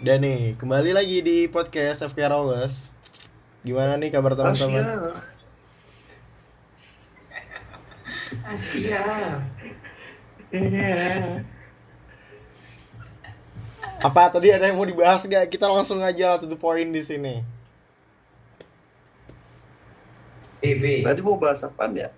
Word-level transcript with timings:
Dan 0.00 0.18
nih, 0.26 0.58
kembali 0.58 0.90
lagi 0.90 1.22
di 1.22 1.46
podcast 1.46 2.02
FK 2.02 2.26
Rollers. 2.26 2.90
Gimana 3.62 3.94
nih 3.94 4.10
kabar 4.10 4.34
teman-teman? 4.34 4.82
Asia. 8.50 8.98
Apa 14.02 14.34
tadi 14.34 14.50
ada 14.50 14.66
yang 14.66 14.80
mau 14.80 14.88
dibahas 14.88 15.22
gak? 15.30 15.46
Kita 15.46 15.70
langsung 15.70 16.02
aja 16.02 16.34
to 16.42 16.50
the 16.50 16.58
point 16.58 16.90
di 16.90 17.06
sini. 17.06 17.46
BB. 20.58 21.06
Tadi 21.06 21.20
mau 21.22 21.38
bahas 21.38 21.62
apa 21.62 21.86
ya? 21.94 22.10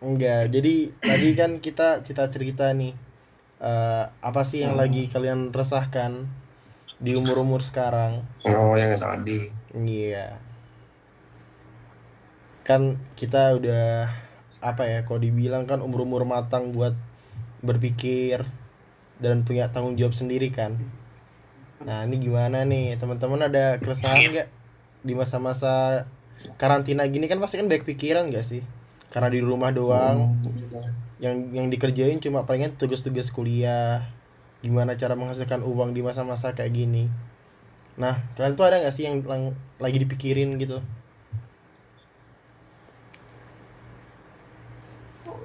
Enggak, 0.00 0.48
jadi 0.48 0.96
tadi 0.96 1.28
kan 1.36 1.60
kita 1.60 2.00
cerita-cerita 2.00 2.72
nih 2.72 2.96
eh, 3.60 4.04
apa 4.08 4.42
sih 4.48 4.64
yang 4.64 4.80
lagi 4.80 5.12
kalian 5.12 5.52
resahkan 5.52 6.24
di 6.96 7.12
umur-umur 7.16 7.60
sekarang? 7.60 8.24
Oh 8.48 8.76
yang 8.80 8.96
tadi. 8.96 9.52
Iya. 9.76 10.40
Kan 12.64 12.96
kita 13.12 13.56
udah 13.60 14.08
apa 14.60 14.82
ya, 14.88 14.98
kalau 15.04 15.20
dibilang 15.20 15.68
kan 15.68 15.84
umur-umur 15.84 16.24
matang 16.24 16.72
buat 16.72 16.96
berpikir 17.60 18.44
dan 19.20 19.44
punya 19.44 19.68
tanggung 19.68 20.00
jawab 20.00 20.16
sendiri 20.16 20.48
kan. 20.48 20.80
Nah, 21.84 22.04
ini 22.08 22.20
gimana 22.20 22.64
nih? 22.64 22.96
Teman-teman 22.96 23.52
ada 23.52 23.76
keresahan 23.80 24.32
nggak 24.32 24.48
di 25.00 25.12
masa-masa 25.16 26.04
karantina 26.60 27.04
gini 27.08 27.28
kan 27.28 27.40
pasti 27.40 27.60
kan 27.60 27.68
banyak 27.68 27.84
pikiran 27.84 28.28
gak 28.32 28.44
sih? 28.44 28.64
Karena 29.10 29.28
di 29.28 29.42
rumah 29.42 29.74
doang, 29.74 30.38
yang 31.18 31.50
yang 31.50 31.66
dikerjain 31.66 32.22
cuma 32.22 32.46
palingan 32.46 32.72
tugas-tugas 32.78 33.34
kuliah. 33.34 34.06
Gimana 34.62 34.94
cara 34.94 35.18
menghasilkan 35.18 35.66
uang 35.66 35.92
di 35.92 36.00
masa-masa 36.00 36.54
kayak 36.54 36.72
gini? 36.72 37.10
Nah, 37.98 38.22
kalian 38.38 38.54
tuh 38.54 38.64
ada 38.70 38.78
nggak 38.80 38.94
sih 38.94 39.04
yang 39.04 39.20
lang- 39.26 39.56
lagi 39.82 39.98
dipikirin 39.98 40.56
gitu? 40.56 40.78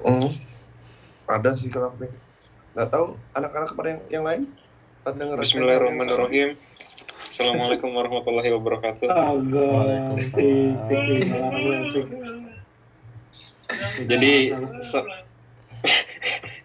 Hmm. 0.06 0.30
Ada 1.26 1.58
sih 1.58 1.74
kalau 1.74 1.90
aku. 1.90 2.06
Nggak 2.78 2.90
tahu 2.94 3.18
anak-anak 3.34 3.74
pada 3.74 3.88
yang, 3.90 4.02
yang 4.14 4.24
lain? 4.28 4.42
Pada 5.02 5.36
Bismillahirrahmanirrahim. 5.42 6.54
Assalamualaikum 7.26 7.90
warahmatullahi 7.90 8.54
wabarakatuh. 8.54 9.10
Jadi 14.06 14.52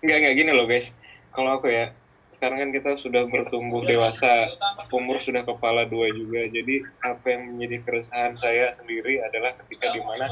nggak 0.04 0.18
nggak 0.24 0.34
gini 0.36 0.50
loh 0.52 0.68
guys. 0.68 0.92
Kalau 1.30 1.60
aku 1.60 1.70
ya, 1.70 1.94
sekarang 2.36 2.58
kan 2.58 2.70
kita 2.74 2.90
sudah 2.98 3.22
bertumbuh 3.30 3.86
dewasa, 3.86 4.50
umur 4.90 5.22
sudah 5.22 5.46
kepala 5.46 5.86
dua 5.86 6.10
juga. 6.10 6.42
Jadi 6.50 6.82
apa 7.06 7.26
yang 7.30 7.54
menjadi 7.54 7.76
keresahan 7.86 8.34
saya 8.40 8.74
sendiri 8.74 9.22
adalah 9.22 9.54
ketika 9.64 9.94
di 9.94 10.02
mana 10.02 10.26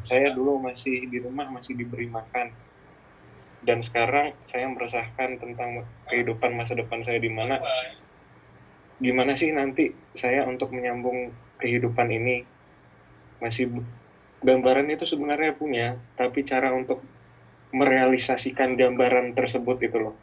saya 0.00 0.32
dulu 0.32 0.64
masih 0.64 1.04
di 1.08 1.20
rumah 1.20 1.48
masih 1.52 1.76
diberi 1.76 2.08
makan 2.08 2.52
dan 3.60 3.84
sekarang 3.84 4.32
saya 4.48 4.64
merasakan 4.72 5.36
tentang 5.36 5.84
kehidupan 6.08 6.56
masa 6.56 6.72
depan 6.72 7.04
saya 7.04 7.20
di 7.20 7.28
mana 7.28 7.60
gimana 9.00 9.36
sih 9.36 9.52
nanti 9.52 9.92
saya 10.16 10.48
untuk 10.48 10.72
menyambung 10.72 11.32
kehidupan 11.60 12.08
ini 12.08 12.44
masih 13.40 13.68
gambaran 14.40 14.88
itu 14.88 15.04
sebenarnya 15.04 15.52
punya 15.52 16.00
tapi 16.16 16.44
cara 16.48 16.72
untuk 16.72 17.04
merealisasikan 17.70 18.74
gambaran 18.74 19.36
tersebut 19.36 19.78
itu 19.84 19.98
loh. 20.00 20.16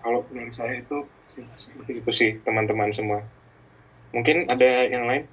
Kalau 0.00 0.24
menurut 0.32 0.54
saya 0.54 0.80
itu 0.80 1.04
seperti 1.28 2.00
itu 2.00 2.10
sih 2.14 2.30
teman-teman 2.40 2.94
semua. 2.94 3.20
Mungkin 4.14 4.48
ada 4.48 4.88
yang 4.88 5.04
lain? 5.04 5.24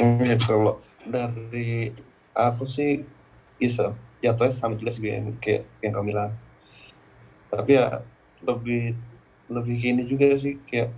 Ya, 0.00 0.36
kalau 0.36 0.84
dari 1.06 1.94
aku 2.36 2.68
sih 2.68 3.06
bisa. 3.56 3.96
Jatuhnya 4.20 4.52
sama 4.52 4.76
juga 4.76 4.92
sih 4.92 5.08
yang 5.08 5.32
kayak 5.40 5.64
yang 5.80 5.96
kamu. 5.96 6.12
Tapi 7.48 7.70
ya 7.72 8.04
lebih 8.44 8.92
lebih 9.48 9.74
gini 9.80 10.04
juga 10.04 10.36
sih 10.36 10.60
kayak 10.68 10.92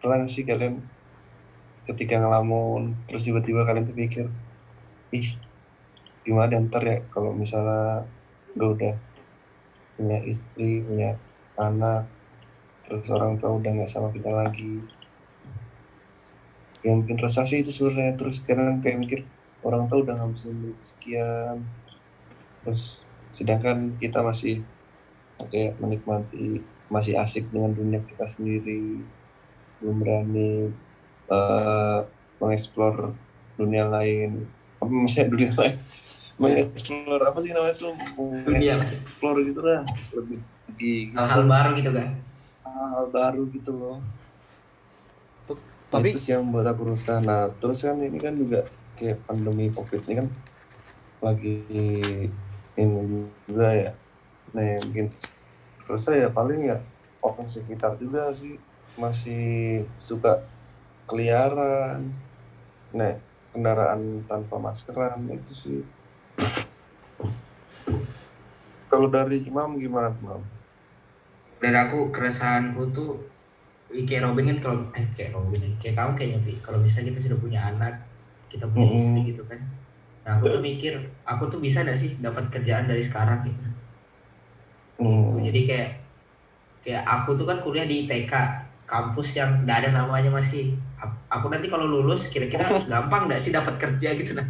pernah 0.00 0.24
nggak 0.24 0.32
sih 0.32 0.48
kalian. 0.48 0.80
Ketika 1.84 2.16
ngelamun 2.20 2.96
terus 3.08 3.28
tiba-tiba 3.28 3.68
kalian 3.68 3.84
tuh 3.88 3.96
pikir 3.96 4.26
ih 5.10 5.34
gimana 6.22 6.60
ntar 6.68 6.84
ya 6.84 7.02
kalau 7.10 7.34
misalnya 7.34 8.06
gue 8.54 8.68
udah 8.68 8.94
punya 9.96 10.18
istri 10.22 10.84
punya 10.84 11.18
anak 11.58 12.06
terus 12.86 13.08
orang 13.10 13.36
tua 13.36 13.56
udah 13.56 13.70
nggak 13.70 13.90
sama 13.90 14.08
kita 14.10 14.32
lagi. 14.32 14.80
Yang 16.80 16.96
bikin 17.04 17.18
resah 17.20 17.44
sih 17.44 17.60
itu 17.60 17.70
sebenarnya. 17.70 18.16
Terus 18.16 18.40
kadang 18.42 18.80
kayak 18.80 18.98
mikir 18.98 19.20
orang 19.60 19.84
tua 19.86 20.00
udah 20.00 20.16
ngabisin 20.16 20.56
duit 20.64 20.80
sekian. 20.80 21.68
Terus 22.64 22.96
sedangkan 23.30 24.00
kita 24.00 24.24
masih 24.24 24.64
kayak 25.48 25.78
menikmati 25.80 26.60
masih 26.90 27.14
asik 27.16 27.46
dengan 27.54 27.70
dunia 27.70 28.02
kita 28.02 28.26
sendiri 28.26 29.00
belum 29.80 29.96
berani 30.04 30.70
eh, 31.32 31.98
mengeksplor 32.40 33.16
dunia 33.56 33.84
lain. 33.88 34.44
Apa 34.80 34.88
misalnya 34.88 35.28
dunia 35.32 35.52
lain? 35.60 35.76
Mengeksplor 36.40 37.20
apa 37.20 37.38
sih 37.40 37.52
namanya 37.52 37.76
tuh? 37.76 37.92
Dunia. 38.16 38.76
mengeksplor 38.80 39.36
gitu 39.44 39.60
lah. 39.60 39.82
Lebih 40.12 40.38
di 40.76 41.12
Hal-hal 41.12 41.44
baru 41.44 41.70
gitu 41.76 41.90
kan. 41.92 42.10
hal 42.70 43.06
baru 43.12 43.42
gitu 43.52 43.72
loh. 43.76 43.98
Tapi 45.90 46.14
itu 46.14 46.22
sih 46.22 46.32
yang 46.32 46.48
buat 46.48 46.64
aku 46.64 46.94
rusak. 46.94 47.20
Nah 47.26 47.50
terus 47.60 47.82
kan 47.82 47.98
ini 47.98 48.16
kan 48.16 48.32
juga 48.38 48.64
kayak 48.96 49.20
pandemi 49.26 49.68
covid 49.74 50.00
ini 50.06 50.24
kan 50.24 50.28
lagi 51.20 51.60
ini 52.78 53.26
juga 53.44 53.68
ya. 53.74 53.92
Nah 54.54 54.64
yang 54.64 54.82
bikin 54.88 55.06
rusak 55.84 56.14
ya 56.16 56.30
paling 56.30 56.62
ya 56.64 56.78
orang 57.20 57.50
sekitar 57.50 57.98
juga 58.00 58.32
sih 58.32 58.56
masih 59.02 59.38
suka 60.08 60.28
keliaran 61.08 62.00
nah 62.98 63.12
kendaraan 63.52 64.02
tanpa 64.30 64.56
maskeran 64.66 65.20
itu 65.36 65.52
sih. 65.62 65.78
Kalau 68.90 69.08
dari 69.16 69.36
imam 69.50 69.70
gimana 69.82 70.08
imam? 70.20 70.40
Dan 71.62 71.74
aku 71.82 71.96
keresahanku 72.14 72.82
tuh 72.96 73.08
kayak 74.08 74.22
Robin 74.26 74.46
kan 74.50 74.58
kalau 74.64 74.78
eh 74.98 75.06
kayak 75.16 75.30
Robin 75.36 75.60
ya, 75.66 75.70
kayak 75.80 75.94
kamu 75.98 76.12
kayaknya 76.18 76.38
kalau 76.66 76.78
misalnya 76.84 77.08
kita 77.12 77.20
sudah 77.26 77.38
punya 77.44 77.60
anak 77.70 77.94
kita 78.52 78.64
punya 78.72 78.88
Mm-mm. 78.88 78.98
istri 78.98 79.20
gitu 79.30 79.42
kan. 79.50 79.60
Nah 80.24 80.30
aku 80.38 80.46
tuh 80.54 80.60
mikir 80.68 80.92
aku 81.30 81.44
tuh 81.52 81.60
bisa 81.66 81.78
gak 81.88 81.98
sih 82.02 82.10
dapat 82.26 82.44
kerjaan 82.54 82.86
dari 82.90 83.02
sekarang 83.08 83.38
gitu? 83.48 83.60
Hmm. 84.98 85.24
Tuh, 85.28 85.38
jadi 85.46 85.60
kayak 85.68 85.88
kayak 86.84 87.02
aku 87.14 87.30
tuh 87.38 87.46
kan 87.50 87.58
kuliah 87.64 87.86
di 87.92 87.96
TK 88.08 88.32
kampus 88.90 89.38
yang 89.38 89.62
nggak 89.62 89.76
ada 89.86 89.90
namanya 90.02 90.34
masih 90.34 90.74
aku 91.30 91.46
nanti 91.46 91.70
kalau 91.70 91.86
lulus 91.86 92.26
kira-kira 92.26 92.66
gampang 92.90 93.30
nggak 93.30 93.38
sih 93.38 93.54
dapat 93.54 93.78
kerja 93.78 94.18
gitu 94.18 94.34
nah 94.34 94.46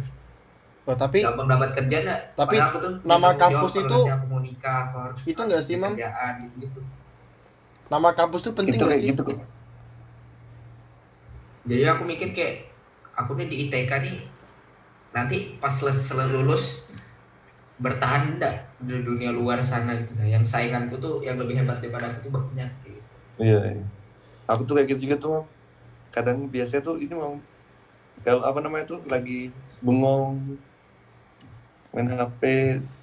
oh, 0.89 0.97
tapi 0.97 1.21
gampang 1.21 1.45
dapat 1.45 1.69
kerja 1.77 1.97
nggak 2.01 2.21
Tapi 2.33 2.55
aku 2.57 2.77
tuh 2.81 2.91
nama 3.05 3.29
kampus 3.37 3.71
itu- 3.77 4.05
aku 4.09 4.25
mau 4.25 4.41
nikah 4.41 4.89
aku 4.89 4.95
harus 4.97 5.17
itu 5.29 5.37
harus 5.37 5.45
nggak 5.53 5.61
sih, 5.61 5.75
Mam? 5.77 5.93
gitu 5.93 6.55
gitu 6.65 6.79
nama 7.93 8.09
kampus 8.17 8.41
tuh 8.41 8.53
penting 8.57 8.73
itu 8.73 8.81
gak 8.81 8.89
kayak 8.89 9.01
sih? 9.05 9.09
gitu 9.13 9.23
jadi 11.61 11.83
aku 11.93 12.03
mikir 12.09 12.33
kayak 12.33 12.73
aku 13.13 13.37
nih 13.37 13.45
di 13.45 13.55
ITK 13.69 13.91
nih 14.01 14.15
nanti 15.13 15.37
pas 15.61 15.69
sel- 15.69 15.93
selesai 15.93 16.33
lulus 16.33 16.81
bertahan 17.77 18.37
enggak 18.37 18.55
di 18.81 19.05
dunia 19.05 19.29
luar 19.29 19.61
sana 19.61 19.93
gitu 19.93 20.17
nah 20.17 20.25
yang 20.25 20.41
sainganku 20.41 20.97
tuh 20.97 21.21
yang 21.21 21.37
lebih 21.37 21.61
hebat 21.61 21.77
daripada 21.77 22.09
aku 22.09 22.29
tuh 22.29 22.31
banyak 22.33 22.69
gitu. 22.85 23.01
Iya, 23.41 23.59
iya. 23.77 23.85
Aku 24.51 24.61
tuh 24.67 24.75
kayak 24.77 24.87
gitu 24.95 25.01
juga 25.07 25.17
tuh. 25.17 25.37
Kadang 26.11 26.51
biasanya 26.51 26.81
tuh 26.83 26.95
ini 26.99 27.13
mau 27.15 27.39
kalau 28.21 28.43
apa 28.45 28.59
namanya 28.61 28.85
tuh 28.85 28.99
lagi 29.07 29.49
bengong 29.81 30.59
main 31.91 32.07
HP 32.07 32.41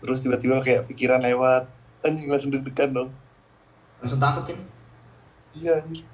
terus 0.00 0.25
tiba-tiba 0.25 0.62
kayak 0.65 0.87
pikiran 0.89 1.21
lewat 1.21 1.69
anjing 2.05 2.29
langsung 2.31 2.53
deg-degan 2.55 2.91
dong. 2.95 3.11
langsung 3.99 4.21
takut 4.23 4.47
kan 4.47 4.59
Iya. 5.59 5.83
anjing. 5.83 6.06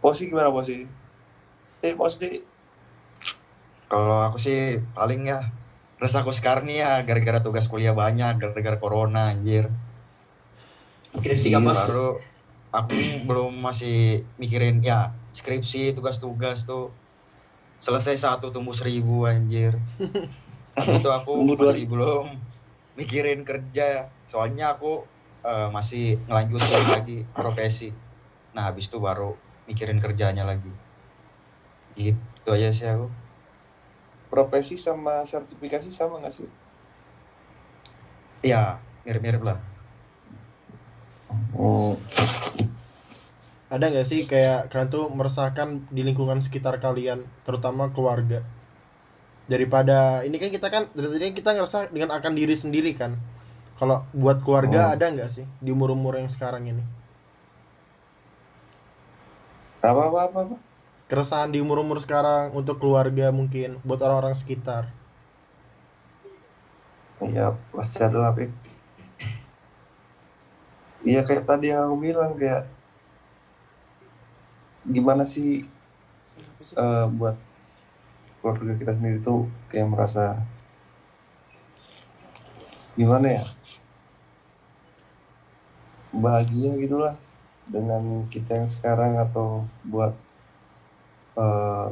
Posi 0.00 0.30
gimana 0.30 0.48
posi? 0.48 0.86
Eh 1.84 1.92
posi 1.94 2.42
Kalau 3.88 4.18
aku 4.20 4.38
sih 4.40 4.80
paling 4.96 5.28
ya 5.32 5.40
resahku 6.00 6.30
sekarang 6.30 6.64
nih 6.68 6.78
ya 6.84 6.92
gara-gara 7.08 7.40
tugas 7.42 7.66
kuliah 7.72 7.92
banyak, 7.96 8.36
gara-gara 8.40 8.76
corona 8.78 9.32
anjir. 9.32 9.68
skripsi 11.18 11.48
Iya, 11.50 11.56
kampus 11.58 11.78
Baru 11.88 12.08
aku 12.72 13.24
belum 13.24 13.52
masih 13.60 14.28
mikirin 14.40 14.80
ya 14.84 15.16
skripsi, 15.34 15.94
tugas-tugas 15.96 16.64
tuh. 16.68 16.96
selesai 17.78 18.16
satu 18.18 18.50
tumbuh 18.54 18.74
seribu 18.74 19.26
anjir. 19.28 19.78
Habis 20.78 20.98
itu 21.02 21.10
aku 21.10 21.54
masih 21.58 21.86
belum 21.90 22.42
mikirin 22.98 23.42
kerja. 23.46 24.14
Soalnya 24.26 24.74
aku 24.78 25.10
eh, 25.46 25.68
masih 25.70 26.22
ngelanjutin 26.26 26.84
lagi 26.90 27.18
profesi. 27.34 27.94
Nah 28.54 28.70
habis 28.70 28.86
itu 28.90 28.98
baru 29.02 29.38
mikirin 29.68 29.98
kerjanya 30.02 30.44
lagi. 30.46 30.74
Gitu 31.96 32.48
aja 32.54 32.68
sih 32.76 32.86
aku. 32.94 33.06
Profesi 34.32 34.76
sama 34.86 35.14
sertifikasi 35.32 35.90
sama 35.98 36.14
nggak 36.20 36.32
sih? 36.38 36.48
ya 38.42 38.82
mirip-mirip 39.06 39.42
lah. 39.42 39.58
Oh, 41.54 41.98
Ada 43.68 43.92
nggak 43.92 44.06
sih 44.08 44.24
kayak 44.24 44.72
kalian 44.72 44.88
tuh 44.88 45.12
merasakan 45.12 45.84
di 45.92 46.00
lingkungan 46.00 46.40
sekitar 46.40 46.80
kalian, 46.80 47.28
terutama 47.44 47.92
keluarga. 47.92 48.40
Daripada 49.44 50.24
ini 50.24 50.40
kan 50.40 50.48
kita 50.48 50.68
kan 50.72 50.88
dari 50.96 51.08
tadi 51.08 51.36
kita 51.36 51.52
ngerasa 51.52 51.92
dengan 51.92 52.16
akan 52.16 52.32
diri 52.32 52.56
sendiri 52.56 52.96
kan. 52.96 53.20
Kalau 53.76 54.08
buat 54.16 54.40
keluarga 54.40 54.90
Oh. 54.90 54.94
ada 54.96 55.06
nggak 55.12 55.30
sih 55.30 55.44
di 55.60 55.68
umur-umur 55.70 56.16
yang 56.16 56.32
sekarang 56.32 56.64
ini? 56.68 56.84
apa 59.78 60.10
apa 60.10 60.18
apa? 60.26 60.38
apa? 60.42 60.56
Keresahan 61.06 61.54
di 61.54 61.62
umur-umur 61.62 62.02
sekarang 62.02 62.50
untuk 62.52 62.82
keluarga 62.82 63.30
mungkin 63.30 63.78
buat 63.86 64.02
orang-orang 64.02 64.34
sekitar. 64.34 64.90
Iya 67.22 67.54
pasti 67.70 68.02
ada 68.02 68.18
lah. 68.18 68.32
Iya 71.06 71.22
kayak 71.22 71.46
tadi 71.46 71.70
yang 71.70 71.88
aku 71.88 71.96
bilang 72.02 72.34
kayak 72.34 72.66
gimana 74.88 75.28
sih 75.28 75.68
eh, 76.72 77.06
buat 77.12 77.36
keluarga 78.40 78.72
kita 78.80 78.92
sendiri 78.96 79.20
tuh 79.20 79.44
kayak 79.68 79.92
merasa 79.92 80.40
gimana 82.96 83.42
ya? 83.42 83.44
Bahagia 86.08 86.72
gitulah 86.80 87.14
dengan 87.68 88.24
kita 88.32 88.64
yang 88.64 88.68
sekarang 88.68 89.20
atau 89.20 89.68
buat 89.84 90.16
eh 91.38 91.88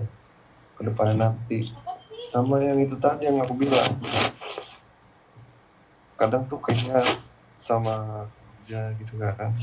ke 0.77 0.83
depannya 0.85 1.31
nanti. 1.31 1.73
Sama 2.27 2.61
yang 2.61 2.81
itu 2.83 2.97
tadi 2.99 3.29
yang 3.29 3.39
aku 3.45 3.55
bilang. 3.55 3.93
Kadang 6.17 6.49
tuh 6.49 6.59
kayaknya 6.65 7.05
sama 7.61 8.27
ya 8.67 8.91
gitu 8.99 9.15
kan 9.21 9.55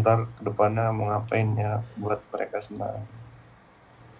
ntar 0.00 0.28
ke 0.36 0.42
depannya 0.44 0.92
mau 0.92 1.08
ngapain 1.10 1.48
ya 1.56 1.80
buat 1.96 2.20
mereka 2.32 2.60
senang 2.60 3.04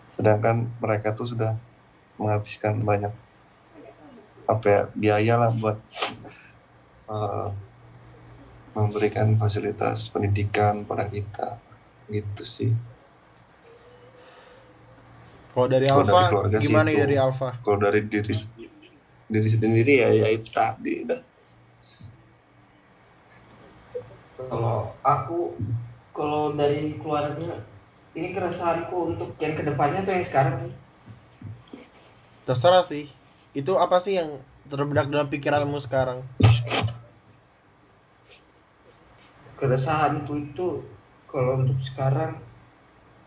sedangkan 0.08 0.70
mereka 0.78 1.12
tuh 1.12 1.26
sudah 1.26 1.58
menghabiskan 2.16 2.80
banyak 2.80 3.12
apa 4.46 4.66
ya 4.70 4.80
biaya 4.94 5.34
lah 5.42 5.50
buat 5.52 5.78
eh, 7.10 7.48
memberikan 8.72 9.34
fasilitas 9.36 10.06
pendidikan 10.08 10.84
pada 10.84 11.08
kita 11.08 11.58
gitu 12.08 12.44
sih 12.44 12.70
Kalau 15.56 15.72
dari 15.72 15.88
Kalau 15.88 16.04
Alfa 16.04 16.52
dari 16.52 16.60
sih 16.60 16.68
gimana 16.68 16.88
itu. 16.92 17.00
dari 17.00 17.16
Alfa? 17.16 17.50
kalau 17.64 17.78
dari 17.80 18.00
diri 18.04 18.36
diri 19.26 19.48
sendiri 19.48 19.94
ya 20.04 20.08
ya 20.12 20.28
itu 20.30 20.52
tadi 20.52 21.02
dah 21.08 21.18
Kalau 24.36 24.92
aku 25.00 25.56
kalau 26.12 26.52
dari 26.52 27.00
keluarga 27.00 27.64
ini 28.12 28.36
keresahanku 28.36 29.16
untuk 29.16 29.32
yang 29.40 29.56
ke 29.56 29.64
depannya 29.64 30.04
atau 30.04 30.12
yang 30.12 30.28
sekarang 30.28 30.54
sih? 30.60 30.72
Terserah 32.44 32.84
sih. 32.84 33.08
Itu 33.56 33.80
apa 33.80 33.96
sih 33.96 34.20
yang 34.20 34.36
terbedak 34.68 35.08
dalam 35.08 35.32
pikiranmu 35.32 35.80
sekarang? 35.80 36.20
Keresahanku 39.56 40.36
itu 40.36 40.84
kalau 41.24 41.64
untuk 41.64 41.80
sekarang 41.80 42.36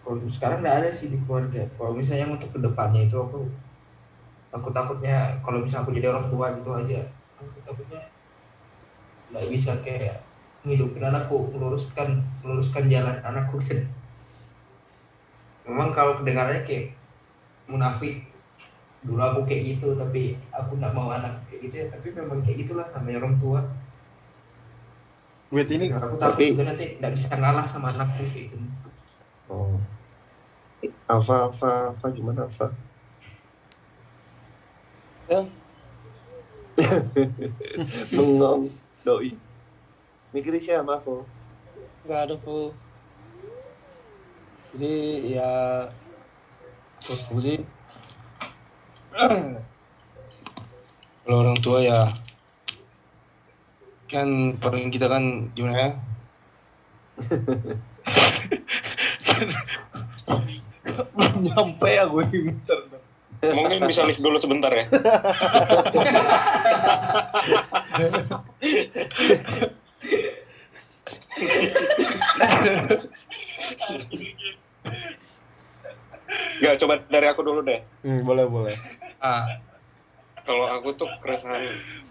kalau 0.06 0.22
untuk 0.22 0.30
sekarang 0.30 0.62
nggak 0.62 0.78
ada 0.86 0.90
sih 0.94 1.10
di 1.10 1.18
keluarga. 1.26 1.66
Kalau 1.74 1.98
misalnya 1.98 2.30
untuk 2.30 2.54
ke 2.54 2.62
depannya 2.62 3.10
itu 3.10 3.18
aku 3.18 3.50
aku 4.54 4.68
takutnya 4.70 5.42
kalau 5.42 5.66
misalnya 5.66 5.90
aku 5.90 5.94
jadi 5.98 6.08
orang 6.14 6.30
tua 6.30 6.54
gitu 6.54 6.70
aja, 6.70 7.02
aku 7.42 7.58
takutnya 7.66 8.02
nggak 9.34 9.46
bisa 9.50 9.74
kayak 9.82 10.29
ngidupin 10.68 11.04
anakku, 11.04 11.52
meluruskan 11.56 12.20
meluruskan 12.44 12.92
jalan 12.92 13.16
anakku. 13.24 13.60
Memang 15.70 15.94
kalau 15.96 16.20
kedengarannya 16.20 16.66
kayak 16.68 16.96
munafik. 17.70 18.26
Dulu 19.00 19.22
aku 19.24 19.48
kayak 19.48 19.80
gitu 19.80 19.96
tapi 19.96 20.36
aku 20.52 20.76
nggak 20.76 20.92
mau 20.92 21.08
anak 21.08 21.40
kayak 21.48 21.60
gitu 21.70 21.76
ya. 21.80 21.86
Tapi 21.88 22.08
memang 22.12 22.44
kayak 22.44 22.68
gitulah 22.68 22.88
namanya 22.92 23.24
orang 23.24 23.36
tua. 23.40 23.62
Wait 25.50 25.72
ini 25.72 25.90
aku 25.90 26.20
takut 26.20 26.36
Tapi- 26.38 26.52
juga 26.54 26.64
nanti 26.70 26.86
nggak 27.00 27.14
bisa 27.16 27.32
ngalah 27.34 27.66
sama 27.66 27.96
anakku 27.96 28.22
kayak 28.28 28.52
gitu. 28.52 28.58
Oh. 29.48 29.80
Alfa 31.10 31.50
Alfa 31.50 31.72
Alfa 31.92 32.08
gimana 32.14 32.46
Alfa 32.48 32.70
Ya. 35.30 35.42
bengong 38.14 38.72
doi 39.06 39.36
mikirin 40.30 40.62
siapa 40.62 41.02
aku? 41.02 41.26
Nggak 42.06 42.22
ada 42.30 42.36
bu. 42.38 42.70
Jadi 44.74 44.94
ya 45.34 45.90
jadi 47.10 47.66
kalau 51.26 51.38
orang 51.42 51.58
tua 51.64 51.80
ya 51.82 52.14
kan 54.10 54.58
peran 54.58 54.90
kita 54.94 55.08
kan 55.10 55.50
gimana 55.58 55.78
ya? 55.78 55.92
Belum 61.18 61.38
nyampe 61.50 61.90
ya 61.90 62.06
gue 62.06 62.26
bentar. 62.30 62.78
Mungkin 63.40 63.88
bisa 63.88 64.04
lift 64.04 64.20
dulu 64.20 64.36
sebentar 64.36 64.68
ya. 64.76 64.84
Gak, 76.60 76.76
coba 76.84 76.94
dari 77.10 77.28
aku 77.28 77.42
dulu 77.42 77.60
deh. 77.66 77.82
hmm, 78.06 78.22
boleh 78.22 78.46
boleh. 78.46 78.76
ah 79.24 79.48
Kalau 80.46 80.66
aku 80.66 80.98
tuh 80.98 81.10
keresahan 81.22 81.62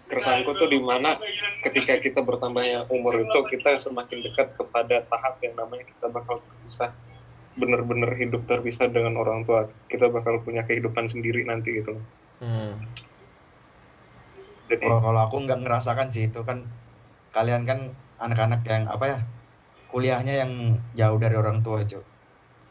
keresahanku 0.09 0.55
tuh 0.57 0.67
di 0.71 0.79
mana 0.81 1.19
ketika 1.61 2.01
kita 2.01 2.23
bertambahnya 2.25 2.89
umur 2.89 3.19
itu 3.21 3.39
kita 3.51 3.77
semakin 3.77 4.25
dekat 4.25 4.57
kepada 4.57 5.05
tahap 5.05 5.37
yang 5.43 5.53
namanya 5.53 5.85
kita 5.85 6.07
bakal 6.09 6.41
terpisah 6.41 6.91
bener-bener 7.59 8.09
hidup 8.15 8.47
terpisah 8.47 8.87
dengan 8.89 9.19
orang 9.19 9.43
tua 9.43 9.67
kita 9.91 10.07
bakal 10.09 10.39
punya 10.41 10.63
kehidupan 10.63 11.11
sendiri 11.11 11.43
nanti 11.45 11.83
gitu 11.83 11.99
loh. 11.99 12.05
Hmm. 12.39 12.79
jadi 14.71 14.79
kalau 14.87 15.03
kalau 15.03 15.21
aku 15.27 15.35
nggak 15.43 15.59
ngerasakan 15.67 16.07
sih 16.07 16.31
itu 16.31 16.39
kan 16.47 16.63
kalian 17.35 17.67
kan 17.67 17.91
anak-anak 18.19 18.61
yang 18.67 18.83
apa 18.87 19.05
ya 19.07 19.17
kuliahnya 19.89 20.33
yang 20.45 20.51
jauh 20.93 21.17
dari 21.17 21.35
orang 21.35 21.65
tua 21.65 21.81
cuy 21.83 22.03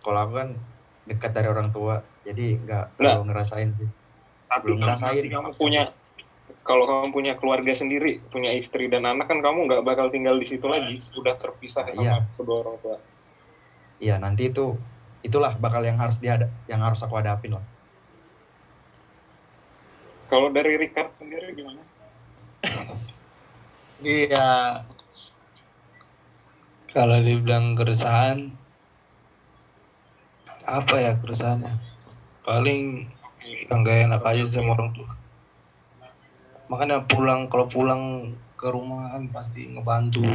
kalau 0.05 0.19
aku 0.23 0.33
kan 0.39 0.49
dekat 1.09 1.33
dari 1.35 1.49
orang 1.51 1.69
tua 1.75 2.05
jadi 2.23 2.61
nggak 2.63 2.85
terlalu 3.01 3.33
ngerasain 3.33 3.71
sih 3.75 3.89
tapi 4.47 4.71
belum 4.71 4.77
kalau 4.79 4.87
ngerasain 4.95 5.25
kamu 5.25 5.45
maksudnya. 5.51 5.59
punya 5.59 5.85
kalau 6.65 6.85
kamu 6.85 7.07
punya 7.13 7.33
keluarga 7.41 7.73
sendiri 7.73 8.21
punya 8.29 8.53
istri 8.55 8.87
dan 8.93 9.09
anak 9.09 9.27
kan 9.29 9.41
kamu 9.41 9.67
nggak 9.69 9.83
bakal 9.85 10.13
tinggal 10.13 10.37
di 10.37 10.47
situ 10.47 10.65
lagi 10.69 11.01
sudah 11.01 11.35
terpisah 11.41 11.89
sama 11.89 12.01
Iya. 12.01 12.17
kedua 12.37 12.57
orang 12.65 12.79
tua 12.85 12.99
Iya 13.99 14.15
nanti 14.23 14.47
itu 14.47 14.79
itulah 15.27 15.59
bakal 15.59 15.83
yang 15.83 15.99
harus 15.99 16.23
dihada 16.23 16.47
yang 16.71 16.79
harus 16.85 17.03
aku 17.03 17.19
hadapin 17.19 17.59
lah 17.59 17.65
kalau 20.29 20.53
dari 20.53 20.77
Ricard 20.77 21.11
sendiri 21.19 21.57
gimana 21.57 21.83
Iya. 23.99 24.87
Kalau 26.99 27.23
dibilang 27.23 27.79
keresahan, 27.79 28.51
apa 30.67 30.95
ya 30.99 31.15
keresahannya? 31.15 31.79
Paling 32.43 33.07
yang 33.71 33.87
gak 33.87 34.11
enak 34.11 34.23
aja 34.27 34.43
sama 34.51 34.75
orang 34.75 34.91
tua. 34.99 35.07
Makanya 36.67 37.07
pulang 37.07 37.47
kalau 37.47 37.71
pulang 37.71 38.03
ke 38.59 38.67
rumah 38.67 39.15
kan 39.15 39.31
pasti 39.31 39.71
ngebantu. 39.71 40.27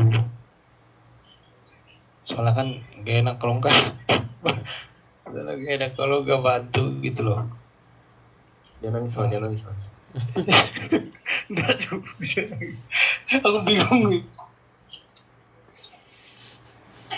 Soalnya 2.24 2.56
kan 2.56 2.80
gak 3.04 3.18
enak 3.28 3.36
kalau 3.44 3.60
enggak. 3.60 3.76
Soalnya 5.28 5.60
gak 5.60 5.74
enak 5.84 5.92
kalau 6.00 6.24
gak 6.24 6.40
bantu 6.40 6.96
gitu 7.04 7.28
loh. 7.28 7.44
jangan 8.80 9.04
nangis 9.04 9.16
lah 9.20 9.28
jangan 9.32 9.44
nangis 9.48 9.64
lah 9.64 9.76
cuy, 11.88 12.00
bisa 12.20 12.44
Aku 13.32 13.60
bingung 13.64 14.12
nih. 14.12 14.24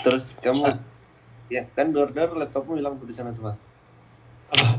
Terus 0.06 0.30
kamu 0.38 0.78
ya 1.48 1.66
kan 1.68 1.90
dor 1.90 2.14
laptopmu 2.14 2.78
hilang 2.78 2.94
tuh 2.94 3.06
di 3.06 3.14
sana 3.14 3.34
tuh. 3.34 3.50
Apa? 4.46 4.78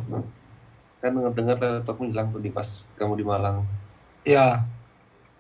kan 0.98 1.12
ngedengar 1.14 1.60
laptopmu 1.60 2.08
hilang 2.08 2.32
tuh 2.32 2.40
di 2.40 2.48
pas 2.48 2.64
kamu 2.96 3.20
di 3.20 3.26
Malang. 3.26 3.68
ya 4.24 4.64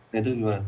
Nah 0.07 0.17
itu 0.17 0.35
gimana? 0.35 0.63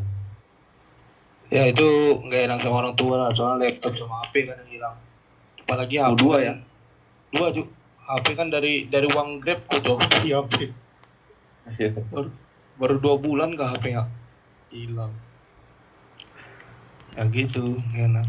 ya 1.50 1.66
itu 1.66 1.88
nggak 2.22 2.42
enak 2.46 2.60
sama 2.62 2.76
orang 2.80 2.94
tua 2.94 3.16
lah 3.18 3.30
soalnya 3.34 3.68
laptop 3.68 3.98
sama 3.98 4.22
HP 4.24 4.46
kan 4.46 4.56
yang 4.60 4.70
hilang 4.72 4.96
apalagi 5.60 5.96
Oh, 5.98 6.06
HP 6.06 6.18
dua 6.18 6.36
kan- 6.36 6.46
ya? 6.46 6.54
dua 7.30 7.48
tuh 7.52 7.66
HP 8.00 8.26
kan 8.34 8.48
dari 8.48 8.74
dari 8.86 9.08
uang 9.10 9.30
grab 9.40 9.60
kok 9.66 9.82
tuh 9.82 9.98
di 10.22 10.30
HP 10.30 10.54
Iya. 11.70 11.90
baru, 12.08 12.30
baru 12.78 12.96
dua 12.98 13.16
bulan 13.18 13.50
ke 13.54 13.64
HP 13.64 13.86
ya 13.90 14.04
hilang 14.70 15.12
ya 17.14 17.24
gitu 17.28 17.82
enak 17.92 18.28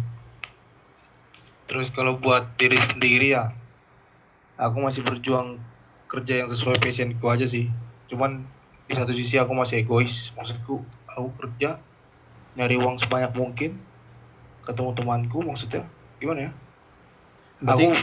terus 1.71 1.95
kalau 1.95 2.19
buat 2.19 2.51
diri 2.59 2.77
sendiri 2.83 3.39
ya 3.39 3.55
aku 4.59 4.83
masih 4.83 5.07
berjuang 5.07 5.63
kerja 6.11 6.43
yang 6.43 6.49
sesuai 6.51 6.83
passionku 6.83 7.23
aja 7.31 7.47
sih 7.47 7.71
cuman 8.11 8.43
di 8.91 8.99
satu 8.99 9.15
sisi 9.15 9.39
aku 9.39 9.55
masih 9.55 9.87
egois 9.87 10.35
maksudku 10.35 10.83
aku 11.07 11.31
kerja 11.39 11.79
nyari 12.59 12.75
uang 12.75 12.99
sebanyak 12.99 13.31
mungkin 13.39 13.79
ketemu 14.67 14.91
temanku 14.99 15.39
maksudnya 15.47 15.87
gimana 16.19 16.51
ya 16.51 16.53
Berarti 17.61 17.85
aku 17.93 17.97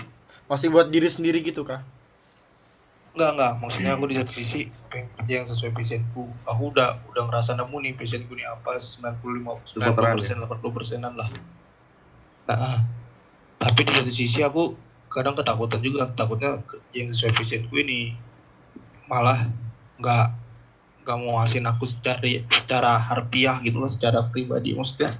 masih 0.47 0.67
buat 0.69 0.87
diri 0.93 1.09
sendiri 1.09 1.41
gitu 1.41 1.65
kah? 1.65 1.81
Enggak, 3.17 3.29
enggak. 3.33 3.53
Maksudnya 3.57 3.91
aku 3.97 4.05
di 4.05 4.15
satu 4.21 4.31
sisi 4.37 4.69
pengen 4.93 5.09
kerja 5.17 5.33
yang 5.41 5.47
sesuai 5.49 5.71
passionku. 5.73 6.23
Aku 6.45 6.69
udah 6.69 7.01
udah 7.09 7.23
ngerasa 7.25 7.57
nemu 7.57 7.77
nih 7.81 7.93
passionku 7.97 8.31
nih 8.37 8.45
apa 8.45 8.77
95 8.77 9.73
Kedokteran 9.73 10.13
90 10.13 10.17
persen, 10.21 10.35
80 10.45 10.77
persenan 10.77 11.13
lah. 11.17 11.29
Nah, 12.47 12.85
tapi 13.57 13.79
di 13.85 13.91
satu 13.93 14.11
sisi 14.13 14.39
aku 14.45 14.77
kadang 15.09 15.33
ketakutan 15.33 15.81
juga 15.81 16.09
takutnya 16.13 16.61
yang 16.93 17.09
sesuai 17.09 17.33
passionku 17.33 17.73
ini 17.81 18.13
malah 19.09 19.49
nggak 19.97 20.27
nggak 21.01 21.17
mau 21.23 21.39
ngasihin 21.41 21.65
aku 21.65 21.87
secara 21.87 22.43
secara 22.51 22.91
harfiah 22.99 23.57
gitu 23.63 23.79
loh 23.79 23.89
secara 23.89 24.27
pribadi. 24.27 24.75
Maksudnya 24.75 25.15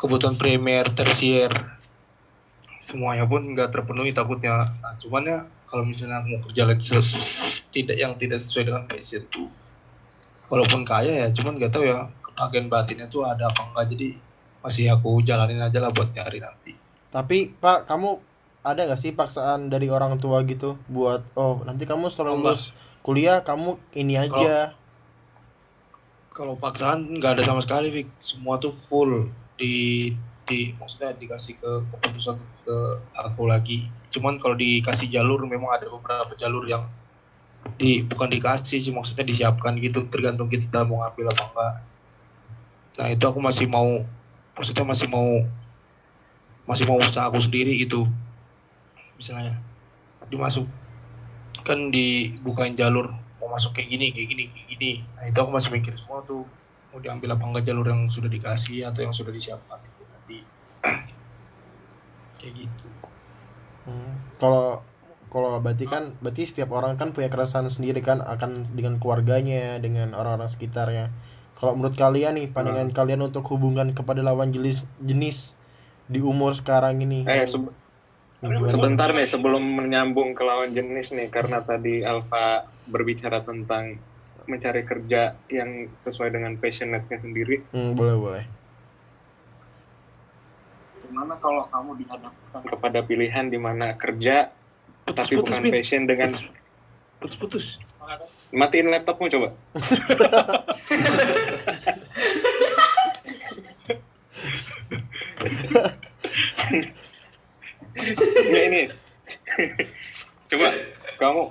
kebutuhan 0.00 0.34
primer 0.34 0.88
tersier 0.90 1.52
semuanya 2.80 3.28
pun 3.28 3.44
nggak 3.44 3.70
terpenuhi 3.70 4.10
takutnya. 4.16 4.64
Nah, 4.80 4.96
cuman 4.96 5.22
ya 5.28 5.38
kalau 5.68 5.84
misalnya 5.84 6.24
mau 6.24 6.40
kerja 6.40 6.64
lagi 6.64 6.90
tidak 7.74 7.96
yang 7.96 8.14
tidak 8.16 8.38
sesuai 8.40 8.64
dengan 8.70 8.84
passion 8.88 9.24
walaupun 10.48 10.84
kaya 10.84 11.26
ya 11.26 11.28
cuman 11.34 11.58
nggak 11.58 11.72
tahu 11.72 11.84
ya 11.88 12.06
kebahagiaan 12.22 12.68
batinnya 12.70 13.06
tuh 13.08 13.24
ada 13.24 13.48
apa 13.48 13.72
enggak 13.72 13.84
jadi 13.96 14.08
masih 14.64 14.88
aku 14.88 15.20
jalanin 15.20 15.60
aja 15.60 15.76
lah 15.76 15.92
buat 15.92 16.08
nyari 16.16 16.40
nanti. 16.40 16.72
Tapi 17.12 17.52
Pak, 17.60 17.84
kamu 17.84 18.16
ada 18.64 18.80
nggak 18.88 19.00
sih 19.00 19.12
paksaan 19.12 19.68
dari 19.68 19.92
orang 19.92 20.16
tua 20.16 20.40
gitu 20.48 20.80
buat 20.88 21.20
oh 21.36 21.60
nanti 21.68 21.84
kamu 21.84 22.08
setelah 22.08 22.32
lulus 22.32 22.72
kuliah 23.04 23.44
kamu 23.44 23.76
ini 23.92 24.16
aja. 24.16 24.72
kalau 26.34 26.58
paksaan 26.58 27.20
nggak 27.20 27.38
ada 27.38 27.42
sama 27.46 27.62
sekali 27.62 27.92
Vic. 27.94 28.08
semua 28.24 28.58
tuh 28.58 28.74
full. 28.90 29.30
Di 29.54 30.10
di 30.48 30.74
maksudnya 30.74 31.14
dikasih 31.14 31.54
ke 31.60 31.70
keputusan 31.94 32.40
ke 32.66 32.76
aku 33.14 33.46
lagi. 33.46 33.86
Cuman 34.10 34.42
kalau 34.42 34.58
dikasih 34.58 35.12
jalur 35.12 35.46
memang 35.46 35.78
ada 35.78 35.86
beberapa 35.86 36.34
jalur 36.34 36.66
yang 36.66 36.90
di 37.78 38.02
bukan 38.02 38.34
dikasih 38.34 38.82
sih 38.82 38.90
maksudnya 38.90 39.22
disiapkan 39.22 39.78
gitu. 39.78 40.10
Tergantung 40.10 40.50
kita 40.50 40.82
mau 40.82 41.06
ngambil 41.06 41.30
apa 41.30 41.44
enggak. 41.46 41.74
Nah 42.98 43.06
itu 43.14 43.24
aku 43.30 43.38
masih 43.38 43.70
mau 43.70 44.02
maksudnya 44.54 44.84
masih 44.86 45.06
mau 45.10 45.42
masih 46.64 46.84
mau 46.88 46.96
usaha 46.96 47.28
aku 47.28 47.42
sendiri 47.42 47.76
gitu 47.82 48.08
misalnya. 49.20 49.60
Dimasuk 50.32 50.64
kan 51.64 51.92
dibukain 51.92 52.76
jalur 52.76 53.12
mau 53.40 53.48
masuk 53.52 53.76
kayak 53.76 53.92
gini 53.92 54.06
kayak 54.10 54.28
gini 54.32 54.44
kayak 54.50 54.66
gini. 54.72 54.90
Nah 55.16 55.24
itu 55.28 55.38
aku 55.38 55.50
masih 55.52 55.70
mikir 55.70 55.92
semua 56.00 56.24
tuh 56.24 56.48
mau 56.94 56.98
diambil 57.02 57.34
apa 57.34 57.44
enggak 57.44 57.64
jalur 57.68 57.86
yang 57.90 58.06
sudah 58.08 58.30
dikasih 58.30 58.86
atau 58.88 59.02
yang 59.02 59.14
sudah 59.14 59.32
disiapkan 59.34 59.78
itu 59.82 60.02
nanti. 60.08 60.38
Kayak 62.40 62.54
gitu. 62.64 62.88
Hmm, 63.84 64.16
Kalau 64.40 64.80
kalau 65.34 65.58
berarti 65.58 65.90
kan 65.90 66.14
berarti 66.22 66.46
setiap 66.46 66.70
orang 66.70 66.94
kan 66.94 67.10
punya 67.10 67.26
keresahan 67.26 67.66
sendiri 67.66 67.98
kan 67.98 68.22
akan 68.22 68.70
dengan 68.78 69.02
keluarganya, 69.02 69.82
dengan 69.82 70.14
orang-orang 70.14 70.46
sekitarnya. 70.46 71.10
Kalau 71.54 71.78
menurut 71.78 71.94
kalian 71.94 72.34
nih 72.34 72.46
pandangan 72.50 72.90
kalian 72.90 73.30
untuk 73.30 73.46
hubungan 73.54 73.94
kepada 73.94 74.20
lawan 74.20 74.50
jenis 74.50 74.82
jenis 74.98 75.54
di 76.10 76.20
umur 76.20 76.52
sekarang 76.52 76.98
ini. 77.00 77.22
Eh, 77.24 77.46
gimana? 77.46 78.68
sebentar 78.68 79.08
nih 79.08 79.24
sebelum 79.24 79.64
menyambung 79.64 80.36
ke 80.36 80.44
lawan 80.44 80.76
jenis 80.76 81.16
nih 81.16 81.32
karena 81.32 81.64
tadi 81.64 82.04
Alfa 82.04 82.68
berbicara 82.84 83.40
tentang 83.40 83.96
mencari 84.44 84.84
kerja 84.84 85.32
yang 85.48 85.88
sesuai 86.04 86.28
dengan 86.28 86.52
passionate-nya 86.60 87.18
sendiri. 87.24 87.64
Hmm, 87.72 87.96
boleh 87.96 88.16
boleh. 88.20 88.44
Gimana 91.08 91.40
kalau 91.40 91.64
kamu 91.72 92.04
dihadapkan 92.04 92.62
kepada 92.68 93.00
pilihan 93.00 93.48
di 93.48 93.56
mana 93.56 93.96
kerja 93.96 94.52
tapi 95.08 95.36
putus 95.40 95.56
bukan 95.56 95.72
passion 95.72 96.04
dengan 96.04 96.36
putus 97.20 97.36
putus 97.40 97.64
matiin 98.54 98.90
laptopmu 98.92 99.26
coba. 99.32 99.48
Nggak 107.94 108.64
ini. 108.68 108.82
Coba 110.50 110.68
kamu 111.18 111.42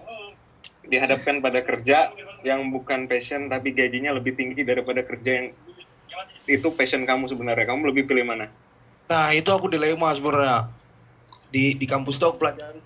dihadapkan 1.04 1.44
pada 1.44 1.60
kerja 1.60 2.16
yang 2.48 2.72
bukan 2.72 3.12
passion 3.12 3.52
tapi 3.52 3.76
gajinya 3.76 4.16
lebih 4.16 4.40
tinggi 4.40 4.64
daripada 4.64 5.04
kerja 5.04 5.32
yang 5.44 5.48
itu 6.48 6.68
passion 6.72 7.04
kamu 7.04 7.28
sebenarnya. 7.28 7.68
Kamu 7.68 7.92
lebih 7.92 8.08
pilih 8.08 8.24
mana? 8.24 8.48
nah 9.12 9.36
itu 9.36 9.50
aku 9.52 9.68
dilema 9.68 10.16
sebenarnya 10.16 10.72
di 11.52 11.76
di 11.76 11.86
kampus 11.86 12.18
tuh 12.18 12.32
aku 12.32 12.38
pelajari 12.40 12.80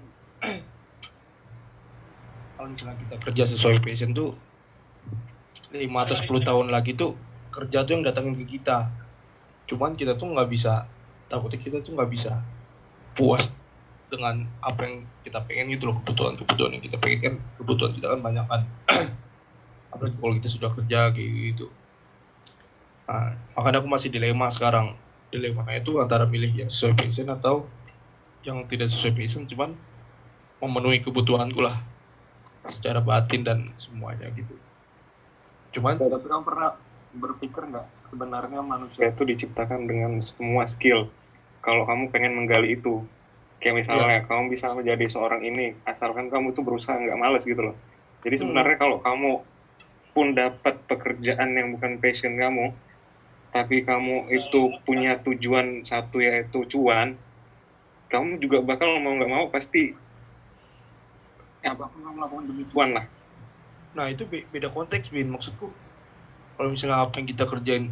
kalau 2.58 2.68
misalnya 2.74 2.98
kita 3.06 3.16
kerja 3.22 3.44
sesuai 3.54 3.78
passion 3.86 4.12
tuh 4.18 4.34
5 5.72 5.78
atau 5.78 6.16
10 6.18 6.48
tahun 6.48 6.68
lagi 6.74 6.98
tuh 6.98 7.14
kerja 7.54 7.86
tuh 7.86 7.92
yang 7.96 8.04
datangin 8.04 8.34
ke 8.34 8.58
kita 8.58 8.90
cuman 9.70 9.94
kita 9.94 10.18
tuh 10.18 10.34
nggak 10.34 10.50
bisa 10.50 10.90
takutnya 11.30 11.60
kita 11.62 11.78
tuh 11.86 11.94
nggak 11.94 12.10
bisa 12.10 12.42
puas 13.14 13.48
dengan 14.08 14.48
apa 14.64 14.80
yang 14.88 14.96
kita 15.28 15.44
pengen 15.44 15.76
gitu 15.76 15.92
loh 15.92 16.00
kebutuhan-kebutuhan 16.04 16.72
yang 16.80 16.84
kita 16.84 16.98
pengen. 17.00 17.20
Kan 17.20 17.36
kebutuhan 17.60 17.92
kita 17.96 18.08
kan 18.16 18.20
banyak 18.24 18.46
kan. 18.48 18.62
Apalagi 19.94 20.16
kalau 20.20 20.34
kita 20.40 20.50
sudah 20.52 20.70
kerja 20.76 21.00
kayak 21.12 21.32
gitu. 21.56 21.68
Nah, 23.08 23.40
makanya 23.56 23.84
aku 23.84 23.90
masih 23.92 24.10
dilema 24.12 24.52
sekarang. 24.52 24.96
Dilemanya 25.28 25.84
itu 25.84 26.00
antara 26.00 26.24
milih 26.24 26.56
yang 26.56 26.72
sesuai 26.72 26.96
passion 26.96 27.28
atau 27.28 27.68
yang 28.48 28.64
tidak 28.72 28.88
sesuai 28.88 29.16
passion 29.16 29.44
cuman 29.48 29.76
memenuhi 30.64 31.04
kebutuhanku 31.04 31.60
lah. 31.60 31.84
Secara 32.68 33.00
batin 33.00 33.48
dan 33.48 33.72
semuanya 33.80 34.28
gitu. 34.36 34.56
Cuman 35.76 36.00
Tapi 36.00 36.28
kamu 36.28 36.44
pernah 36.44 36.76
berpikir 37.16 37.64
nggak 37.64 37.88
sebenarnya 38.12 38.60
manusia 38.64 39.12
itu 39.12 39.24
diciptakan 39.24 39.88
dengan 39.88 40.20
semua 40.24 40.68
skill. 40.68 41.12
Kalau 41.64 41.84
kamu 41.84 42.12
pengen 42.12 42.36
menggali 42.40 42.80
itu, 42.80 43.04
kayak 43.60 43.76
misalnya 43.82 44.16
kamu 44.28 44.44
bisa 44.54 44.68
menjadi 44.78 45.06
seorang 45.14 45.42
ini, 45.50 45.62
asalkan 45.92 46.28
kamu 46.34 46.48
tuh 46.58 46.64
berusaha 46.68 46.96
nggak 47.04 47.20
males 47.24 47.44
gitu 47.52 47.62
loh. 47.68 47.76
Jadi 48.24 48.36
sebenarnya 48.42 48.76
kalau 48.84 48.98
kamu 49.06 49.28
pun 50.16 50.28
dapat 50.42 50.76
pekerjaan 50.90 51.50
yang 51.60 51.68
bukan 51.76 51.94
passion 52.04 52.34
kamu, 52.44 52.66
tapi 53.56 53.76
kamu 53.90 54.14
itu 54.38 54.58
punya 54.88 55.12
tujuan 55.26 55.68
satu 55.92 56.18
yaitu 56.28 56.60
cuan, 56.74 57.10
kamu 58.12 58.32
juga 58.44 58.58
bakal 58.70 58.90
mau 59.04 59.14
nggak 59.18 59.32
mau 59.36 59.46
pasti 59.56 59.80
ya 61.64 61.70
apa 61.74 61.86
pun 61.92 62.02
kamu 62.06 62.18
lakukan 62.24 62.46
demi 62.50 62.64
cuan 62.72 62.90
lah. 62.98 63.06
nah 63.98 64.08
itu 64.14 64.24
be- 64.32 64.48
beda 64.54 64.70
konteks 64.76 65.08
bin 65.16 65.28
maksudku 65.36 65.66
kalau 66.56 66.70
misalnya 66.74 66.98
apa 67.06 67.16
yang 67.20 67.28
kita 67.34 67.46
kerjain 67.52 67.86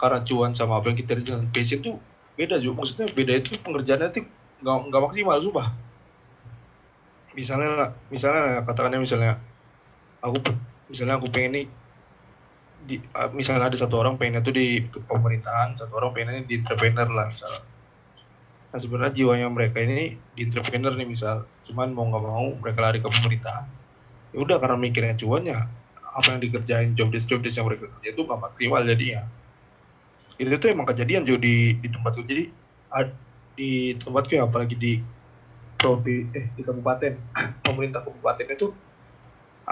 karena 0.00 0.18
cuan 0.28 0.52
sama 0.58 0.74
apa 0.78 0.86
yang 0.90 0.98
kita 1.02 1.12
kerjain 1.18 1.44
passion 1.54 1.80
tuh 1.86 1.96
beda 2.38 2.56
juga 2.62 2.74
maksudnya 2.80 3.06
beda 3.18 3.32
itu 3.40 3.50
pengerjaannya 3.64 4.08
tuh 4.16 4.24
nggak 4.62 4.76
nggak 4.88 5.02
maksimal 5.06 5.36
sumpah. 5.44 5.68
Misalnya 7.36 7.94
misalnya 8.14 8.64
katakannya 8.66 9.00
misalnya 9.04 9.32
aku 10.24 10.38
misalnya 10.90 11.14
aku 11.18 11.28
pengen 11.34 11.52
nih 11.56 11.66
di, 12.88 12.96
misalnya 13.38 13.64
ada 13.68 13.78
satu 13.82 13.94
orang 14.02 14.14
pengennya 14.18 14.42
tuh 14.46 14.54
di 14.54 14.66
pemerintahan 15.10 15.68
satu 15.78 15.92
orang 15.98 16.10
pengennya 16.14 16.42
di 16.48 16.54
entrepreneur 16.62 17.08
lah 17.10 17.26
misalnya 17.32 17.62
nah 18.70 18.78
sebenarnya 18.82 19.12
jiwanya 19.18 19.48
mereka 19.56 19.78
ini 19.80 20.20
di 20.36 20.40
entrepreneur 20.48 20.92
nih 20.98 21.08
misal. 21.08 21.36
Cuman 21.66 21.88
mau 21.96 22.04
nggak 22.10 22.24
mau 22.28 22.46
mereka 22.62 22.78
lari 22.84 22.98
ke 23.04 23.08
pemerintahan. 23.08 23.66
Ya 24.34 24.38
udah 24.44 24.56
karena 24.62 24.76
mikirnya 24.86 25.14
cuannya 25.22 25.58
apa 26.18 26.28
yang 26.32 26.40
dikerjain 26.44 26.90
job 26.98 27.08
desk 27.14 27.26
job 27.30 27.40
desk 27.44 27.56
yang 27.60 27.68
mereka 27.70 27.84
kerja 27.94 28.08
itu 28.14 28.22
nggak 28.28 28.40
maksimal 28.46 28.82
jadinya. 28.84 29.22
Itu 30.38 30.54
tuh 30.62 30.68
emang 30.74 30.86
kejadian 30.90 31.22
juga 31.26 31.38
di 31.46 31.56
di 31.82 31.88
tempatku 31.90 32.22
jadi 32.30 32.44
ad- 32.94 33.18
di 33.58 33.70
tempatku 34.02 34.32
ya 34.38 34.42
apalagi 34.48 34.76
di 34.84 34.92
provinsi 35.80 36.30
eh 36.38 36.46
di 36.56 36.62
kabupaten 36.68 37.12
pemerintah 37.66 38.00
kabupaten 38.06 38.46
itu 38.56 38.66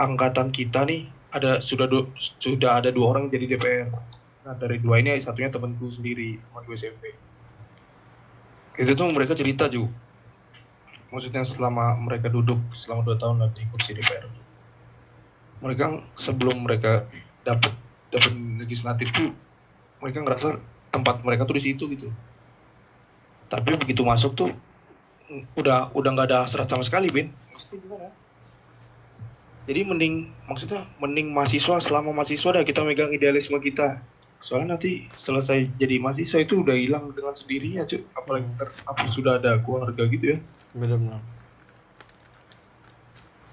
angkatan 0.05 0.49
kita 0.59 0.81
nih 0.90 1.00
ada 1.37 1.50
sudah 1.69 1.87
du- 1.93 2.12
sudah 2.45 2.71
ada 2.78 2.90
dua 2.97 3.07
orang 3.16 3.25
jadi 3.33 3.45
DPR. 3.50 3.88
Nah 4.45 4.55
dari 4.62 4.76
dua 4.85 4.97
ini 5.02 5.11
satunya 5.26 5.50
temanku 5.55 5.87
sendiri 5.97 6.28
temanku 6.47 6.71
SMP. 6.81 7.05
Itu 8.83 8.93
tuh 8.99 9.09
mereka 9.16 9.33
cerita 9.40 9.64
juga. 9.75 9.90
Maksudnya 11.12 11.43
selama 11.47 11.85
mereka 12.07 12.28
duduk 12.37 12.61
selama 12.81 13.00
dua 13.07 13.16
tahun 13.23 13.37
lah 13.43 13.50
di 13.57 13.62
kursi 13.71 13.90
DPR. 13.97 14.26
Mereka 15.64 15.87
sebelum 16.21 16.57
mereka 16.66 16.93
dapat 17.43 17.73
dapat 18.12 18.33
legislatif 18.62 19.09
tuh 19.16 19.33
mereka 20.02 20.19
ngerasa 20.25 20.49
tempat 20.95 21.25
mereka 21.26 21.43
tuh 21.49 21.57
di 21.59 21.62
situ 21.73 21.85
gitu. 21.95 22.09
Tapi 23.47 23.79
begitu 23.79 24.03
masuk 24.03 24.35
tuh 24.35 24.50
udah 25.59 25.91
udah 25.95 26.11
nggak 26.15 26.29
ada 26.31 26.38
hasrat 26.47 26.71
sama 26.71 26.87
sekali. 26.87 27.11
Maksudnya 27.11 27.79
gimana? 27.83 28.09
Jadi 29.67 29.81
mending 29.83 30.15
maksudnya 30.47 30.87
mending 31.03 31.35
mahasiswa 31.35 31.83
selama 31.83 32.15
mahasiswa 32.15 32.55
dah 32.55 32.62
kita 32.62 32.87
megang 32.87 33.11
idealisme 33.11 33.59
kita. 33.59 33.99
Soalnya 34.38 34.79
nanti 34.79 35.11
selesai 35.19 35.75
jadi 35.75 35.99
mahasiswa 35.99 36.38
itu 36.38 36.62
udah 36.62 36.79
hilang 36.79 37.11
dengan 37.11 37.35
sendirinya, 37.35 37.83
cuy. 37.83 38.07
Apalagi 38.15 38.47
ntar 38.55 38.71
apa 38.87 39.03
sudah 39.11 39.43
ada 39.43 39.59
keluarga 39.59 40.07
gitu 40.07 40.37
ya. 40.37 40.38
bener-bener 40.76 41.19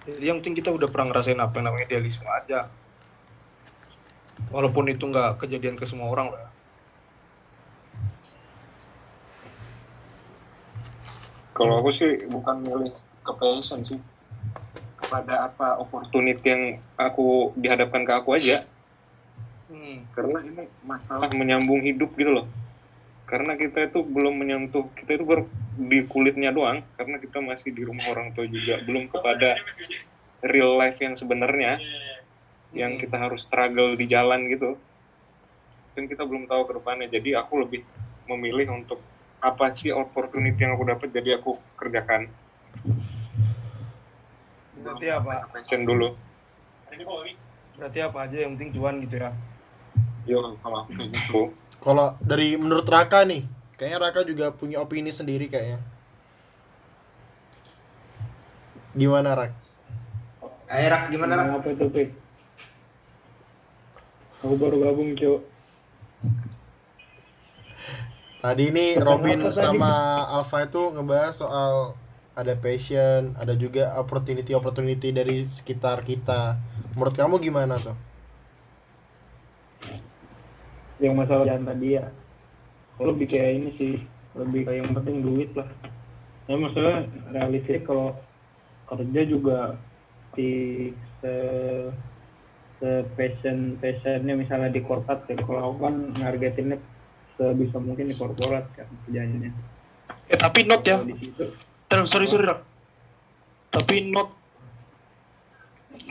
Jadi 0.04 0.26
yang 0.28 0.44
penting 0.44 0.60
kita 0.60 0.70
udah 0.70 0.92
pernah 0.92 1.16
ngerasain 1.16 1.40
apa 1.40 1.56
yang 1.58 1.66
namanya 1.72 1.86
idealisme 1.90 2.28
aja. 2.30 2.70
Walaupun 4.54 4.92
itu 4.94 5.08
nggak 5.08 5.42
kejadian 5.42 5.80
ke 5.80 5.90
semua 5.90 6.14
orang 6.14 6.30
lah. 6.30 6.53
Kalau 11.54 11.78
aku 11.78 11.94
sih 11.94 12.26
bukan 12.34 12.66
milih 12.66 12.94
ke 13.22 13.32
passion 13.38 13.86
sih. 13.86 14.02
Kepada 14.98 15.46
apa 15.46 15.78
opportunity 15.78 16.50
yang 16.50 16.64
aku 16.98 17.54
dihadapkan 17.54 18.02
ke 18.02 18.14
aku 18.18 18.34
aja. 18.34 18.66
Hmm. 19.70 20.10
Karena 20.18 20.42
ini 20.42 20.66
masalah 20.82 21.30
menyambung 21.38 21.86
hidup 21.86 22.18
gitu 22.18 22.42
loh. 22.42 22.48
Karena 23.30 23.54
kita 23.54 23.86
itu 23.90 24.02
belum 24.02 24.42
menyentuh, 24.42 24.90
kita 24.98 25.22
itu 25.22 25.26
baru 25.26 25.46
di 25.78 26.02
kulitnya 26.10 26.50
doang. 26.50 26.82
Karena 26.98 27.22
kita 27.22 27.38
masih 27.46 27.70
di 27.70 27.86
rumah 27.86 28.10
orang 28.10 28.34
tua 28.34 28.50
juga. 28.50 28.82
Belum 28.82 29.06
kepada 29.06 29.62
real 30.42 30.74
life 30.82 30.98
yang 30.98 31.14
sebenarnya. 31.14 31.78
Yang 32.74 33.06
kita 33.06 33.22
harus 33.22 33.46
struggle 33.46 33.94
di 33.94 34.10
jalan 34.10 34.50
gitu. 34.50 34.74
Dan 35.94 36.10
kita 36.10 36.26
belum 36.26 36.50
tahu 36.50 36.66
ke 36.66 36.74
depannya. 36.82 37.08
Jadi 37.14 37.38
aku 37.38 37.62
lebih 37.62 37.86
memilih 38.26 38.74
untuk 38.74 38.98
apa 39.44 39.76
sih 39.76 39.92
opportunity 39.92 40.56
yang 40.56 40.80
aku 40.80 40.88
dapat 40.88 41.12
jadi 41.12 41.36
aku 41.38 41.60
kerjakan 41.76 42.32
Berarti 44.84 45.08
apa? 45.12 45.48
passion 45.52 45.84
dulu 45.84 46.16
Berarti 47.76 48.00
apa 48.00 48.18
aja 48.24 48.38
yang 48.48 48.56
penting 48.56 48.72
cuan 48.80 49.04
gitu 49.04 49.16
ya. 49.20 49.32
yo 50.24 50.40
kalau 50.64 50.88
aku 50.88 50.92
kayak 50.96 51.10
gitu 51.12 51.42
kalau 51.84 52.16
dari 52.24 52.56
menurut 52.56 52.88
Raka 52.88 53.28
nih 53.28 53.44
kayaknya 53.76 54.00
Raka 54.00 54.24
juga 54.24 54.56
punya 54.56 54.80
opini 54.80 55.12
sendiri 55.12 55.52
kayaknya 55.52 55.84
gimana 58.96 59.36
Rak 59.36 59.52
Ayo 60.74 60.90
Rak, 60.90 61.04
gimana 61.14 61.38
Rak? 61.38 61.48
Apa 61.60 61.70
itu? 61.70 61.86
Aku 64.42 64.58
baru 64.58 64.82
gabung, 64.82 65.14
Cuk. 65.14 65.46
Tadi 68.44 68.76
ini 68.76 69.00
Robin 69.00 69.48
sama 69.56 70.20
Alfa 70.28 70.68
itu 70.68 70.92
ngebahas 70.92 71.32
soal 71.32 71.96
ada 72.36 72.52
passion, 72.60 73.32
ada 73.40 73.56
juga 73.56 73.96
opportunity-opportunity 74.04 75.16
dari 75.16 75.48
sekitar 75.48 76.04
kita. 76.04 76.60
Menurut 76.92 77.16
kamu 77.16 77.40
gimana 77.40 77.80
tuh? 77.80 77.96
Yang 81.00 81.14
masalah 81.24 81.48
jalan 81.48 81.72
tadi 81.72 81.88
ya. 81.96 82.12
Lebih 83.00 83.32
kayak 83.32 83.52
ini 83.64 83.70
sih. 83.80 83.96
Lebih 84.36 84.68
kayak 84.68 84.80
yang 84.84 84.92
penting 84.92 85.18
duit 85.24 85.50
lah. 85.56 85.70
Ya 86.52 86.60
masalah 86.60 87.08
realistik 87.32 87.88
kalau 87.88 88.12
kerja 88.92 89.22
juga 89.24 89.80
di 90.36 90.92
se 91.24 91.34
se 92.84 93.08
passion 93.16 93.80
passionnya 93.80 94.36
misalnya 94.36 94.68
di 94.68 94.84
korporat 94.84 95.24
ya 95.32 95.40
kalau 95.40 95.72
aku 95.72 95.78
kan 95.88 95.96
ngargetinnya 96.20 96.76
sebisa 97.38 97.78
mungkin 97.82 98.12
di 98.12 98.16
korporat 98.16 98.70
kan 98.78 98.88
kerjanya. 99.06 99.50
Eh 100.30 100.38
tapi 100.38 100.66
not 100.66 100.86
ya. 100.86 101.02
Kalau 101.02 101.10
di 101.10 101.18
situ. 101.18 101.46
Terus 101.90 102.08
sorry 102.10 102.26
sorry 102.30 102.46
Rak. 102.50 102.62
Tapi 103.74 103.96
not 104.14 104.30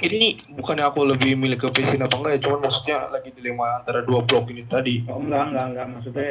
ini 0.02 0.38
bukannya 0.54 0.86
aku 0.86 1.06
lebih 1.06 1.34
milih 1.34 1.58
ke 1.58 1.68
passion 1.74 2.02
apa 2.02 2.14
enggak 2.18 2.32
ya? 2.38 2.40
Cuman 2.46 2.60
maksudnya 2.66 2.98
lagi 3.10 3.30
dilema 3.34 3.82
antara 3.82 4.02
dua 4.06 4.22
blok 4.22 4.50
ini 4.50 4.66
tadi. 4.66 5.02
Oh 5.06 5.18
enggak 5.18 5.52
enggak 5.52 5.66
enggak. 5.74 5.86
Maksudnya 5.94 6.30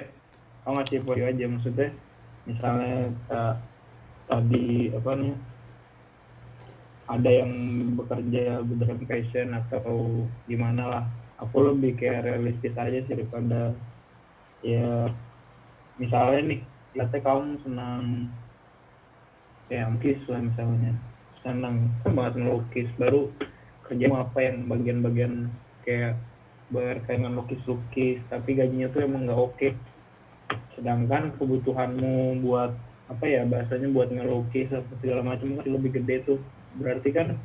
oh 0.67 0.71
ngasih 0.75 0.99
poin 1.03 1.23
aja. 1.23 1.45
Maksudnya 1.47 1.89
misalnya 2.47 2.95
eh, 3.11 3.53
tadi 4.27 4.67
apa 4.91 5.11
nih 5.19 5.35
ada 7.11 7.29
yang 7.29 7.51
bekerja 7.99 8.63
berdasarkan 8.63 9.07
passion 9.07 9.47
atau 9.51 9.87
gimana 10.47 10.83
lah. 10.87 11.03
Aku 11.43 11.57
lebih 11.73 11.97
kayak 11.97 12.23
realistis 12.23 12.77
aja 12.77 13.01
sih 13.03 13.11
daripada 13.17 13.75
ya 14.61 15.09
misalnya 15.97 16.41
nih 16.45 16.61
lihatnya 16.97 17.19
kamu 17.21 17.57
senang 17.61 18.03
kayak 19.69 19.87
melukis 19.93 20.21
lah 20.27 20.41
misalnya 20.43 20.91
senang 21.41 21.89
banget 22.03 22.33
melukis 22.37 22.89
baru 22.99 23.31
kerja 23.87 24.07
mau 24.07 24.23
apa 24.23 24.39
yang 24.39 24.71
bagian-bagian 24.71 25.51
kayak 25.83 26.15
berkaitan 26.71 27.35
lukis-lukis 27.35 28.23
tapi 28.31 28.55
gajinya 28.55 28.87
tuh 28.95 29.03
emang 29.03 29.27
nggak 29.27 29.41
oke. 29.41 29.69
Sedangkan 30.79 31.35
kebutuhanmu 31.35 32.39
buat 32.39 32.71
apa 33.11 33.25
ya 33.27 33.43
bahasanya 33.43 33.91
buat 33.91 34.07
ngelukis 34.07 34.71
apa 34.71 34.91
segala 35.03 35.21
macam 35.27 35.59
kan 35.59 35.67
lebih 35.67 35.99
gede 35.99 36.23
tuh. 36.23 36.39
Berarti 36.79 37.11
kan 37.11 37.35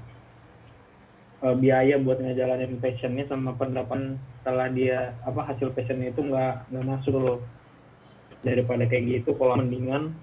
eh, 1.46 1.54
biaya 1.54 1.94
buat 2.02 2.18
ngejalanin 2.18 2.82
passionnya 2.82 3.30
sama 3.30 3.54
pendapatan 3.54 4.18
setelah 4.42 4.66
dia 4.74 5.14
apa 5.22 5.46
hasil 5.46 5.70
passionnya 5.70 6.10
itu 6.10 6.26
nggak 6.26 6.74
nggak 6.74 6.86
masuk 6.90 7.14
loh. 7.14 7.38
Daripada 8.42 8.86
kayak 8.90 9.22
gitu 9.22 9.38
kalau 9.38 9.58
mendingan 9.62 10.14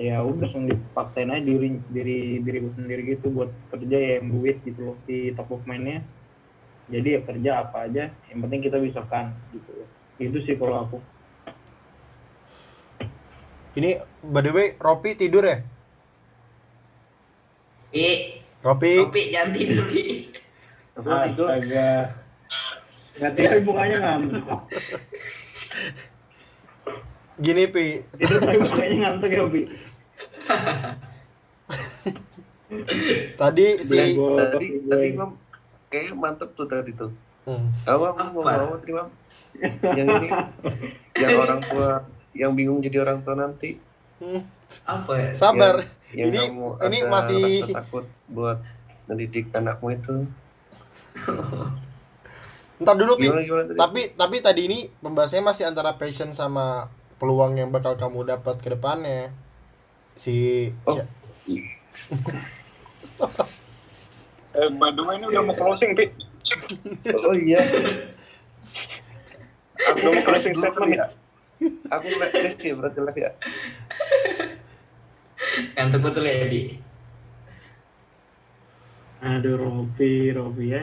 ya 0.00 0.24
udah 0.24 0.48
langsung 0.48 0.70
dipaksain 0.70 1.28
aja 1.28 1.44
diri 1.44 1.76
diri 1.92 2.40
diri 2.40 2.58
gue 2.64 2.72
sendiri 2.80 3.02
gitu 3.12 3.28
buat 3.28 3.52
kerja 3.68 3.96
ya 3.98 4.10
yang 4.22 4.32
duit 4.32 4.56
gitu 4.64 4.94
loh 4.94 4.96
di 5.10 5.34
top 5.34 5.50
of 5.50 5.66
mind-nya. 5.66 6.06
Jadi 6.88 7.08
ya 7.18 7.20
kerja 7.26 7.50
apa 7.66 7.90
aja 7.90 8.14
yang 8.30 8.38
penting 8.46 8.62
kita 8.62 8.78
bisa 8.78 9.02
kan 9.10 9.34
gitu. 9.52 9.70
Loh 9.74 9.90
itu 10.20 10.38
sih 10.46 10.54
kalau 10.58 10.86
aku. 10.86 10.98
Ini 13.72 14.04
by 14.20 14.40
the 14.44 14.52
way 14.52 14.68
Ropi 14.76 15.16
tidur 15.16 15.48
ya? 15.48 15.64
I, 17.92 18.40
Ropi, 18.62 18.94
Topi 19.02 19.22
jangan 19.34 19.50
tidur 19.50 19.86
I. 19.90 20.30
astaga. 20.94 21.90
Nggak 23.18 23.32
tidur 23.34 23.60
mukanya 23.66 23.96
ngantuk 24.00 24.44
gini 27.42 27.64
Pi, 27.66 28.06
itu 28.20 28.34
tapi 28.38 28.60
mukanya 28.60 28.96
ngantuk 29.02 29.30
ya 29.32 29.42
Bi 29.50 29.62
tadi 33.40 33.66
si 33.82 33.98
tadi 34.16 34.66
tadi 34.86 35.08
mam 35.12 35.30
kayaknya 35.90 36.14
mantep 36.14 36.54
tuh 36.54 36.64
tadi 36.64 36.92
tuh. 36.94 37.10
Hmm. 37.42 37.68
apa 37.82 38.14
mau 38.30 38.46
Apa? 38.46 38.64
mau 38.64 38.78
terima 38.78 39.10
yang 39.82 40.08
ini 40.08 40.28
yang 41.18 41.30
orang 41.36 41.60
tua 41.60 42.06
yang 42.32 42.54
bingung 42.54 42.78
jadi 42.78 43.02
orang 43.02 43.20
tua 43.20 43.34
nanti. 43.34 43.76
Hmm, 44.22 44.40
Apa 44.86 45.12
ya? 45.18 45.30
sabar. 45.34 45.82
Yang 46.12 46.28
Ini 46.28 46.38
kamu 46.52 46.68
ini 46.86 46.98
ada 47.00 47.08
masih 47.08 47.42
rasa 47.64 47.72
takut 47.80 48.04
buat 48.28 48.58
mendidik 49.08 49.48
anakmu 49.52 49.88
itu? 49.96 50.16
Ntar 52.82 52.94
dulu 52.98 53.16
Pi. 53.16 53.24
gimana 53.28 53.42
gimana 53.42 53.64
tadi? 53.68 53.78
Tapi 53.78 54.00
tapi 54.14 54.36
tadi 54.44 54.62
ini 54.68 54.78
pembahasannya 55.00 55.44
masih 55.44 55.64
antara 55.68 55.96
passion 55.96 56.34
sama 56.36 56.88
peluang 57.16 57.56
yang 57.56 57.72
bakal 57.72 57.96
kamu 57.96 58.24
dapat 58.28 58.60
ke 58.60 58.68
depannya. 58.72 59.32
Si 60.18 60.68
Oh. 60.84 61.00
si- 61.42 61.52
eh 64.52 64.68
by 64.68 64.92
the 64.92 65.00
way 65.00 65.16
ini 65.16 65.26
udah 65.32 65.42
mau 65.42 65.56
closing 65.56 65.96
pi. 65.96 66.12
Oh 67.08 67.32
iya. 67.32 67.64
Udah 69.96 70.10
mau 70.12 70.22
closing 70.28 70.52
statement 70.52 70.92
ya 70.92 71.08
aku 71.90 72.06
live 72.10 72.34
live 72.34 72.58
ya 72.58 72.74
berarti 72.74 72.98
live 72.98 73.18
ya 73.18 73.30
Ngantuk 75.76 76.00
betul 76.06 76.24
ya 76.28 76.46
Di. 76.48 76.62
aduh 79.22 79.54
Robi 79.54 80.34
Robi 80.34 80.74
ya 80.74 80.82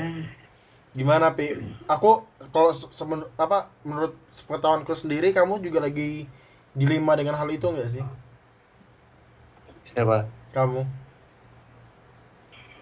gimana 0.96 1.36
Pi? 1.38 1.54
Aku 1.86 2.26
kalau 2.56 2.72
se- 2.74 2.90
semen- 2.92 3.28
apa 3.38 3.70
menurut 3.86 4.16
sepengetahuanku 4.34 4.94
sendiri 4.96 5.30
kamu 5.36 5.62
juga 5.62 5.80
lagi 5.86 6.26
dilema 6.74 7.14
dengan 7.20 7.36
hal 7.38 7.50
itu 7.52 7.68
enggak 7.70 7.90
sih? 7.94 8.06
siapa 9.86 10.30
kamu 10.54 10.86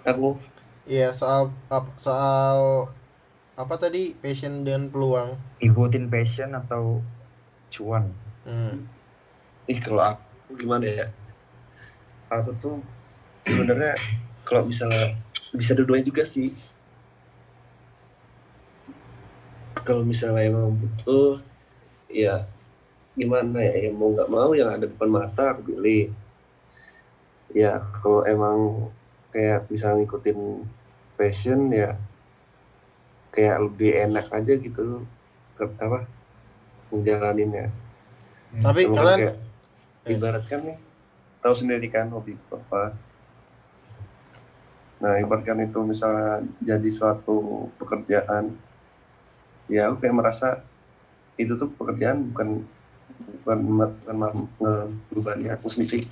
Aku 0.07 0.39
iya 0.87 1.11
soal 1.11 1.51
soal 1.99 2.87
apa 3.57 3.75
tadi 3.75 4.15
passion 4.15 4.63
dan 4.67 4.87
peluang 4.93 5.35
ikutin 5.59 6.07
passion 6.07 6.55
atau 6.55 7.01
cuan 7.73 8.11
hmm. 8.47 8.75
ih 9.67 9.79
kalau 9.83 10.03
aku 10.15 10.51
gimana 10.55 10.85
ya 10.87 11.05
aku 12.27 12.51
tuh 12.59 12.77
sebenarnya 13.43 13.95
kalau 14.43 14.67
misalnya 14.67 15.15
bisa 15.51 15.75
dua-duanya 15.75 16.05
juga 16.07 16.23
sih. 16.23 16.51
Kalau 19.87 20.03
misalnya 20.03 20.43
emang 20.47 20.75
butuh 20.75 21.39
ya 22.11 22.43
gimana 23.17 23.63
ya, 23.63 23.87
ya 23.87 23.91
mau 23.95 24.11
nggak 24.11 24.29
mau 24.29 24.51
yang 24.51 24.69
ada 24.71 24.85
depan 24.85 25.09
mata 25.09 25.55
aku 25.55 25.73
pilih. 25.73 26.11
Ya 27.55 27.79
kalau 28.03 28.27
emang 28.27 28.91
kayak 29.31 29.67
misalnya 29.71 30.03
ngikutin 30.03 30.39
passion 31.17 31.71
ya 31.73 31.97
kayak 33.33 33.57
lebih 33.69 33.91
enak 33.93 34.25
aja 34.33 34.53
gitu 34.57 35.05
ke, 35.57 35.63
apa 35.77 36.09
menjalaninnya 36.89 37.69
tapi 38.63 38.87
kalian 38.89 39.17
kayak 39.19 39.37
ibaratkan 40.09 40.59
nih 40.73 40.77
tahu 41.43 41.53
sendiri 41.53 41.87
kan 41.91 42.09
hobi 42.11 42.35
apa. 42.49 42.97
Nah 44.97 45.13
ibaratkan 45.21 45.61
itu 45.61 45.79
misalnya 45.85 46.41
jadi 46.61 46.89
suatu 46.89 47.69
pekerjaan 47.77 48.57
ya 49.69 49.91
aku 49.91 50.01
kayak 50.01 50.17
merasa 50.17 50.63
itu 51.37 51.53
tuh 51.53 51.69
pekerjaan 51.77 52.33
bukan 52.33 52.65
bukan 53.43 53.57
bukan 53.67 54.15
ngebebani 54.57 55.47
aku 55.53 55.67
sendiri. 55.69 56.09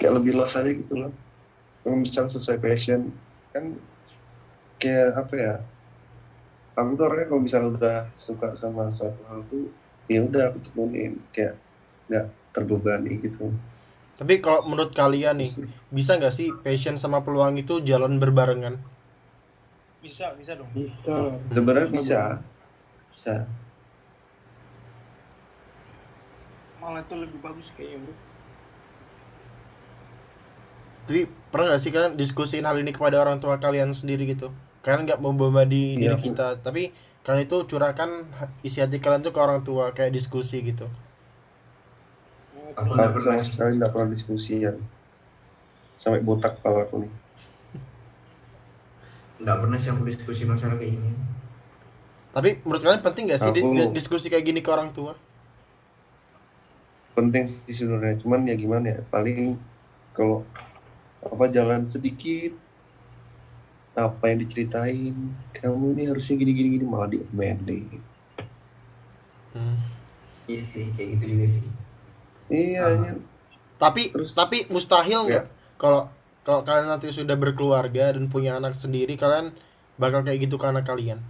Kayak 0.00 0.16
lebih 0.22 0.40
luas 0.40 0.56
aja 0.56 0.70
gitu 0.72 0.96
loh. 0.96 1.12
Misalnya 1.84 2.32
sesuai 2.32 2.60
passion 2.60 3.12
kan 3.52 3.76
kayak 4.80 5.12
apa 5.12 5.34
ya 5.36 5.54
aku 6.72 6.96
tuh 6.96 7.04
orangnya 7.04 7.26
kalau 7.28 7.42
misalnya 7.44 7.68
udah 7.76 7.98
suka 8.16 8.56
sama 8.56 8.88
suatu 8.88 9.20
hal 9.28 9.44
tuh 9.52 9.68
ya 10.08 10.24
udah 10.24 10.48
aku 10.50 10.58
tekunin 10.64 11.20
kayak 11.30 11.60
nggak 12.08 12.26
terbebani 12.50 13.18
gitu. 13.18 13.50
Tapi 14.14 14.38
kalau 14.38 14.66
menurut 14.66 14.92
kalian 14.92 15.40
nih 15.40 15.50
bisa 15.88 16.14
nggak 16.14 16.30
sih 16.30 16.52
passion 16.60 16.94
sama 16.94 17.24
peluang 17.24 17.56
itu 17.56 17.80
jalan 17.80 18.20
berbarengan? 18.20 18.76
Bisa, 20.00 20.32
bisa 20.34 20.56
dong. 20.56 20.68
bisa. 20.72 21.16
Sebenarnya 21.50 21.88
bisa. 21.88 22.20
bisa. 23.08 23.34
Malah 26.80 27.00
itu 27.00 27.14
lebih 27.14 27.38
bagus 27.40 27.68
kayaknya, 27.76 28.00
Bro. 28.02 28.14
tapi 31.00 31.20
pernah 31.50 31.74
nggak 31.74 31.82
sih 31.82 31.90
kalian 31.90 32.12
diskusiin 32.14 32.62
hal 32.62 32.78
ini 32.78 32.94
kepada 32.94 33.18
orang 33.18 33.36
tua 33.36 33.58
kalian 33.58 33.90
sendiri 33.90 34.24
gitu? 34.24 34.54
Kalian 34.80 35.04
nggak 35.04 35.18
membebani 35.18 35.98
diri 35.98 36.06
Iya, 36.06 36.14
aku- 36.16 36.30
kita 36.30 36.62
tapi 36.62 36.94
kalian 37.20 37.44
itu 37.44 37.56
curahkan 37.66 38.10
isi 38.62 38.80
hati 38.80 38.96
kalian 38.96 39.20
tuh 39.20 39.34
ke 39.34 39.40
orang 39.40 39.60
tua 39.60 39.90
kayak 39.90 40.14
diskusi 40.14 40.62
gitu 40.62 40.88
Aku 42.72 42.88
nggak 42.90 43.10
pernah. 43.12 43.36
sama 43.36 43.44
sekali 43.44 43.72
nggak 43.76 43.92
pernah 43.92 44.08
diskusi 44.08 44.52
ya. 44.58 44.72
Sampai 45.94 46.20
botak 46.20 46.56
kepala 46.56 46.84
aku 46.84 47.02
nih. 47.02 47.12
Nggak 49.40 49.56
pernah 49.58 49.76
sih 49.76 49.88
aku 49.88 50.02
diskusi 50.04 50.42
masalah 50.44 50.76
kayak 50.76 50.92
gini. 50.92 51.10
Tapi 52.30 52.62
menurut 52.62 52.80
kalian 52.80 53.02
penting 53.02 53.24
nggak 53.26 53.40
sih 53.40 53.50
di- 53.50 53.60
Aku- 53.60 53.74
di- 53.74 53.92
diskusi 53.92 54.26
kayak 54.28 54.44
gini 54.44 54.60
ke 54.60 54.70
orang 54.70 54.90
tua? 54.90 55.12
Penting 57.10 57.48
sih 57.48 57.74
sebenarnya 57.74 58.16
cuman 58.16 58.46
ya 58.46 58.54
gimana 58.54 58.86
ya 58.88 59.00
paling 59.04 59.58
kalau 60.12 60.46
apa 61.20 61.44
jalan 61.48 61.84
sedikit 61.84 62.54
apa 63.92 64.30
yang 64.30 64.40
diceritain 64.40 65.12
kamu 65.52 65.84
ini 65.92 66.02
harusnya 66.06 66.34
gini 66.34 66.52
gini 66.54 66.68
gini 66.72 66.86
malah 66.86 67.10
diomelin 67.10 68.00
Hmm. 69.50 69.74
iya 70.46 70.62
sih 70.62 70.94
kayak 70.94 71.18
gitu 71.18 71.24
juga 71.34 71.46
sih 71.50 71.64
iya 72.50 72.84
ini 72.92 73.08
tapi 73.76 74.12
Terus- 74.12 74.36
tapi 74.36 74.68
mustahil 74.68 75.24
Ya. 75.24 75.40
nggak 75.40 75.46
kalau 75.78 76.10
kalau 76.40 76.60
kalian 76.60 76.88
nanti 76.88 77.08
sudah 77.08 77.34
berkeluarga 77.34 78.12
dan 78.12 78.26
punya 78.26 78.56
anak 78.56 78.74
sendiri 78.74 79.14
kalian 79.14 79.54
bakal 79.96 80.20
kayak 80.20 80.40
gitu 80.44 80.56
ke 80.56 80.64
anak 80.64 80.84
kalian. 80.84 81.20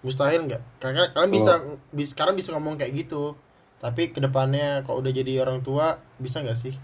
Mustahil 0.00 0.46
nggak? 0.46 0.62
Karena 0.78 1.10
kalian 1.10 1.32
bisa 1.32 1.52
bis, 1.90 2.14
sekarang 2.14 2.34
bisa 2.34 2.54
ngomong 2.54 2.78
kayak 2.78 2.94
gitu. 2.94 3.34
Tapi 3.78 4.14
ke 4.14 4.22
depannya 4.22 4.80
kalau 4.82 5.02
udah 5.02 5.10
jadi 5.10 5.42
orang 5.42 5.60
tua 5.60 5.98
bisa 6.16 6.38
nggak 6.38 6.54
sih? 6.54 6.74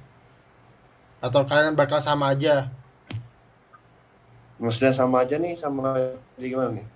Atau 1.22 1.46
kalian 1.46 1.78
bakal 1.78 2.02
sama 2.02 2.34
aja? 2.34 2.74
Maksudnya 4.58 4.92
sama 4.92 5.24
aja 5.24 5.38
nih 5.38 5.54
sama 5.54 5.94
aja 5.96 6.18
gimana 6.36 6.74
nih? 6.76 6.86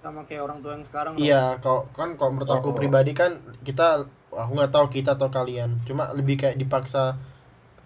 Sama 0.00 0.20
kayak 0.24 0.42
orang 0.42 0.58
tua 0.62 0.72
yang 0.78 0.84
sekarang 0.86 1.12
iya 1.16 1.58
kalau 1.58 1.84
kan 1.90 2.14
kalau 2.16 2.30
menurut 2.38 2.50
aku 2.50 2.70
Oh. 2.70 2.76
pribadi 2.76 3.12
kan 3.12 3.36
kita 3.60 4.06
aku 4.42 4.50
nggak 4.56 4.72
tahu 4.74 4.86
kita 4.96 5.10
atau 5.18 5.28
kalian. 5.36 5.70
Cuma 5.88 6.04
lebih 6.18 6.36
kayak 6.42 6.56
dipaksa 6.62 7.02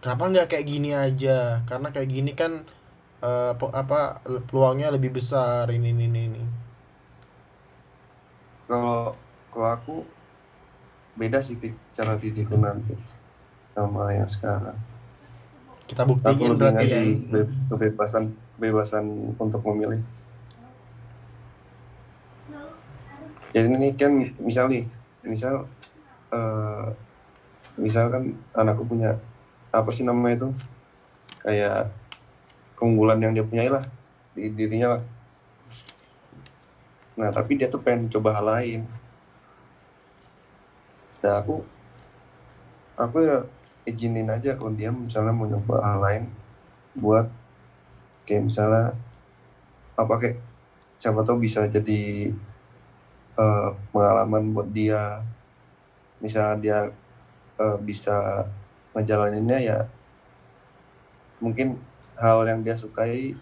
kenapa 0.03 0.25
nggak 0.33 0.49
kayak 0.53 0.67
gini 0.73 0.91
aja? 1.07 1.39
Karena 1.69 1.89
kayak 1.95 2.11
gini 2.17 2.33
kan 2.41 2.53
pe- 3.61 3.75
apa 3.83 4.01
peluangnya 4.49 4.89
lebih 4.97 5.11
besar 5.19 5.65
ini 5.77 5.89
ini 5.95 6.05
ini, 6.11 6.21
ini. 6.31 6.43
kalau 8.69 8.99
kalau 9.53 9.69
aku 9.77 9.93
beda 11.21 11.39
sih 11.47 11.57
cara 11.97 12.13
didikku 12.23 12.57
nanti 12.65 12.93
sama 13.77 14.03
yang 14.19 14.31
sekarang. 14.35 14.79
Kita 15.89 16.03
aku 16.29 16.43
buktiin 16.43 16.53
lebih 16.53 16.59
berarti 16.61 16.85
ya. 16.95 17.03
ngasih 17.03 17.03
be- 17.33 17.51
kebebasan 17.69 18.25
kebebasan 18.55 19.05
untuk 19.43 19.61
memilih. 19.69 20.01
Jadi 23.55 23.67
ini 23.77 23.89
kan 24.01 24.13
misal 24.49 24.65
nih 24.73 24.83
misal 25.33 25.55
eh 26.33 26.87
misal 27.79 28.11
kan 28.11 28.35
anakku 28.57 28.85
punya 28.85 29.17
apa 29.73 29.91
sih 29.95 30.05
namanya 30.05 30.45
itu? 30.45 30.49
Kayak 31.45 31.95
keunggulan 32.75 33.23
yang 33.23 33.33
dia 33.35 33.47
punyai 33.47 33.71
lah 33.71 33.85
di 34.35 34.51
dirinya 34.53 34.99
lah. 34.99 35.03
Nah 37.19 37.29
tapi 37.35 37.59
dia 37.59 37.67
tuh 37.67 37.83
pengen 37.83 38.11
coba 38.11 38.38
hal 38.38 38.47
lain. 38.47 38.81
Nah 41.23 41.35
aku 41.43 41.62
aku 42.99 43.17
ya 43.23 43.38
izinin 43.87 44.29
aja 44.29 44.55
kalau 44.59 44.75
dia 44.75 44.91
misalnya 44.93 45.33
mau 45.33 45.49
nyoba 45.49 45.77
hal 45.81 45.99
lain 46.03 46.25
buat 46.99 47.27
kayak 48.29 48.53
misalnya 48.53 48.93
apa 49.97 50.14
kayak 50.21 50.38
siapa 50.99 51.23
tahu 51.23 51.43
bisa 51.43 51.64
jadi 51.71 52.31
eh, 53.38 53.69
pengalaman 53.95 54.53
buat 54.53 54.69
dia 54.71 55.23
misalnya 56.19 56.57
dia 56.59 56.79
eh, 57.59 57.79
bisa 57.83 58.47
ngejalaninnya 58.95 59.59
ya 59.63 59.79
mungkin 61.39 61.79
hal 62.19 62.43
yang 62.47 62.61
dia 62.67 62.75
sukai 62.75 63.35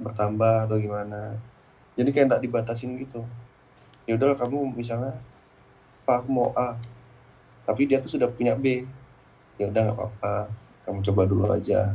bertambah 0.00 0.64
atau 0.64 0.80
gimana. 0.80 1.36
Jadi 1.98 2.08
kayak 2.14 2.26
nggak 2.32 2.44
dibatasin 2.48 2.96
gitu. 2.96 3.26
Ya 4.08 4.16
udah 4.16 4.32
kamu 4.38 4.72
misalnya 4.72 5.12
pak 6.08 6.24
mau 6.30 6.54
A. 6.56 6.78
Tapi 7.68 7.84
dia 7.84 8.00
tuh 8.00 8.16
sudah 8.16 8.30
punya 8.32 8.56
B. 8.56 8.88
Ya 9.60 9.68
udah 9.68 9.92
nggak 9.92 9.98
apa-apa. 9.98 10.48
Kamu 10.88 11.04
coba 11.04 11.22
dulu 11.28 11.44
aja. 11.52 11.92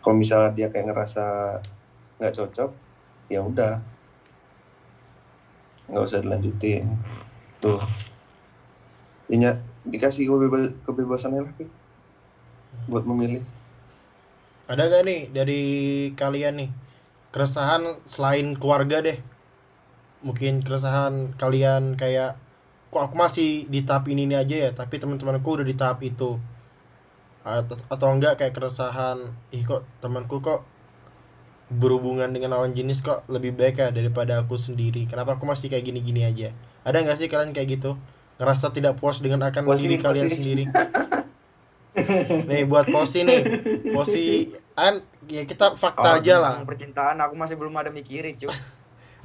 Kalau 0.00 0.16
misalnya 0.16 0.54
dia 0.54 0.72
kayak 0.72 0.88
ngerasa 0.88 1.58
nggak 2.16 2.32
cocok 2.32 2.70
ya 3.28 3.44
udah. 3.44 3.82
Nggak 5.90 6.04
usah 6.06 6.22
dilanjutin 6.24 6.96
tuh 7.62 7.80
Inya, 9.26 9.58
dikasih 9.82 10.30
kebeba- 10.30 10.74
kebebasannya 10.86 11.42
lah 11.42 11.52
Pi, 11.58 11.66
buat 12.86 13.02
memilih. 13.02 13.42
Ada 14.70 14.86
gak 14.86 15.02
nih 15.02 15.20
dari 15.34 15.62
kalian 16.14 16.62
nih 16.62 16.70
keresahan 17.34 18.02
selain 18.06 18.54
keluarga 18.54 19.02
deh? 19.02 19.18
Mungkin 20.22 20.62
keresahan 20.62 21.34
kalian 21.34 21.98
kayak 21.98 22.38
kok 22.94 23.02
aku 23.02 23.18
masih 23.18 23.66
di 23.66 23.82
tahap 23.82 24.06
ini, 24.06 24.30
ini 24.30 24.38
aja 24.38 24.56
ya 24.66 24.70
tapi 24.70 25.02
teman-temanku 25.02 25.58
udah 25.58 25.66
di 25.66 25.74
tahap 25.74 25.98
itu. 26.06 26.38
Atau, 27.42 27.78
atau 27.90 28.08
enggak 28.10 28.38
kayak 28.42 28.54
keresahan 28.54 29.34
ih 29.50 29.66
kok 29.66 29.82
temanku 29.98 30.38
kok 30.38 30.62
berhubungan 31.66 32.30
dengan 32.30 32.54
lawan 32.54 32.78
jenis 32.78 33.02
kok 33.02 33.26
lebih 33.26 33.58
baik 33.58 33.82
ya 33.82 33.90
daripada 33.90 34.38
aku 34.38 34.54
sendiri? 34.54 35.02
Kenapa 35.10 35.34
aku 35.34 35.50
masih 35.50 35.66
kayak 35.66 35.82
gini-gini 35.82 36.22
aja 36.22 36.54
ada 36.86 37.02
nggak 37.02 37.18
sih 37.18 37.26
kalian 37.26 37.50
kayak 37.50 37.82
gitu? 37.82 37.98
Ngerasa 38.38 38.70
tidak 38.70 38.94
puas 39.02 39.18
dengan 39.18 39.42
akan 39.50 39.66
Puas 39.66 39.82
diri 39.82 39.98
kalian 39.98 40.30
sendiri? 40.30 40.64
Nih 42.48 42.68
buat 42.68 42.86
posi 42.92 43.24
nih. 43.26 43.42
Posi 43.90 44.52
kan 44.76 45.00
ya 45.26 45.42
kita 45.48 45.74
fakta 45.74 46.14
Kalau 46.14 46.20
aja 46.22 46.34
lah. 46.38 46.54
percintaan 46.62 47.16
aku 47.18 47.34
masih 47.34 47.56
belum 47.56 47.74
ada 47.74 47.88
mikirin 47.90 48.36
cuy 48.36 48.52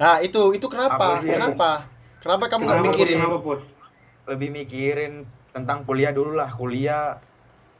nah 0.00 0.18
itu 0.18 0.56
itu 0.56 0.66
kenapa? 0.66 1.20
Aku 1.20 1.28
kenapa? 1.28 1.86
Kenapa 2.18 2.44
kamu 2.50 2.62
nggak 2.66 2.82
mikirin? 2.90 3.16
Kenapa, 3.22 3.38
Pos? 3.38 3.62
lebih 4.26 4.48
mikirin 4.50 5.28
tentang 5.52 5.84
kuliah 5.86 6.10
dulu 6.10 6.34
lah. 6.34 6.50
Kuliah 6.50 7.20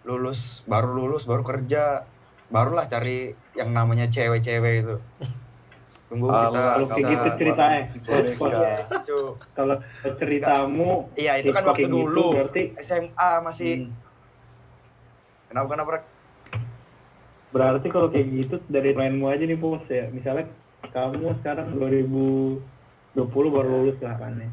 lulus 0.07 0.63
baru 0.69 0.93
lulus 0.95 1.27
baru 1.27 1.43
kerja. 1.43 2.07
Barulah 2.53 2.85
cari 2.85 3.33
yang 3.57 3.73
namanya 3.73 4.13
cewek-cewek 4.13 4.85
itu 4.85 4.97
tunggu 6.13 6.29
kita 6.29 6.37
Allah, 6.45 6.61
Kalau 6.69 6.87
kayak 6.87 7.07
gitu 7.09 7.29
ceritanya, 7.35 7.81
kalau 9.51 9.75
ceritamu 10.15 10.91
iya 11.17 11.41
itu 11.41 11.49
kan 11.51 11.65
waktu 11.65 11.81
gitu, 11.83 11.97
dulu 11.97 12.27
berarti 12.37 12.63
SMA 12.79 13.31
masih 13.41 13.73
Hmm. 13.83 13.97
kenapa 15.49 15.69
kenapa 15.71 15.91
Rek? 15.91 16.05
Berarti 17.51 17.87
kalau 17.89 18.09
kayak 18.09 18.27
gitu 18.31 18.55
dari 18.67 18.93
mainmu 18.93 19.25
aja 19.27 19.41
nih 19.41 19.57
bos 19.57 19.85
ya. 19.85 20.09
Misalnya 20.09 20.49
kamu 20.87 21.37
sekarang 21.41 21.73
2020 21.73 22.61
baru 23.49 23.69
lulus 23.71 23.97
lah 24.01 24.17
kan 24.17 24.37
ya. 24.37 24.49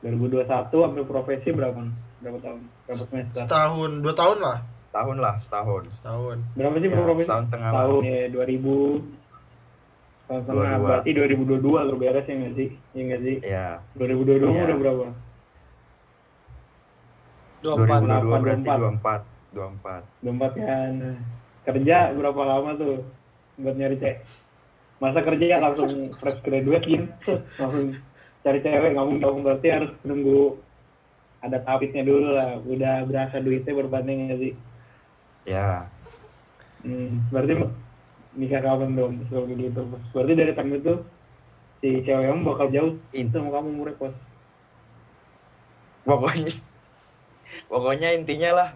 2021 0.00 0.46
ambil 0.84 1.04
profesi 1.04 1.50
berapa? 1.50 1.78
Berapa 2.18 2.38
tahun? 2.40 2.60
Berapa 2.84 3.02
semester? 3.04 3.38
Setahun, 3.42 3.90
dua 3.98 4.14
tahun 4.14 4.38
lah. 4.38 4.58
tahun 4.88 5.20
lah 5.20 5.36
setahun 5.36 5.84
Setahun. 5.92 6.38
Berapa 6.56 6.74
sih 6.76 6.88
Ya, 6.88 6.96
profesi? 6.96 7.26
setahun 7.26 7.46
tengah. 7.48 7.70
Tahun 7.70 8.02
ya 8.02 8.22
2000 8.30 9.17
tahun 10.28 10.40
setengah 10.44 10.76
22. 10.76 10.84
berarti 10.84 11.10
2022 11.10 11.88
lo 11.88 11.94
beres 11.96 12.26
ya 12.28 12.34
nggak 12.36 12.54
sih? 12.54 12.68
Iya 12.92 13.02
nggak 13.08 13.20
sih? 13.24 13.36
ya 13.42 13.66
2022 13.96 14.44
Iya. 14.46 14.62
udah 14.68 14.76
berapa? 14.76 15.04
2022 17.58 18.28
24. 18.28 18.44
berarti 18.44 18.68
24 18.68 19.22
24 19.48 20.04
24 20.22 20.68
kan. 20.68 20.92
Kerja 21.64 21.96
berapa 22.14 22.42
lama 22.44 22.70
tuh 22.76 22.96
buat 23.58 23.74
nyari 23.74 23.96
cewek? 23.98 24.18
Masa 24.98 25.20
kerja 25.22 25.58
langsung 25.58 25.90
fresh 26.16 26.40
graduate 26.42 26.84
gitu? 26.86 27.06
Langsung 27.60 27.94
cari 28.42 28.58
cewek 28.60 28.90
nggak 28.94 29.06
mungkin 29.06 29.22
dong 29.22 29.38
berarti 29.42 29.66
harus 29.70 29.90
nunggu 30.02 30.58
ada 31.38 31.58
tahapnya 31.62 32.02
dulu 32.02 32.28
lah. 32.34 32.58
Udah 32.62 33.06
berasa 33.06 33.38
duitnya 33.38 33.72
berbanding 33.74 34.28
nggak 34.28 34.40
sih? 34.40 34.54
ya 35.48 35.88
Hmm, 36.84 37.24
berarti 37.34 37.58
nikah 38.38 38.62
kapan 38.62 38.94
dong? 38.94 39.12
Kalau 39.26 39.50
gitu. 39.50 39.80
Berarti 40.14 40.32
dari 40.32 40.52
tahun 40.54 40.78
itu 40.78 40.94
si 41.78 41.88
cewek 42.02 42.26
kamu 42.26 42.42
bakal 42.42 42.66
jauh 42.70 42.92
In- 43.12 43.30
sama 43.30 43.50
kamu 43.52 43.68
umurnya 43.70 43.94
pos. 43.98 44.14
pokoknya 46.02 46.54
pokoknya 47.70 48.08
intinya 48.16 48.50
lah 48.50 48.68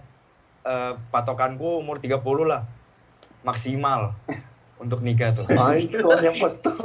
eh, 0.62 0.92
patokanku 1.08 1.80
umur 1.80 1.96
30 1.96 2.20
lah 2.44 2.62
maksimal 3.40 4.14
untuk 4.76 5.00
nikah 5.00 5.32
tuh 5.32 5.46
Ah, 5.58 5.74
itu 5.74 5.96
yang 6.20 6.36
tuh. 6.62 6.76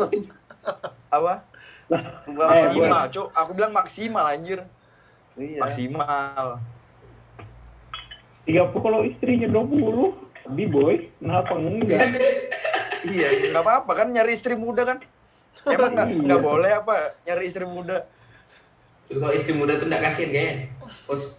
apa 1.09 1.43
Eh, 1.87 1.97
maksimal 2.33 3.07
cuk 3.07 3.27
aku 3.31 3.51
bilang 3.53 3.71
maksimal 3.71 4.25
anjir 4.25 4.63
Iya. 5.37 5.61
maksimal 5.61 6.57
30 8.43 8.71
kalau 8.73 9.03
istrinya 9.03 9.51
20 9.51 10.15
lebih 10.47 10.67
boy, 10.71 10.95
kenapa 11.19 11.59
enggak? 11.59 12.07
Iya 13.09 13.27
nggak 13.49 13.63
apa-apa 13.63 13.91
kan 13.93 14.07
nyari 14.09 14.31
istri 14.31 14.53
muda 14.53 14.83
kan 14.83 14.97
emang 15.65 15.91
nggak 15.91 16.07
Iya. 16.09 16.21
nggak 16.23 16.41
boleh 16.41 16.71
apa 16.73 16.93
nyari 17.23 17.43
istri 17.45 17.65
muda 17.65 17.97
kalau 19.07 19.31
istri 19.31 19.53
muda 19.53 19.75
tuh 19.75 19.87
nggak 19.87 20.03
kasihan 20.03 20.29
kayaknya. 20.29 20.55
Bos, 21.03 21.31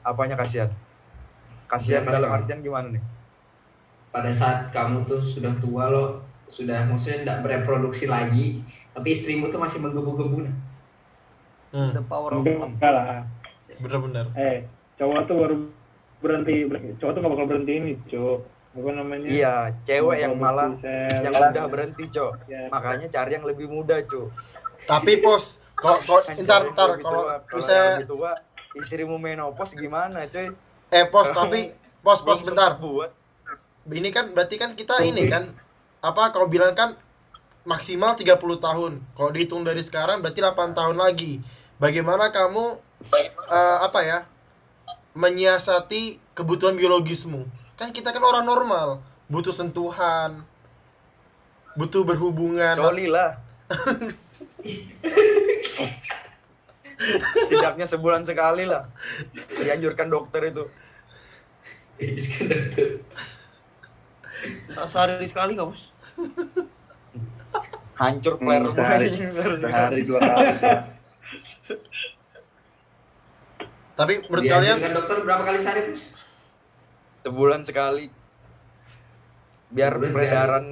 apanya 0.00 0.36
kasihan 0.36 0.70
kasihan 1.66 2.00
Iya, 2.00 2.06
pas 2.06 2.12
dalam 2.12 2.28
kamu. 2.28 2.38
artian 2.38 2.60
gimana 2.60 2.88
nih 2.90 3.02
pada 4.08 4.30
saat 4.30 4.70
kamu 4.70 5.02
tuh 5.04 5.18
sudah 5.18 5.50
tua 5.58 5.88
lo 5.88 6.04
sudah 6.46 6.84
maksudnya 6.84 7.24
nggak 7.24 7.38
bereproduksi 7.40 8.04
lagi, 8.04 8.60
tapi 8.92 9.08
istrimu 9.10 9.48
tuh 9.48 9.56
masih 9.56 9.80
menggebu-gebu 9.80 10.44
nah. 10.44 10.54
Hmm, 11.72 11.88
The 11.90 12.04
power 12.04 12.28
of 12.30 12.44
Enggak 12.44 12.92
lah. 12.92 13.24
bener-bener. 13.72 14.28
Eh, 14.36 14.68
cowok 14.94 15.24
tuh 15.24 15.36
baru 15.38 15.54
berhenti, 16.20 16.68
ber- 16.68 16.92
cowok 16.94 17.10
tuh 17.10 17.20
gak 17.20 17.32
bakal 17.32 17.46
berhenti 17.48 17.72
ini, 17.72 17.92
cowok. 18.04 18.38
Apa 18.72 18.88
namanya? 18.90 19.28
iya 19.28 19.54
cewek 19.84 20.18
yang 20.18 20.34
malah 20.34 20.72
Sel- 20.80 21.20
yang 21.20 21.32
udah 21.32 21.64
berhenti 21.68 22.04
cok 22.08 22.32
Ya. 22.48 22.72
makanya 22.72 23.06
cari 23.08 23.36
yang 23.36 23.44
lebih 23.44 23.68
muda 23.68 24.00
cok 24.00 24.28
Tapi 24.82 25.20
pos, 25.20 25.60
kok 25.76 25.98
kok 26.02 26.20
Kan 26.26 26.42
ntar 26.42 26.62
ntar 26.72 26.90
kalau 26.98 27.28
bisa 27.52 28.00
tua 28.02 28.32
istrimu 28.72 29.14
menopause 29.14 29.76
gimana 29.76 30.24
coy 30.26 30.48
eh 30.88 31.04
pos 31.06 31.28
tapi 31.30 31.70
pos 32.00 32.20
pos 32.20 32.40
bentar. 32.40 32.76
buat 32.76 33.12
Ini 33.84 34.08
kan 34.08 34.32
berarti 34.32 34.56
kan 34.56 34.72
kita 34.72 35.02
ini 35.02 35.26
kan 35.26 35.52
apa 36.00 36.30
kau 36.30 36.46
bilang 36.46 36.72
kan 36.72 36.94
maksimal 37.62 38.14
30 38.14 38.38
tahun. 38.58 38.92
Kalau 39.12 39.30
dihitung 39.30 39.62
dari 39.62 39.78
sekarang 39.78 40.18
berarti 40.18 40.38
8 40.38 40.74
tahun 40.74 40.98
lagi. 40.98 41.38
Bagaimana 41.78 42.30
kamu 42.30 42.78
eh, 43.48 43.76
apa 43.80 44.00
ya? 44.02 44.18
menyiasati 45.12 46.18
kebutuhan 46.32 46.74
biologismu? 46.74 47.44
Kan 47.82 47.90
kita 47.90 48.14
kan 48.14 48.22
orang 48.22 48.46
normal, 48.46 49.02
butuh 49.26 49.50
sentuhan, 49.50 50.46
butuh 51.74 52.06
berhubungan. 52.06 52.78
Coli 52.78 53.10
lah 53.10 53.42
setidaknya 57.02 57.86
sebulan 57.90 58.22
sekali 58.22 58.62
lah 58.62 58.86
dianjurkan 59.58 60.06
dokter 60.06 60.54
itu 60.54 60.70
sehari 64.70 65.26
sekali 65.26 65.58
nggak 65.58 65.66
bos? 65.66 65.82
hancur 67.98 68.38
Hmm, 68.38 68.46
player 68.46 68.70
sehari, 68.70 69.10
sehari 69.66 70.00
dua 70.06 70.18
kali. 70.22 70.54
ya. 70.62 70.86
Tapi 73.98 74.12
menurut 74.26 74.44
kalian 74.46 74.78
dokter 74.94 75.16
berapa 75.26 75.42
kali 75.42 75.58
sehari 75.58 75.90
bos? 75.90 76.21
Sebulan 77.22 77.62
sekali. 77.66 78.06
Biar 79.72 79.96
Sebulan 79.96 80.12
peredaran 80.12 80.66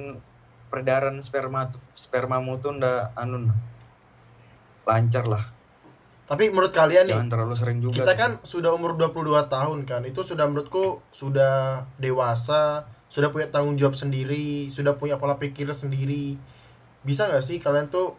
peredaran 0.71 1.15
sperma 1.19 1.67
spermamu 1.97 2.61
tuh 2.63 2.71
ndak 2.77 3.11
anu 3.19 3.51
lancar 4.87 5.25
lah. 5.27 5.43
Tapi 6.31 6.47
menurut 6.47 6.71
kalian 6.71 7.11
nih 7.11 7.11
jangan 7.11 7.27
terlalu 7.27 7.55
sering 7.59 7.83
juga 7.83 8.07
kita 8.07 8.13
kan 8.15 8.31
sudah 8.39 8.71
umur 8.71 8.95
22 8.95 9.51
tahun 9.51 9.83
kan 9.83 10.07
itu 10.07 10.23
sudah 10.23 10.47
menurutku 10.47 11.03
sudah 11.11 11.83
dewasa 11.99 12.87
sudah 13.11 13.35
punya 13.35 13.51
tanggung 13.51 13.75
jawab 13.75 13.99
sendiri 13.99 14.71
sudah 14.71 14.95
punya 14.95 15.19
pola 15.19 15.35
pikir 15.35 15.67
sendiri. 15.75 16.39
Bisa 17.03 17.27
nggak 17.27 17.43
sih 17.43 17.59
kalian 17.59 17.91
tuh 17.91 18.15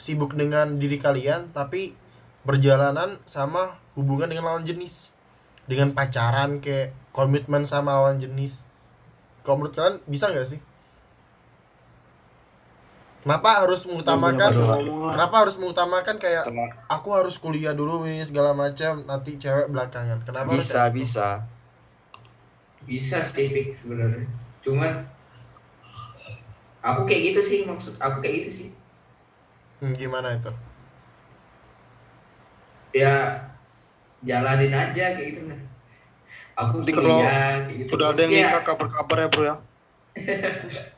sibuk 0.00 0.32
dengan 0.32 0.80
diri 0.80 0.96
kalian 0.96 1.52
tapi 1.52 1.92
berjalanan 2.48 3.20
sama 3.28 3.76
hubungan 4.00 4.32
dengan 4.32 4.48
lawan 4.48 4.64
jenis 4.64 5.11
dengan 5.66 5.94
pacaran 5.94 6.58
kayak 6.58 6.94
komitmen 7.14 7.68
sama 7.68 7.94
lawan 7.94 8.18
jenis. 8.18 8.66
Kalau 9.42 9.62
menurut 9.62 9.74
kalian 9.74 9.96
bisa 10.08 10.30
nggak 10.30 10.48
sih? 10.48 10.60
Kenapa 13.22 13.62
harus 13.62 13.86
mengutamakan 13.86 14.50
kenapa 15.14 15.46
harus 15.46 15.54
mengutamakan 15.54 16.18
kayak 16.18 16.42
aku 16.90 17.14
harus 17.14 17.38
kuliah 17.38 17.70
dulu 17.70 18.02
ini 18.02 18.26
segala 18.26 18.50
macam 18.50 19.06
nanti 19.06 19.38
cewek 19.38 19.70
belakangan. 19.70 20.26
Kenapa 20.26 20.50
harus 20.50 20.66
bisa 20.66 20.90
gitu? 20.90 20.94
bisa. 20.98 21.28
Bisa 22.82 23.16
sih 23.22 23.78
sebenarnya. 23.78 24.26
Cuman 24.58 25.06
aku 26.82 27.06
kayak 27.06 27.30
gitu 27.30 27.40
sih 27.46 27.58
maksud 27.62 27.94
aku 28.02 28.18
kayak 28.18 28.42
gitu 28.42 28.50
sih. 28.50 28.68
Hmm, 29.78 29.94
gimana 29.94 30.34
itu? 30.34 30.50
Ya 32.90 33.38
jalanin 34.22 34.72
aja 34.74 35.04
kayak 35.14 35.28
gitu 35.34 35.40
nah. 35.50 35.60
Aku 36.52 36.84
Nanti 36.84 36.92
kalau 36.92 37.16
kuliah 37.16 37.64
kayak 37.64 37.76
gitu. 37.80 37.90
Sudah 37.96 38.06
ada 38.12 38.20
yang 38.28 38.32
ya, 38.32 38.60
kabar-kabar 38.60 39.16
ya 39.18 39.28
bro 39.32 39.42
ya. 39.44 39.56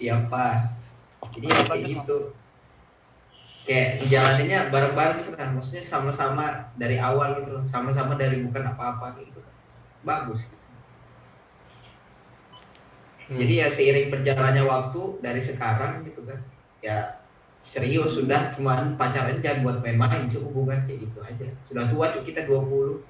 siapa 0.00 0.46
jadi 1.36 1.46
ya 1.46 1.60
kayak 1.68 1.84
gitu 1.84 2.18
kayak 3.68 3.90
jalaninnya 4.08 4.72
bareng-bareng 4.72 5.16
gitu 5.22 5.32
kan 5.36 5.52
maksudnya 5.52 5.84
sama-sama 5.84 6.72
dari 6.80 6.96
awal 6.96 7.36
gitu 7.36 7.60
loh 7.60 7.64
sama-sama 7.68 8.16
dari 8.16 8.40
bukan 8.40 8.64
apa-apa 8.64 9.20
kayak 9.20 9.28
gitu 9.28 9.40
bagus 10.00 10.48
gitu. 10.48 10.66
Hmm. 13.28 13.36
jadi 13.36 13.52
ya 13.62 13.68
seiring 13.68 14.08
berjalannya 14.08 14.64
waktu 14.64 15.02
dari 15.20 15.38
sekarang 15.44 16.02
gitu 16.08 16.24
kan 16.24 16.40
ya 16.80 17.19
serius 17.60 18.16
sudah. 18.16 18.50
Cuman 18.56 18.96
pacaran 18.96 19.38
jangan 19.44 19.62
buat 19.64 19.76
main-main 19.80 20.26
cukup 20.26 20.50
hubungan 20.52 20.80
kayak 20.88 21.06
gitu 21.06 21.18
aja. 21.20 21.48
Sudah 21.68 21.84
tua 21.86 22.10
cuy 22.12 22.22
kita 22.24 22.44
20 22.44 23.06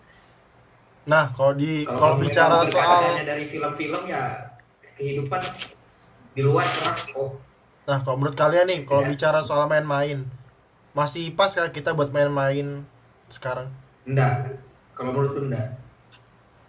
nah 1.08 1.32
kalau 1.32 1.56
di 1.56 1.82
kalau 1.88 2.20
bicara 2.20 2.60
soal 2.68 3.00
dari 3.24 3.48
film-film 3.48 4.04
ya 4.04 4.52
kehidupan 4.94 5.40
di 6.36 6.44
luar 6.44 6.68
keras 6.68 7.08
kok. 7.08 7.40
Nah 7.88 7.98
kalau 8.04 8.20
menurut 8.20 8.36
kalian 8.36 8.68
nih 8.68 8.80
kalau 8.84 9.02
Ya. 9.02 9.08
bicara 9.08 9.40
soal 9.40 9.64
main-main 9.66 10.28
masih 10.92 11.32
pas 11.32 11.48
kan 11.50 11.72
kita 11.72 11.96
buat 11.96 12.12
main-main 12.12 12.84
sekarang? 13.32 13.72
Enggak 14.04 14.60
kalau 14.92 15.16
menurutku 15.16 15.40
enggak 15.40 15.80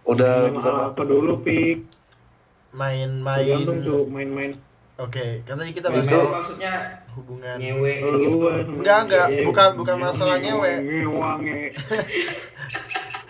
udah 0.08 0.50
apa 0.90 1.02
dulu, 1.06 1.44
Pik? 1.46 1.86
main-main. 2.72 3.68
Main-main. 4.10 4.52
Oke 5.02 5.26
kan 5.44 5.58
tadi 5.58 5.72
kita 5.74 5.90
bahas 5.90 6.06
maksudnya 6.06 6.74
hubungan. 7.12 7.58
nyewe 7.58 7.94
gitu. 7.98 8.38
kan. 8.40 8.64
enggak 8.70 9.00
enggak. 9.04 9.28
Bukan 9.44 9.70
bukan 9.76 9.96
masalah 9.98 10.38
nyewe 10.38 10.72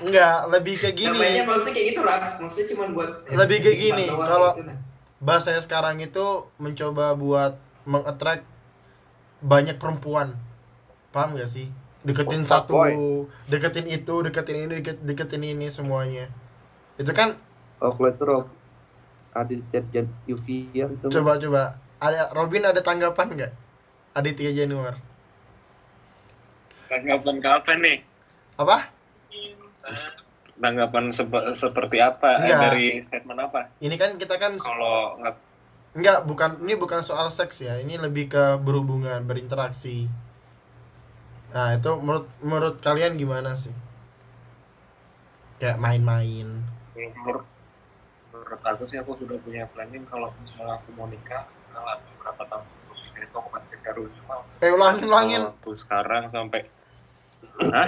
enggak 0.01 0.49
lebih 0.49 0.75
kayak 0.81 0.97
namanya 0.97 1.29
gini 1.29 1.45
maksudnya 1.45 1.73
kayak 1.73 1.88
gitu 1.93 2.01
lah 2.01 2.17
maksudnya 2.41 2.67
cuma 2.73 2.84
buat 2.89 3.10
Lebih 3.29 3.57
kayak 3.62 3.77
gini, 3.79 4.05
kalau- 4.10 4.55
gitu, 4.57 4.73
bahasanya 5.21 5.62
sekarang 5.62 6.01
itu 6.01 6.25
mencoba 6.57 7.13
buat 7.13 7.53
mengattract 7.86 8.41
banyak 9.41 9.77
perempuan. 9.77 10.34
Paham 11.10 11.38
gak 11.38 11.49
sih? 11.49 11.69
Deketin 12.01 12.49
satu 12.49 12.73
deketin 13.45 13.86
itu 13.86 14.13
deketin 14.25 14.65
ini 14.65 14.81
deket, 14.81 14.97
deketin 15.01 15.43
ini 15.45 15.69
semuanya. 15.69 16.25
Itu 16.97 17.13
kan 17.13 17.38
Oh. 17.81 17.93
Aditya 19.31 19.81
Jan 19.91 20.07
Yuvia 20.27 20.85
itu. 20.91 21.07
coba 21.07 21.39
coba 21.39 21.63
ada 22.01 22.27
Robin 22.35 22.63
ada 22.67 22.81
tanggapan 22.83 23.27
nggak 23.37 23.53
Aditya 24.17 24.51
Januar 24.51 24.99
Tanggapan 26.91 27.39
ke 27.39 27.47
apa 27.47 27.71
nih? 27.79 27.97
apa 28.59 28.77
Tanggapan 30.59 31.09
sep- 31.15 31.55
seperti 31.55 32.03
apa? 32.03 32.43
Eh, 32.43 32.51
dari 32.51 32.87
statement 33.01 33.39
apa? 33.39 33.71
ini 33.79 33.95
kan 33.95 34.19
kita 34.19 34.35
kan 34.35 34.59
Kalau 34.59 35.15
nggak 35.17 35.35
Enggak, 35.91 36.23
bukan 36.23 36.63
ini 36.63 36.79
bukan 36.79 37.03
soal 37.03 37.27
seks 37.27 37.67
ya. 37.67 37.75
Ini 37.75 37.99
lebih 37.99 38.31
ke 38.31 38.55
berhubungan, 38.63 39.27
berinteraksi. 39.27 40.07
Nah, 41.51 41.75
itu 41.75 41.91
menurut 41.99 42.31
menurut 42.39 42.75
kalian 42.79 43.19
gimana 43.19 43.59
sih? 43.59 43.75
Kayak 45.59 45.83
main-main. 45.83 46.63
menurut 46.95 47.43
aku 48.53 48.83
sih 48.87 48.99
aku 48.99 49.15
sudah 49.15 49.39
punya 49.39 49.63
planning 49.71 50.03
kalau 50.11 50.27
misalnya 50.37 50.75
aku 50.75 50.91
mau 50.91 51.07
nikah 51.07 51.47
kalau 51.71 51.95
berapa 52.19 52.43
tahun 52.43 52.63
sebelum 52.67 52.97
nikah 52.99 53.23
itu 53.23 53.35
aku 53.37 53.49
pasti 53.49 53.75
Eh, 54.61 54.69
ulangin, 54.69 55.03
ulangin. 55.09 55.41
waktu 55.47 55.71
sekarang 55.79 56.23
sampai 56.29 56.61
Hah? 57.73 57.87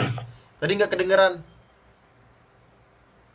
Tadi 0.58 0.72
nggak 0.74 0.92
kedengeran. 0.92 1.34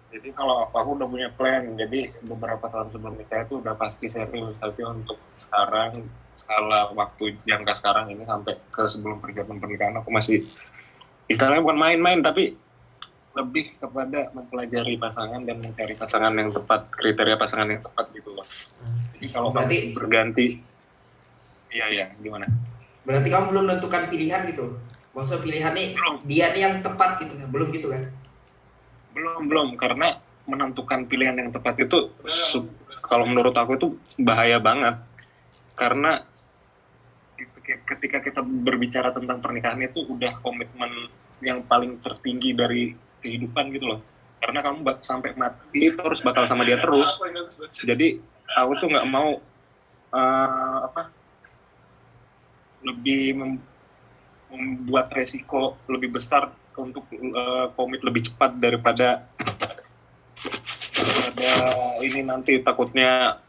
jadi 0.09 0.33
kalau 0.33 0.65
aku, 0.65 0.75
aku 0.75 0.91
udah 0.97 1.07
punya 1.07 1.29
plan 1.31 1.77
jadi 1.77 2.09
beberapa 2.25 2.65
tahun 2.65 2.89
sebelum 2.91 3.15
nikah 3.15 3.45
itu 3.45 3.61
udah 3.61 3.77
pasti 3.77 4.09
serius 4.09 4.57
tapi 4.57 4.81
untuk 4.81 5.21
sekarang 5.37 6.09
skala 6.41 6.89
waktu 6.97 7.37
jangka 7.45 7.77
sekarang 7.77 8.09
ini 8.09 8.25
sampai 8.25 8.57
ke 8.73 8.89
sebelum 8.89 9.21
persiapan 9.21 9.61
pernikahan 9.61 10.01
aku 10.01 10.09
masih 10.09 10.41
istilahnya 11.29 11.61
bukan 11.61 11.77
main-main 11.77 12.25
tapi 12.25 12.57
lebih 13.37 13.77
kepada 13.77 14.33
mempelajari 14.33 14.97
pasangan 14.97 15.45
dan 15.45 15.61
mencari 15.61 15.95
pasangan 15.95 16.33
yang 16.33 16.51
tepat 16.51 16.89
kriteria 16.91 17.37
pasangan 17.37 17.69
yang 17.69 17.83
tepat 17.85 18.07
gitu 18.17 18.33
loh. 18.35 18.47
Jadi 19.19 19.27
kalau 19.31 19.51
Berarti- 19.53 19.93
kamu 19.93 19.97
berganti 19.99 20.47
iya 21.69 21.87
iya 21.93 22.07
gimana? 22.19 22.49
Berarti 23.05 23.29
kamu 23.29 23.45
belum 23.53 23.65
menentukan 23.69 24.03
pilihan 24.09 24.41
gitu? 24.49 24.65
Maksudnya 25.13 25.41
pilihan 25.45 25.73
nih 25.75 25.87
Belum. 25.97 26.17
dia 26.25 26.47
nih 26.55 26.63
yang 26.63 26.75
tepat 26.81 27.19
gitu 27.21 27.35
nah. 27.37 27.49
belum 27.51 27.69
gitu 27.75 27.89
kan? 27.91 28.03
Belum 29.13 29.43
belum 29.51 29.69
karena 29.77 30.19
menentukan 30.49 31.05
pilihan 31.05 31.37
yang 31.37 31.51
tepat 31.53 31.77
itu 31.85 32.09
kalau 33.05 33.25
menurut 33.29 33.53
aku 33.57 33.77
itu 33.77 33.89
bahaya 34.21 34.57
banget. 34.61 34.97
Karena 35.79 36.25
ketika 37.69 38.19
kita 38.19 38.41
berbicara 38.43 39.13
tentang 39.15 39.39
pernikahan 39.39 39.79
itu 39.85 40.03
udah 40.09 40.41
komitmen 40.43 41.13
yang 41.45 41.63
paling 41.63 42.01
tertinggi 42.03 42.51
dari 42.57 42.97
kehidupan 43.23 43.75
gitu 43.75 43.87
loh. 43.97 44.01
Karena 44.39 44.63
kamu 44.63 44.79
bak- 44.87 45.03
sampai 45.03 45.35
mati 45.35 45.91
terus 45.91 46.23
bakal 46.23 46.47
sama 46.47 46.63
dia 46.63 46.79
terus. 46.79 47.11
Jadi 47.83 48.23
aku 48.55 48.73
tuh 48.79 48.89
nggak 48.91 49.09
mau 49.11 49.39
eh, 50.09 50.77
apa 50.89 51.11
lebih 52.87 53.35
mem- 53.35 53.65
membuat 54.49 55.13
resiko 55.13 55.77
lebih 55.91 56.15
besar 56.17 56.49
untuk 56.79 57.05
eh, 57.13 57.67
komit 57.75 58.01
lebih 58.07 58.31
cepat 58.31 58.55
daripada 58.57 59.27
daripada 60.95 61.51
ini 62.01 62.23
nanti 62.23 62.63
takutnya 62.63 63.43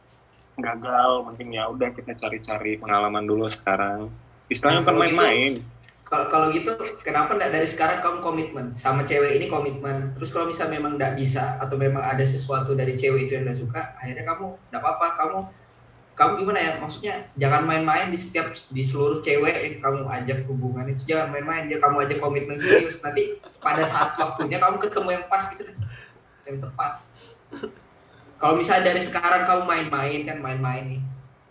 gagal. 0.58 1.29
Mending 1.29 1.55
ya 1.55 1.69
udah 1.69 1.93
kita 1.93 2.17
cari-cari 2.17 2.75
pengalaman 2.82 3.23
dulu 3.23 3.45
sekarang. 3.47 4.10
Istilahnya 4.49 4.82
Nah, 4.82 4.89
gitu- 4.89 4.99
main-main 4.99 5.53
kalau 6.09 6.49
gitu 6.49 6.73
kenapa 7.05 7.37
enggak 7.37 7.53
dari 7.53 7.67
sekarang 7.69 8.01
kamu 8.01 8.17
komitmen? 8.25 8.65
Sama 8.73 9.05
cewek 9.05 9.37
ini 9.37 9.45
komitmen. 9.45 10.17
Terus 10.17 10.33
kalau 10.33 10.49
misalnya 10.49 10.81
memang 10.81 10.97
enggak 10.97 11.13
bisa 11.13 11.61
atau 11.61 11.77
memang 11.77 12.01
ada 12.01 12.25
sesuatu 12.25 12.73
dari 12.73 12.97
cewek 12.97 13.29
itu 13.29 13.37
yang 13.37 13.45
enggak 13.45 13.61
suka 13.61 13.81
akhirnya 14.01 14.25
kamu 14.25 14.57
enggak 14.73 14.81
apa-apa. 14.81 15.07
Kamu 15.21 15.37
kamu 16.17 16.31
gimana 16.41 16.59
ya? 16.59 16.71
Maksudnya 16.81 17.15
jangan 17.37 17.63
main-main 17.63 18.09
di 18.09 18.17
setiap 18.17 18.51
di 18.51 18.81
seluruh 18.81 19.21
cewek 19.21 19.55
yang 19.55 19.75
kamu 19.85 19.99
ajak 20.09 20.39
hubungan 20.49 20.89
itu. 20.89 21.13
Jangan 21.13 21.29
main-main 21.29 21.69
dia 21.69 21.77
kamu 21.77 21.95
ajak 22.09 22.17
komitmen 22.17 22.57
serius. 22.57 22.97
Nanti 23.05 23.37
pada 23.61 23.85
saat 23.85 24.17
waktunya 24.17 24.57
kamu 24.57 24.81
ketemu 24.81 25.09
yang 25.13 25.25
pas 25.29 25.45
gitu. 25.53 25.63
Yang 26.49 26.57
tepat. 26.65 27.05
Kalau 28.41 28.57
misalnya 28.57 28.91
dari 28.91 29.01
sekarang 29.05 29.45
kamu 29.45 29.61
main-main 29.69 30.19
kan 30.25 30.37
main-main 30.41 30.83
nih 30.89 31.01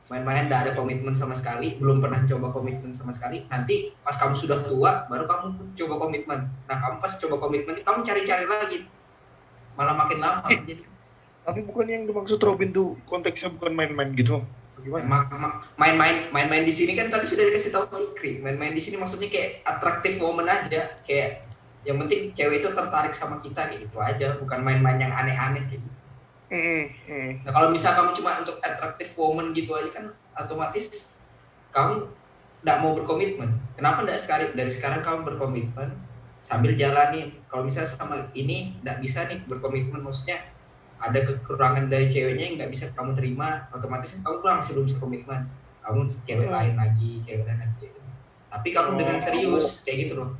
main-main 0.08 0.48
nggak 0.48 0.60
ada 0.64 0.72
komitmen 0.72 1.12
sama 1.12 1.36
sekali 1.36 1.76
belum 1.76 2.00
pernah 2.00 2.24
coba 2.24 2.48
komitmen 2.56 2.96
sama 2.96 3.12
sekali. 3.12 3.44
Nanti 3.52 3.92
pas 4.00 4.16
kamu 4.16 4.34
sudah 4.34 4.64
tua 4.64 5.04
baru 5.06 5.28
kamu 5.28 5.76
coba 5.76 5.94
komitmen. 6.00 6.48
Nah 6.64 6.76
kamu 6.80 6.96
pas 7.04 7.12
coba 7.20 7.36
komitmen 7.36 7.74
kamu 7.84 7.98
cari-cari 8.04 8.46
lagi. 8.48 8.78
Malah 9.76 9.94
makin 9.94 10.18
lama. 10.18 10.48
Jadi 10.48 10.84
Tapi 11.48 11.64
bukan 11.64 11.86
yang 11.88 12.04
dimaksud 12.04 12.40
Robin 12.44 12.68
tuh 12.72 13.00
konteksnya 13.08 13.48
bukan 13.48 13.72
main-main 13.72 14.12
gitu. 14.12 14.44
Ma- 14.88 15.64
main-main 15.76 16.28
main-main 16.32 16.64
di 16.64 16.72
sini 16.72 16.92
kan 16.92 17.08
tadi 17.08 17.24
sudah 17.28 17.44
dikasih 17.48 17.72
tahu 17.72 17.84
Fikri. 18.12 18.40
Main-main 18.40 18.72
di 18.72 18.80
sini 18.80 19.00
maksudnya 19.00 19.28
kayak 19.32 19.64
atraktif 19.64 20.20
woman 20.20 20.48
aja. 20.48 20.96
Kayak 21.04 21.44
yang 21.88 21.96
penting 22.04 22.36
cewek 22.36 22.60
itu 22.64 22.68
tertarik 22.72 23.12
sama 23.16 23.40
kita 23.40 23.64
kayak 23.64 23.80
gitu 23.88 23.96
aja. 24.00 24.36
Bukan 24.40 24.60
main-main 24.60 25.00
yang 25.00 25.12
aneh-aneh 25.12 25.68
kayak 25.68 25.80
gitu. 25.84 25.97
Nah 26.48 27.52
kalau 27.52 27.68
misal 27.68 27.92
kamu 27.92 28.10
cuma 28.16 28.40
untuk 28.40 28.56
attractive 28.64 29.12
woman 29.20 29.52
gitu 29.52 29.76
aja 29.76 29.92
kan 29.92 30.04
otomatis 30.32 31.12
kamu 31.74 32.08
tidak 32.64 32.78
mau 32.82 32.92
berkomitmen. 32.96 33.50
Kenapa 33.78 34.02
tidak 34.02 34.18
sekali 34.18 34.44
dari 34.56 34.72
sekarang 34.72 35.00
kamu 35.04 35.28
berkomitmen 35.28 35.94
sambil 36.42 36.74
jalanin. 36.74 37.34
Kalau 37.46 37.62
misal 37.66 37.86
sama 37.86 38.30
ini 38.34 38.74
tidak 38.80 38.98
bisa 39.02 39.28
nih 39.28 39.38
berkomitmen, 39.46 40.02
maksudnya 40.02 40.42
ada 40.98 41.22
kekurangan 41.22 41.86
dari 41.86 42.10
ceweknya 42.10 42.44
yang 42.50 42.54
nggak 42.58 42.70
bisa 42.74 42.90
kamu 42.90 43.14
terima, 43.14 43.70
otomatis 43.70 44.10
kan 44.18 44.20
kamu 44.26 44.36
pulang 44.42 44.56
masih 44.58 44.72
belum 44.74 44.86
bisa 44.90 44.98
komitmen. 44.98 45.40
Kamu 45.84 46.00
cewek 46.26 46.50
lain 46.50 46.74
lagi, 46.74 47.22
cewek 47.22 47.44
lain 47.46 47.60
lagi. 47.62 47.86
Tapi 48.48 48.68
kamu 48.74 48.98
dengan 48.98 49.18
serius 49.22 49.86
kayak 49.86 49.98
gitu 50.08 50.14
loh. 50.18 50.30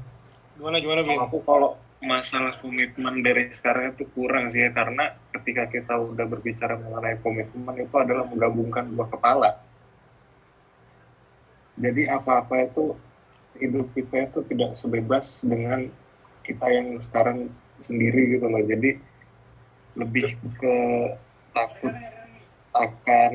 Gimana 0.59 0.83
gimana 0.83 1.01
kalau 1.07 1.23
aku 1.31 1.39
kalau 1.47 1.71
masalah 1.99 2.55
komitmen 2.63 3.27
dari 3.27 3.51
sekarang 3.51 3.99
itu 3.99 4.07
kurang 4.15 4.55
sih 4.55 4.63
ya 4.63 4.71
karena 4.71 5.19
ketika 5.35 5.67
kita 5.67 5.95
udah 5.99 6.27
berbicara 6.31 6.79
mengenai 6.79 7.19
komitmen 7.19 7.75
itu 7.75 7.95
adalah 7.99 8.23
menggabungkan 8.31 8.87
dua 8.95 9.11
kepala. 9.11 9.59
Jadi 11.79 12.07
apa-apa 12.11 12.71
itu 12.71 12.95
hidup 13.59 13.91
kita 13.95 14.31
itu 14.31 14.39
tidak 14.47 14.79
sebebas 14.79 15.27
dengan 15.43 15.91
kita 16.47 16.67
yang 16.71 17.03
sekarang 17.11 17.51
sendiri 17.83 18.39
gitu 18.39 18.47
loh. 18.47 18.63
Jadi 18.63 18.91
lebih 19.99 20.39
ke 20.59 20.77
takut 21.51 21.95
akan 22.79 23.35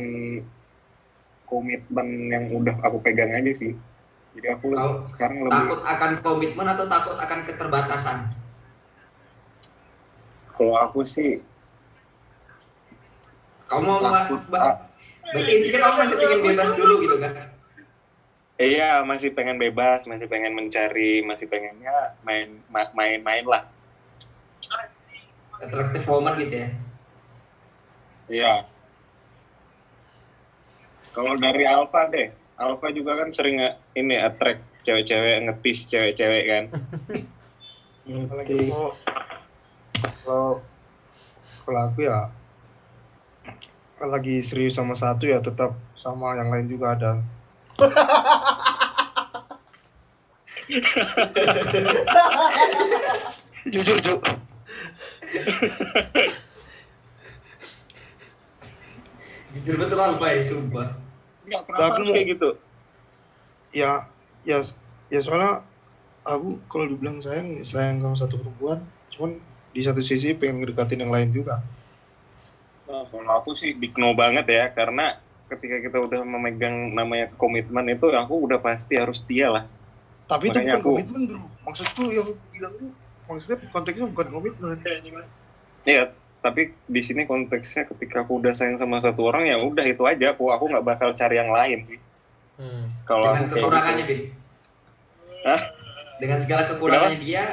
komitmen 1.51 2.07
yang 2.31 2.47
udah 2.55 2.79
aku 2.79 3.03
pegang 3.03 3.35
aja 3.35 3.51
sih. 3.59 3.75
Jadi 4.33 4.47
aku 4.49 4.73
Kau 4.73 5.03
sekarang 5.05 5.45
lebih 5.45 5.51
Takut 5.67 5.81
akan 5.83 6.11
komitmen 6.23 6.67
atau 6.71 6.85
takut 6.87 7.15
akan 7.19 7.39
keterbatasan? 7.45 8.42
Kalau 10.63 10.79
aku 10.79 11.03
sih 11.03 11.43
Kamu 13.67 13.83
mau 13.83 13.99
ma- 13.99 14.23
takut 14.23 14.39
ba- 14.47 14.87
berarti 15.27 15.51
intinya 15.59 15.79
kamu 15.83 15.95
masih 15.99 16.15
pengen 16.15 16.39
bebas 16.45 16.69
dulu 16.77 16.93
gitu 17.03 17.15
kan? 17.19 17.31
Iya, 18.53 18.91
masih 19.03 19.29
pengen 19.33 19.57
bebas, 19.59 20.05
masih 20.07 20.29
pengen 20.29 20.53
mencari, 20.55 21.25
masih 21.25 21.49
pengennya 21.51 22.15
main 22.23 22.63
ma- 22.71 22.93
main-main 22.95 23.43
lah. 23.43 23.67
Attractive 25.59 26.05
woman 26.07 26.37
gitu 26.37 26.55
ya. 26.63 26.69
Iya. 28.29 28.53
Kalau 31.11 31.33
dari 31.41 31.65
Alfa 31.65 32.07
deh, 32.07 32.29
Alfa 32.55 32.87
juga 32.93 33.19
kan 33.19 33.33
sering 33.33 33.57
nge- 33.57 33.77
ini 33.97 34.15
attract 34.15 34.63
cewek-cewek, 34.85 35.49
ngetis 35.49 35.89
cewek-cewek 35.89 36.43
kan. 36.45 36.63
Apalagi 38.27 38.69
kalau 38.69 38.93
kalau 40.23 40.63
kalau 41.67 41.79
aku 41.91 42.07
ya 42.07 42.31
kalau 43.99 44.11
lagi 44.19 44.43
serius 44.43 44.75
sama 44.75 44.95
satu 44.99 45.27
ya 45.27 45.39
tetap 45.39 45.75
sama 45.95 46.35
yang 46.35 46.51
lain 46.51 46.67
juga 46.67 46.95
ada. 46.97 47.11
Jujur, 53.63 53.97
Cuk. 54.03 54.19
Jujur 59.53 59.75
betul 59.79 59.99
apa 59.99 60.25
ya, 60.33 60.41
sumpah. 60.43 60.87
Kenapa 61.47 61.95
harus 61.95 62.07
kayak 62.11 62.27
gitu? 62.35 62.49
Ya, 63.71 64.07
ya, 64.43 64.59
ya 65.07 65.19
soalnya 65.23 65.63
aku 66.27 66.59
kalau 66.67 66.91
dibilang 66.91 67.23
sayang, 67.23 67.63
sayang 67.63 68.03
sama 68.03 68.15
satu 68.19 68.39
perempuan, 68.39 68.83
cuman 69.15 69.39
di 69.73 69.81
satu 69.81 69.99
sisi 69.99 70.31
pengen 70.33 70.61
ngedekatin 70.61 71.01
yang 71.01 71.11
lain 71.11 71.29
juga 71.29 71.59
Nah, 72.83 73.07
kalau 73.07 73.31
aku 73.39 73.55
sih 73.55 73.73
dikno 73.73 74.11
banget 74.13 74.43
ya 74.45 74.67
karena 74.69 75.17
ketika 75.47 75.79
kita 75.79 75.97
udah 75.97 76.21
memegang 76.21 76.91
namanya 76.91 77.31
komitmen 77.33 77.87
itu 77.87 78.11
aku 78.11 78.43
udah 78.43 78.59
pasti 78.59 78.99
harus 78.99 79.23
setia 79.23 79.47
lah. 79.49 79.63
tapi 80.23 80.47
itu 80.47 80.59
Makanya 80.59 80.73
bukan 80.73 80.81
aku- 80.83 80.93
komitmen 80.93 81.21
bro 81.25 81.41
maksudku 81.63 82.03
yang 82.09 82.29
bilang 82.49 82.73
tuh 82.75 82.91
maksudnya 83.23 83.57
konteksnya 83.69 84.05
bukan 84.07 84.27
komitmen 84.29 84.77
Iya, 85.83 86.03
tapi 86.39 86.61
di 86.85 87.01
sini 87.01 87.23
konteksnya 87.23 87.87
ketika 87.87 88.23
aku 88.23 88.39
udah 88.39 88.51
sayang 88.51 88.75
sama 88.75 88.99
satu 88.99 89.25
orang 89.25 89.47
ya 89.47 89.55
udah 89.57 89.83
itu 89.83 90.03
aja 90.03 90.31
aku 90.31 90.47
aku 90.47 90.67
nggak 90.69 90.85
bakal 90.85 91.11
cari 91.11 91.35
yang 91.35 91.49
lain 91.49 91.87
sih. 91.87 91.99
Hmm. 92.55 92.91
Kalau 93.03 93.31
dengan 93.31 93.39
aku 93.39 93.47
kayak 93.47 93.63
kekurangannya 93.63 94.03
gitu. 94.03 94.13
Bin 94.13 94.21
Hah? 95.43 95.61
dengan 96.19 96.37
segala 96.39 96.61
kekurangannya 96.67 97.19
dia 97.19 97.43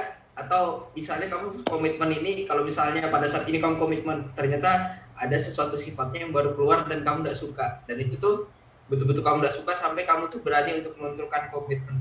atau 0.40 0.88
misalnya 0.96 1.28
kamu 1.28 1.60
komitmen 1.68 2.10
ini 2.16 2.48
kalau 2.48 2.62
misalnya 2.64 3.04
pada 3.12 3.26
saat 3.28 3.44
ini 3.50 3.60
kamu 3.60 3.76
komitmen 3.76 4.18
ternyata 4.38 4.70
ada 5.14 5.36
sesuatu 5.36 5.76
sifatnya 5.76 6.24
yang 6.24 6.32
baru 6.32 6.56
keluar 6.56 6.88
dan 6.88 7.04
kamu 7.04 7.18
tidak 7.28 7.38
suka 7.38 7.66
dan 7.84 7.96
itu 8.00 8.16
tuh 8.16 8.48
betul-betul 8.88 9.20
kamu 9.22 9.44
tidak 9.44 9.54
suka 9.60 9.72
sampai 9.76 10.02
kamu 10.08 10.32
tuh 10.32 10.40
berani 10.40 10.80
untuk 10.80 10.96
menentukan 10.96 11.42
komitmen 11.52 11.98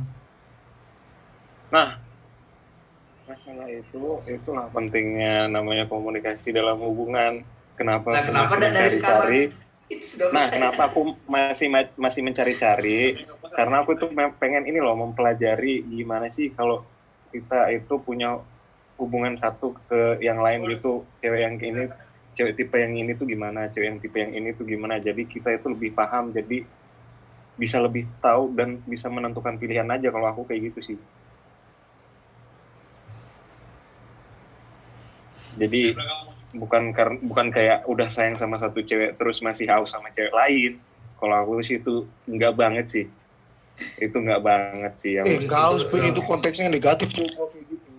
Nah, 1.69 2.01
masalah 3.29 3.69
itu 3.69 4.01
itulah 4.25 4.65
pentingnya 4.73 5.45
namanya 5.45 5.85
komunikasi 5.85 6.49
dalam 6.49 6.81
hubungan. 6.81 7.45
Kenapa 7.77 8.09
Nah, 8.17 8.23
kenapa 8.25 8.53
masih 8.57 8.57
da- 8.57 8.73
dari 8.73 8.97
mencari-cari? 8.97 9.41
Nah, 10.33 10.45
percaya. 10.45 10.49
kenapa 10.49 10.81
aku 10.89 10.99
masih 11.29 11.67
ma- 11.69 11.93
masih 11.97 12.21
mencari-cari? 12.25 12.99
Karena 13.53 13.75
aku 13.85 13.91
tuh 14.01 14.09
pengen 14.41 14.63
ini 14.65 14.79
loh 14.81 14.97
mempelajari 14.97 15.85
gimana 15.85 16.27
sih 16.33 16.57
kalau 16.57 16.89
kita 17.29 17.69
itu 17.73 17.95
punya 18.01 18.41
hubungan 18.99 19.39
satu 19.39 19.73
ke 19.87 20.19
yang 20.19 20.43
lain 20.43 20.67
gitu. 20.67 21.07
Cewek 21.23 21.41
yang 21.41 21.55
ini, 21.57 21.87
cewek 22.35 22.53
tipe 22.59 22.75
yang 22.75 22.93
ini 22.93 23.15
tuh 23.15 23.25
gimana, 23.25 23.71
cewek 23.71 23.87
yang 23.87 23.99
tipe 24.03 24.17
yang 24.19 24.33
ini 24.35 24.51
tuh 24.53 24.67
gimana. 24.67 24.99
Jadi 24.99 25.23
kita 25.25 25.55
itu 25.55 25.71
lebih 25.71 25.95
paham, 25.95 26.35
jadi 26.35 26.67
bisa 27.59 27.79
lebih 27.79 28.07
tahu 28.23 28.55
dan 28.55 28.79
bisa 28.87 29.11
menentukan 29.11 29.59
pilihan 29.59 29.87
aja 29.91 30.07
kalau 30.11 30.27
aku 30.31 30.47
kayak 30.47 30.71
gitu 30.71 30.95
sih. 30.95 30.99
Jadi 35.59 35.91
bukan 36.55 36.95
karena 36.95 37.19
bukan 37.19 37.51
kayak 37.51 37.83
udah 37.83 38.07
sayang 38.07 38.39
sama 38.39 38.55
satu 38.63 38.79
cewek 38.79 39.19
terus 39.19 39.43
masih 39.43 39.67
haus 39.67 39.91
sama 39.91 40.07
cewek 40.15 40.31
lain. 40.31 40.79
Kalau 41.19 41.35
aku 41.35 41.59
sih 41.67 41.83
itu 41.83 42.07
enggak 42.31 42.55
banget 42.55 42.85
sih. 42.87 43.05
Itu 43.99 44.15
enggak 44.19 44.41
banget 44.43 44.93
sih 44.95 45.11
yang 45.19 45.25
eh 45.27 45.39
enggak 45.43 45.59
harus 45.59 45.83
Pin. 45.91 46.07
itu 46.07 46.21
konteksnya 46.23 46.71
negatif 46.71 47.11
tuh 47.11 47.27
kayak 47.27 47.65
gitu 47.67 47.89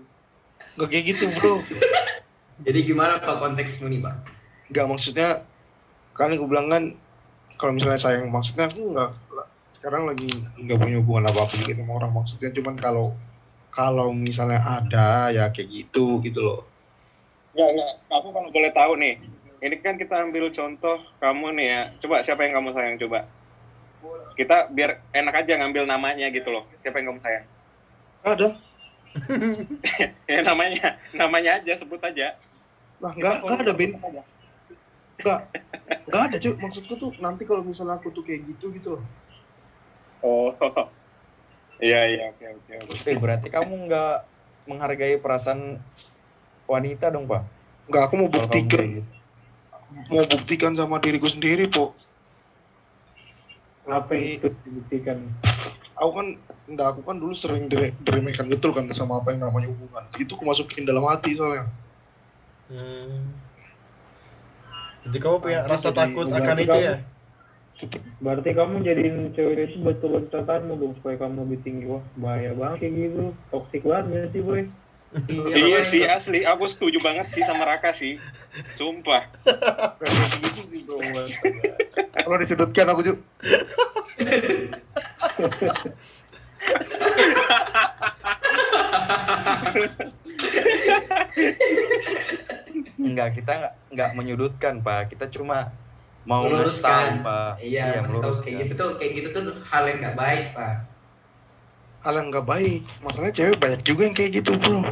nggak 0.79 0.89
kayak 0.89 1.05
gitu 1.13 1.25
bro 1.37 1.55
jadi 2.67 2.79
gimana 2.85 3.21
pak 3.21 3.37
konteksmu 3.41 3.87
nih 3.91 4.01
pak 4.01 4.15
nggak 4.71 4.87
maksudnya 4.87 5.29
kan 6.15 6.33
gue 6.33 6.49
bilang 6.49 6.69
kan 6.71 6.83
kalau 7.59 7.73
misalnya 7.77 8.01
sayang 8.01 8.31
maksudnya 8.33 8.71
aku 8.71 8.95
nggak 8.97 9.11
sekarang 9.81 10.09
lagi 10.09 10.29
nggak 10.61 10.79
punya 10.79 10.97
hubungan 11.01 11.29
apa 11.29 11.41
apa 11.45 11.55
gitu 11.57 11.81
sama 11.81 11.93
orang 11.97 12.13
maksudnya 12.13 12.51
cuman 12.53 12.77
kalau 12.77 13.07
kalau 13.71 14.09
misalnya 14.13 14.61
ada 14.61 15.33
ya 15.33 15.49
kayak 15.51 15.69
gitu 15.69 16.21
gitu 16.25 16.41
loh 16.41 16.61
Enggak, 17.51 17.69
enggak. 17.75 17.91
Aku 18.15 18.29
kalau 18.31 18.51
boleh 18.55 18.71
tahu 18.71 18.93
nih. 19.03 19.15
Ini 19.61 19.77
kan 19.83 19.99
kita 19.99 20.23
ambil 20.23 20.55
contoh 20.55 21.03
kamu 21.19 21.47
nih 21.59 21.67
ya. 21.67 21.81
Coba 21.99 22.23
siapa 22.23 22.47
yang 22.47 22.63
kamu 22.63 22.71
sayang 22.73 22.97
coba. 23.03 23.27
Kita 24.37 24.69
biar 24.73 25.01
enak 25.13 25.45
aja 25.45 25.53
ngambil 25.61 25.85
namanya 25.85 26.27
gitu 26.33 26.49
loh. 26.49 26.65
Siapa 26.81 27.01
yang 27.01 27.17
kamu 27.17 27.21
sayang? 27.25 27.47
ada 28.21 28.49
ya 30.31 30.41
namanya, 30.45 31.01
namanya 31.17 31.57
aja 31.59 31.73
sebut 31.75 31.99
aja. 32.05 32.37
lah 33.01 33.17
nggak 33.17 33.43
nggak 33.43 33.59
ada 33.65 33.73
Ben 33.73 33.97
nggak 33.97 35.41
nggak 36.13 36.21
ada 36.21 36.37
cuy 36.37 36.53
maksudku 36.53 36.95
tuh 37.01 37.11
nanti 37.17 37.49
kalau 37.49 37.65
misalnya 37.65 37.97
aku 37.97 38.13
tuh 38.13 38.21
kayak 38.21 38.45
gitu 38.45 38.69
gitu 38.77 39.01
loh 39.01 39.05
Oh. 40.21 40.53
Iya, 41.81 42.13
iya, 42.13 42.25
oke, 42.29 42.45
oke, 42.45 42.73
oke. 42.93 43.09
Eh, 43.09 43.17
berarti 43.17 43.49
kamu 43.49 43.89
nggak 43.89 44.17
menghargai 44.69 45.17
perasaan 45.17 45.81
wanita 46.69 47.09
dong, 47.09 47.25
Pak? 47.25 47.41
nggak 47.91 48.03
aku 48.07 48.15
mau 48.15 48.31
buktikan 48.31 48.85
gitu. 49.03 49.11
mau 50.15 50.25
buktikan 50.31 50.73
sama 50.79 51.03
diriku 51.03 51.27
sendiri 51.27 51.67
po 51.67 51.91
apa 53.91 54.11
yang 54.17 54.41
itu 54.41 54.49
dibuktikan? 54.67 55.19
Aku 56.01 56.11
kan 56.17 56.27
enggak 56.71 56.87
aku 56.97 57.01
kan 57.05 57.17
dulu 57.21 57.35
sering 57.37 57.69
dire- 57.69 57.95
diremehkan 58.07 58.49
betul 58.49 58.73
kan 58.73 58.89
sama 58.95 59.21
apa 59.21 59.37
yang 59.37 59.45
namanya 59.45 59.69
hubungan. 59.69 60.05
Itu 60.17 60.39
aku 60.39 60.49
masukin 60.49 60.89
dalam 60.89 61.05
hati 61.05 61.37
soalnya. 61.37 61.69
Hmm. 62.71 63.35
Jadi 65.05 65.17
kamu 65.17 65.37
punya 65.41 65.61
rasa 65.67 65.91
jadi 65.91 65.99
takut 66.07 66.27
akan 66.31 66.43
kamu- 66.45 66.65
itu 66.65 66.79
ya? 66.81 66.97
berarti 68.21 68.53
kamu 68.53 68.85
jadiin 68.85 69.33
cewek 69.33 69.73
itu 69.73 69.81
betul 69.81 70.21
catatanmu 70.29 70.77
dong 70.77 70.93
supaya 71.01 71.17
kamu 71.17 71.49
lebih 71.49 71.61
tinggi. 71.65 71.85
Wah 71.89 72.05
bahaya 72.21 72.53
banget 72.53 72.77
kayak 72.85 72.93
gitu. 72.97 73.25
Toxic 73.49 73.83
banget 73.85 74.29
sih 74.33 74.45
boy 74.45 74.69
Iya 75.31 75.83
sih 75.83 76.07
asli, 76.07 76.47
aku 76.47 76.71
setuju 76.71 77.03
banget 77.03 77.27
sih 77.35 77.43
sama 77.43 77.67
Raka 77.67 77.91
sih. 77.91 78.23
Sumpah. 78.79 79.27
gitu 80.71 80.95
kalau 82.15 82.37
disudutkan 82.39 82.87
aku 82.95 83.01
juga 83.03 83.19
Enggak, 93.01 93.29
kita 93.35 93.53
nggak 93.59 93.75
nggak 93.91 94.11
menyudutkan, 94.15 94.75
Pak. 94.85 95.11
Kita 95.11 95.27
cuma 95.33 95.75
mau 96.29 96.45
meluruskan 96.45 97.25
Pak. 97.25 97.59
iya, 97.65 98.05
maksud 98.05 98.21
tahu 98.21 98.35
kayak 98.45 98.57
gitu 98.69 98.73
tuh 98.77 98.91
kayak 99.01 99.13
gitu 99.19 99.29
tuh 99.33 99.43
hal 99.65 99.83
yang 99.89 99.99
nggak 100.05 100.17
baik 100.21 100.45
pak 100.53 100.90
yang 102.03 102.27
nggak 102.29 102.47
baik. 102.47 102.81
Masalahnya 103.01 103.35
cewek 103.35 103.57
banyak 103.57 103.81
juga 103.83 104.03
yang 104.03 104.17
kayak 104.17 104.33
gitu 104.35 104.53
bro. 104.55 104.81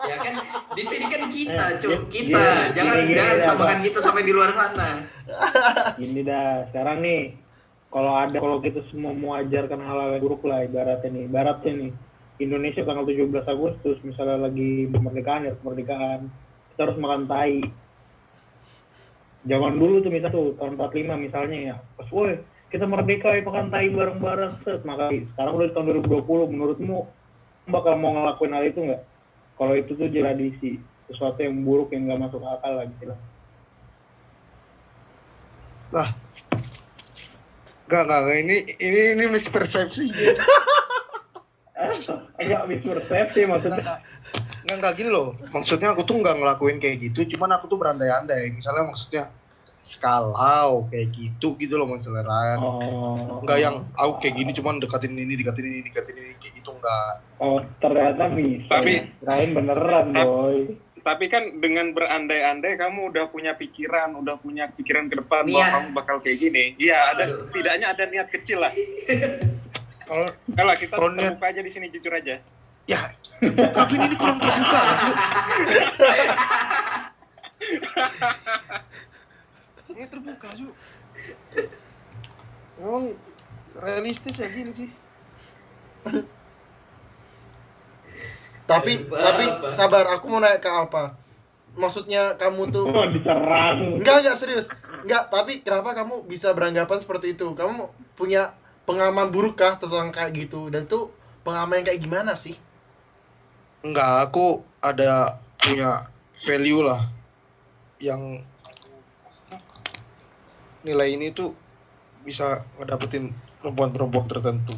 Ya 0.00 0.16
kan 0.16 0.34
di 0.74 0.82
sini 0.82 1.06
kan 1.06 1.22
kita 1.28 1.54
Eh, 1.54 1.78
cuy 1.78 1.94
gini- 2.08 2.34
kita. 2.34 2.40
gini- 2.40 2.70
jangan 2.74 2.94
gini- 2.98 3.14
jangan 3.14 3.34
gini, 3.36 3.44
samakan 3.44 3.78
kita 3.80 3.98
sampai 4.00 4.22
di 4.22 4.32
luar 4.32 4.50
sana. 4.50 4.88
Gini 5.94 6.20
dah, 6.20 6.66
sekarang 6.66 6.98
nih 7.00 7.20
kalau 7.86 8.12
ada 8.16 8.34
kalau 8.34 8.58
kita 8.58 8.80
semua 8.88 9.12
mau 9.12 9.34
ajarkan 9.36 9.78
hal-hal 9.78 10.10
yang 10.12 10.22
buruk 10.24 10.42
lah 10.42 10.62
ibaratnya 10.62 11.10
nih, 11.10 11.24
ibaratnya 11.26 11.72
nih 11.76 11.90
Indonesia 12.40 12.82
tanggal 12.82 13.04
17 13.04 13.46
Agustus 13.46 13.96
misalnya 14.02 14.38
lagi 14.40 14.88
kemerdekaan 14.88 15.46
ya 15.46 15.52
kemerdekaan 15.58 16.20
kita 16.72 16.80
harus 16.80 16.98
makan 16.98 17.22
tai. 17.26 17.60
Zaman 19.40 19.72
dulu 19.74 19.94
tuh 20.00 20.10
misalnya 20.10 20.34
tuh 20.34 20.52
tahun 20.54 20.74
45 20.74 21.16
misalnya 21.16 21.58
ya, 21.70 21.76
pas 21.94 22.08
woi 22.10 22.34
kita 22.70 22.86
merdeka 22.86 23.34
ya 23.34 23.42
makan 23.42 23.66
tai 23.68 23.90
bareng-bareng 23.90 24.54
set 24.62 24.86
makanya 24.86 25.26
sekarang 25.34 25.52
udah 25.58 25.68
tahun 25.74 25.86
2020 26.06 26.54
menurutmu 26.54 26.98
bakal 27.66 27.94
mau 27.98 28.14
ngelakuin 28.14 28.54
hal 28.54 28.64
itu 28.66 28.80
nggak? 28.86 29.02
Kalau 29.58 29.74
itu 29.76 29.92
tuh 29.92 30.08
tradisi 30.08 30.80
sesuatu 31.10 31.42
yang 31.42 31.66
buruk 31.66 31.90
yang 31.90 32.06
nggak 32.06 32.30
masuk 32.30 32.40
akal 32.46 32.72
lah 32.78 32.86
gitu 32.86 33.04
lah. 33.10 33.20
Enggak, 35.90 36.08
enggak, 37.90 38.02
enggak. 38.06 38.38
Ini, 38.46 38.56
ini, 38.78 39.00
ini 39.18 39.24
mispersepsi. 39.26 40.06
agak 42.40 42.62
mispersepsi 42.72 43.44
maksudnya 43.44 43.84
Enggak, 44.64 44.76
enggak 44.76 44.92
gini 45.00 45.10
loh. 45.10 45.34
Maksudnya 45.50 45.92
aku 45.92 46.06
tuh 46.06 46.20
enggak 46.22 46.36
ngelakuin 46.38 46.78
kayak 46.78 47.00
gitu, 47.10 47.36
cuman 47.36 47.58
aku 47.58 47.66
tuh 47.66 47.78
berandai-andai. 47.80 48.54
Misalnya 48.54 48.84
maksudnya 48.86 49.22
skalau 49.80 50.84
kayak 50.86 51.08
gitu 51.10 51.56
gitu 51.56 51.74
loh 51.74 51.86
maksudnya 51.86 52.20
Ran. 52.20 52.58
oh 52.58 53.40
Enggak 53.40 53.58
yang 53.58 53.88
aku 53.92 54.20
kayak 54.20 54.34
gini 54.36 54.50
cuman 54.52 54.76
deketin 54.76 55.12
ini, 55.14 55.34
deketin 55.34 55.66
ini, 55.66 55.80
deketin 55.82 56.14
ini 56.14 56.32
kayak 56.36 56.54
gitu 56.54 56.70
enggak. 56.70 57.12
oh 57.38 57.58
ternyata 57.78 58.28
bisa 58.28 58.68
Tapi- 58.70 59.08
kirain 59.16 59.50
beneran 59.50 60.06
boy 60.12 60.58
Tapi 61.00 61.26
kan 61.26 61.56
dengan 61.56 61.96
berandai-andai 61.96 62.76
kamu 62.76 63.08
udah 63.08 63.24
punya 63.26 63.56
pikiran, 63.56 64.12
udah 64.14 64.36
punya 64.36 64.68
pikiran 64.68 65.08
ke 65.08 65.16
depan 65.16 65.48
bahwa 65.48 65.56
Niat. 65.56 65.72
kamu 65.72 65.88
bakal 65.96 66.16
kayak 66.20 66.36
gini. 66.38 66.76
Iya, 66.76 67.16
ada 67.16 67.24
Aduh. 67.24 67.48
setidaknya 67.48 67.86
ada 67.88 68.04
niat 68.04 68.28
kecil 68.28 68.60
lah. 68.60 68.68
Kalau 70.04 70.28
Kalau 70.28 70.74
kita 70.76 71.00
terbuka 71.00 71.46
aja 71.46 71.64
di 71.64 71.72
sini 71.72 71.88
jujur 71.88 72.12
aja. 72.12 72.36
ya, 72.84 73.00
tapi 73.72 73.96
ini 73.96 74.12
kurang 74.12 74.44
terbuka. 74.44 74.80
Ini 80.00 80.08
terbuka 80.08 80.48
juga. 80.56 80.72
Memang 82.80 83.12
realistis 83.76 84.32
ya 84.40 84.48
gini 84.48 84.72
sih. 84.72 84.88
Tapi 88.64 88.92
tapi 89.04 89.44
apa? 89.44 89.68
sabar, 89.76 90.08
aku 90.16 90.24
mau 90.32 90.40
nanya 90.40 90.56
ke 90.56 90.72
Alpa. 90.72 91.20
Maksudnya 91.76 92.40
kamu 92.40 92.72
tuh 92.72 92.88
oh 92.88 93.06
diserang 93.12 94.00
Enggak, 94.00 94.24
enggak 94.24 94.36
serius. 94.40 94.72
Enggak, 95.04 95.28
tapi 95.28 95.60
kenapa 95.60 95.92
kamu 95.92 96.24
bisa 96.24 96.56
beranggapan 96.56 96.96
seperti 96.96 97.36
itu? 97.36 97.52
Kamu 97.52 97.92
punya 98.16 98.56
pengalaman 98.88 99.28
buruk 99.28 99.60
kah 99.60 99.76
tentang 99.76 100.08
kayak 100.08 100.32
gitu? 100.48 100.72
Dan 100.72 100.88
tuh 100.88 101.12
pengalaman 101.44 101.84
yang 101.84 101.92
kayak 101.92 102.00
gimana 102.00 102.32
sih? 102.32 102.56
Enggak, 103.84 104.32
aku 104.32 104.64
ada 104.80 105.36
punya 105.60 106.08
value 106.40 106.88
lah 106.88 107.04
yang 108.00 108.40
nilai 110.86 111.12
ini 111.12 111.32
tuh 111.32 111.52
bisa 112.24 112.64
ngedapetin 112.76 113.32
perempuan-perempuan 113.60 114.26
tertentu. 114.28 114.76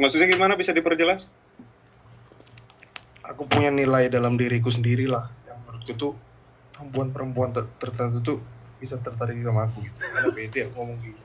Maksudnya 0.00 0.28
gimana 0.28 0.56
bisa 0.56 0.72
diperjelas? 0.72 1.28
Aku 3.22 3.46
punya 3.46 3.70
nilai 3.70 4.10
dalam 4.10 4.34
diriku 4.34 4.68
sendiri 4.68 5.06
lah 5.06 5.30
yang 5.46 5.62
menurutku 5.62 5.94
tuh 5.94 6.12
perempuan-perempuan 6.74 7.54
ter- 7.54 7.70
tertentu 7.78 8.18
tuh 8.20 8.38
bisa 8.82 8.98
tertarik 8.98 9.38
sama 9.46 9.70
aku 9.70 9.86
gitu. 9.86 9.96
Karena 10.02 10.30
beda 10.34 10.60
aku 10.68 10.74
ngomong 10.74 10.98
gitu. 11.06 11.22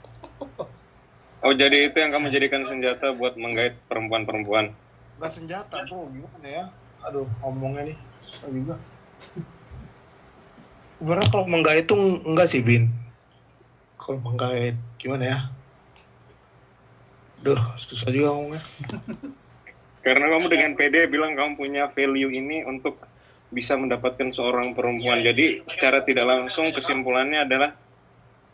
Oh 1.41 1.53
jadi 1.53 1.89
itu 1.89 1.97
yang 1.97 2.11
kamu 2.13 2.29
jadikan 2.29 2.65
senjata 2.69 3.13
buat 3.17 3.33
menggait 3.39 3.81
perempuan-perempuan. 3.89 4.73
Gak 5.17 5.33
senjata 5.33 5.81
bro, 5.89 6.05
gimana 6.13 6.45
ya? 6.45 6.65
Aduh, 7.09 7.25
ngomongnya 7.41 7.93
nih 7.93 7.97
susah 8.29 8.49
juga. 8.53 8.75
Sebenarnya 10.97 11.29
kalau 11.29 11.45
menggait 11.45 11.85
itu 11.85 11.95
enggak 12.25 12.47
sih, 12.49 12.61
Bin. 12.61 12.89
Kalau 14.01 14.17
menggait, 14.25 14.73
gimana 14.97 15.23
ya? 15.23 15.39
Duh, 17.45 17.61
susah 17.85 18.09
juga 18.09 18.33
ngomongnya. 18.33 18.63
Karena 20.05 20.25
kamu 20.31 20.45
dengan 20.47 20.71
PD 20.73 21.11
bilang 21.11 21.35
kamu 21.35 21.59
punya 21.59 21.91
value 21.91 22.31
ini 22.31 22.63
untuk 22.63 22.97
bisa 23.51 23.75
mendapatkan 23.75 24.31
seorang 24.31 24.71
perempuan. 24.73 25.19
Jadi 25.21 25.67
secara 25.67 26.01
tidak 26.03 26.25
langsung 26.25 26.71
kesimpulannya 26.71 27.43
adalah 27.43 27.75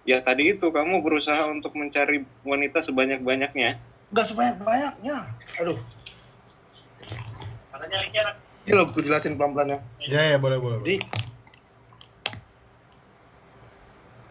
ya 0.04 0.20
tadi 0.20 0.58
itu 0.58 0.74
kamu 0.74 1.06
berusaha 1.06 1.48
untuk 1.48 1.78
mencari 1.78 2.26
wanita 2.44 2.82
sebanyak-banyaknya. 2.82 3.78
Enggak 4.12 4.26
sebanyak-banyaknya. 4.34 5.18
Aduh. 5.62 5.78
Ini 8.64 8.74
loh, 8.80 8.88
gue 8.90 9.04
jelasin 9.04 9.36
pelan-pelan 9.36 9.76
ya. 9.76 9.80
Ya 10.08 10.22
ya 10.34 10.38
boleh 10.40 10.58
boleh. 10.58 10.78
boleh. 10.82 10.88
Jadi 10.88 10.98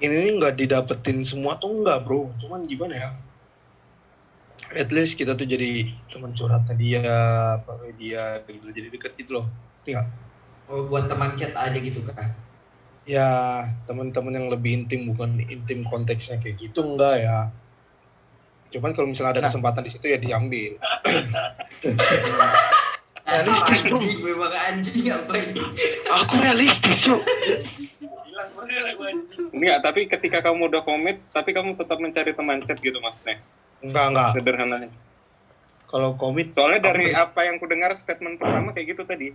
ini 0.05 0.35
nggak 0.35 0.59
didapetin 0.59 1.23
semua 1.23 1.55
tuh 1.57 1.71
enggak 1.79 2.03
bro, 2.03 2.27
cuman 2.39 2.67
gimana 2.67 2.95
ya? 2.97 3.11
At 4.73 4.89
least 4.89 5.15
kita 5.15 5.33
tuh 5.33 5.45
jadi 5.45 5.91
teman 6.09 6.33
curhatnya 6.33 6.75
dia, 6.75 7.03
apa 7.57 7.73
dia 7.95 8.41
gitu, 8.43 8.67
jadi 8.69 8.89
deket 8.89 9.13
gitu 9.17 9.39
loh. 9.39 9.47
Tinggal 9.83 10.07
Oh, 10.67 10.87
buat 10.87 11.05
teman 11.05 11.35
chat 11.35 11.53
aja 11.53 11.75
gitu 11.75 12.01
kak. 12.03 12.33
ya 13.03 13.27
teman-teman 13.85 14.31
yang 14.33 14.47
lebih 14.47 14.79
intim 14.79 15.11
bukan 15.11 15.43
intim 15.43 15.83
konteksnya 15.83 16.39
kayak 16.39 16.55
gitu 16.57 16.87
enggak 16.87 17.19
ya. 17.21 17.39
Cuman 18.71 18.95
kalau 18.95 19.11
misalnya 19.11 19.37
ada 19.37 19.43
Nah. 19.43 19.49
kesempatan 19.51 19.83
di 19.85 19.91
situ 19.91 20.07
ya 20.07 20.17
diambil. 20.17 20.79
Realistis 23.23 23.81
bro. 23.83 23.99
Memang 23.99 24.53
anjing 24.55 25.09
apa 25.09 25.35
ini? 25.35 25.63
Aku 26.11 26.35
realistis 26.39 27.07
yuk. 27.07 27.21
Enggak, 29.53 29.77
tapi 29.83 30.01
ketika 30.07 30.39
kamu 30.41 30.69
udah 30.69 30.83
komit, 30.83 31.17
tapi 31.29 31.51
kamu 31.51 31.75
tetap 31.75 31.99
mencari 31.99 32.31
teman 32.33 32.59
chat 32.63 32.79
gitu 32.79 32.99
maksudnya. 32.99 33.37
Enggak 33.81 34.05
enggak. 34.09 34.27
Sederhananya. 34.33 34.89
Kalau 35.87 36.15
komit, 36.17 36.53
Soalnya 36.53 36.81
dari 36.83 37.11
Aku- 37.11 37.21
apa 37.21 37.41
yang 37.45 37.57
ku 37.57 37.65
dengar 37.67 37.91
statement 37.95 38.37
pertama 38.37 38.73
kayak 38.73 38.87
gitu 38.91 39.03
tadi. 39.03 39.33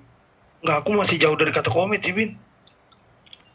enggak 0.58 0.78
aku 0.82 0.90
masih 0.92 1.16
jauh 1.18 1.36
dari 1.36 1.52
kata 1.52 1.70
komit 1.70 2.02
sih 2.02 2.12
Bin. 2.12 2.34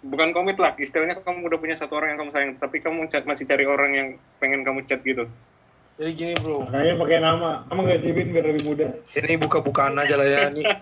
Bukan 0.03 0.31
komit 0.31 0.55
lah, 0.59 0.75
istilahnya 0.77 1.17
kamu 1.17 1.47
udah 1.47 1.57
punya 1.57 1.75
satu 1.75 1.95
orang 1.95 2.15
yang 2.15 2.19
kamu 2.21 2.31
sayang, 2.31 2.51
tapi 2.59 2.79
kamu 2.79 3.07
ca- 3.07 3.23
masih 3.23 3.45
cari 3.45 3.65
orang 3.65 3.91
yang 3.93 4.07
pengen 4.39 4.61
kamu 4.63 4.85
chat 4.85 4.99
gitu. 5.03 5.27
Jadi 5.95 6.11
gini 6.13 6.33
bro, 6.35 6.65
Makanya 6.65 6.99
pakai 6.99 7.19
nama. 7.21 7.63
Kamu 7.69 7.81
nggak 7.85 7.99
sih, 8.03 8.11
Bin, 8.11 8.27
biar 8.33 8.45
lebih 8.49 8.63
mudah. 8.65 8.89
ini 9.13 9.35
buka-bukaan 9.37 9.93
aja 9.95 10.15
lah 10.17 10.27
ya 10.27 10.39
ini. 10.49 10.63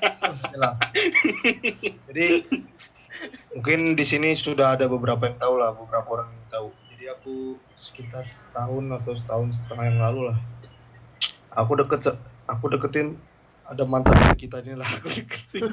Jadi 2.09 2.27
mungkin 3.55 3.95
di 3.99 4.05
sini 4.07 4.33
sudah 4.37 4.79
ada 4.79 4.87
beberapa 4.87 5.27
yang 5.27 5.39
tahu 5.39 5.55
lah, 5.59 5.75
beberapa 5.75 6.09
orang 6.21 6.31
yang 6.35 6.47
tahu. 6.51 6.69
Jadi 6.93 7.05
aku 7.11 7.37
sekitar 7.75 8.25
setahun 8.29 8.85
atau 9.03 9.13
setahun 9.17 9.49
setengah 9.57 9.85
yang 9.89 10.01
lalu 10.01 10.21
lah. 10.33 10.39
Aku 11.59 11.75
deket, 11.75 12.15
aku 12.47 12.65
deketin 12.71 13.19
ada 13.67 13.83
mantan 13.87 14.19
kita 14.35 14.63
ini 14.63 14.75
lah. 14.79 14.89
Aku 14.99 15.09
deketin. 15.11 15.63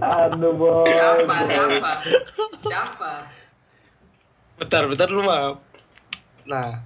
Aduh, 0.00 0.54
boy. 0.54 0.86
Siapa? 0.86 1.36
Siapa? 1.46 1.92
Siapa? 2.62 3.12
Bentar, 4.60 4.84
bentar 4.86 5.08
dulu 5.08 5.24
maaf. 5.24 5.60
Nah, 6.46 6.84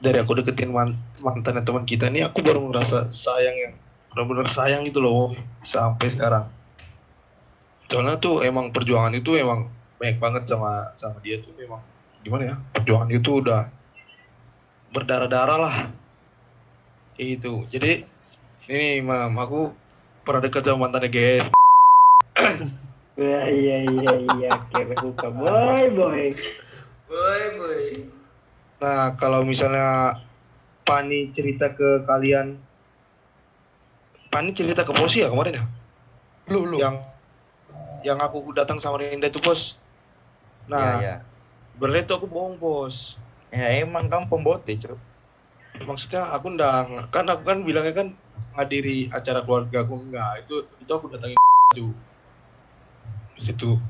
dari 0.00 0.18
aku 0.20 0.38
deketin 0.40 0.72
man- 0.72 0.98
mantan 1.20 1.62
teman 1.64 1.84
kita 1.84 2.08
ini, 2.08 2.24
aku 2.24 2.40
baru 2.40 2.60
ngerasa 2.70 3.12
sayang 3.12 3.56
yang 3.56 3.74
benar-benar 4.10 4.50
sayang 4.50 4.82
gitu 4.88 4.98
loh 4.98 5.32
sampai 5.62 6.10
sekarang. 6.10 6.50
Soalnya 7.90 8.22
tuh 8.22 8.46
emang 8.46 8.70
perjuangan 8.70 9.10
itu 9.18 9.34
emang 9.34 9.66
banyak 10.00 10.16
banget 10.16 10.42
sama 10.48 10.94
sama 10.96 11.20
dia 11.20 11.42
tuh 11.44 11.52
memang 11.60 11.84
gimana 12.24 12.54
ya 12.54 12.56
perjuangan 12.72 13.10
itu 13.12 13.30
udah 13.44 13.68
berdarah-darah 14.96 15.58
lah 15.60 15.76
kayak 17.18 17.36
gitu 17.36 17.68
jadi 17.68 18.08
ini 18.70 19.04
mam 19.04 19.36
aku 19.36 19.76
pernah 20.24 20.40
dekat 20.40 20.64
sama 20.64 20.88
mantannya 20.88 21.12
GS 21.12 21.46
Iya, 23.20 23.52
iya, 23.52 23.76
iya, 23.84 24.12
iya. 24.16 24.48
Akhirnya 24.56 24.96
buka. 24.96 25.28
Boy, 25.28 25.92
boy. 25.92 26.32
Boy, 27.04 27.42
boy. 27.60 27.84
Nah, 28.80 29.12
kalau 29.20 29.44
misalnya 29.44 30.16
Pani 30.88 31.28
cerita 31.36 31.68
ke 31.76 32.08
kalian, 32.08 32.56
Pani 34.32 34.56
cerita 34.56 34.88
ke 34.88 34.96
Posi 34.96 35.20
ya 35.20 35.28
kemarin 35.28 35.60
ya? 35.60 35.64
Lu 36.48 36.64
lu. 36.64 36.80
Yang 36.80 37.09
yang 38.06 38.18
aku 38.20 38.52
datang 38.56 38.80
sama 38.80 39.00
Rinda 39.00 39.28
itu 39.28 39.40
bos. 39.40 39.76
Nah, 40.70 41.00
ya, 41.00 41.02
ya. 41.02 41.14
berarti 41.76 42.06
itu 42.06 42.12
aku 42.16 42.26
bohong 42.26 42.56
bos. 42.56 43.18
Ya 43.50 43.82
emang 43.82 44.06
kamu 44.06 44.30
pembote, 44.30 44.78
Cuk. 44.78 44.98
Maksudnya 45.82 46.30
aku 46.30 46.54
ndak, 46.54 47.10
kan 47.10 47.26
aku 47.26 47.42
kan 47.42 47.58
bilangnya 47.66 47.94
kan 47.96 48.08
ngadiri 48.54 49.10
acara 49.10 49.42
keluarga 49.42 49.82
aku 49.82 49.94
enggak. 49.98 50.46
Itu 50.46 50.68
itu 50.78 50.90
aku 50.92 51.10
datangin 51.10 51.38
itu. 51.74 51.90
Di 53.34 53.42
situ. 53.42 53.80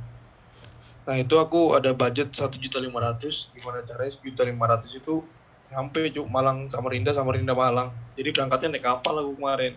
Nah 1.04 1.16
itu 1.18 1.34
aku 1.36 1.74
ada 1.74 1.90
budget 1.92 2.32
satu 2.32 2.56
juta 2.56 2.78
lima 2.78 3.02
ratus. 3.02 3.50
Gimana 3.52 3.84
caranya 3.84 4.12
sejuta 4.14 4.46
lima 4.46 4.64
ratus 4.70 4.96
itu 4.96 5.24
sampai 5.70 6.10
cuk 6.10 6.26
Malang 6.26 6.66
sama 6.70 6.90
Rinda 6.90 7.10
sama 7.12 7.34
Rinda 7.34 7.52
Malang. 7.52 7.92
Jadi 8.14 8.28
berangkatnya 8.32 8.78
naik 8.78 8.84
kapal 8.84 9.14
aku 9.20 9.32
kemarin. 9.36 9.74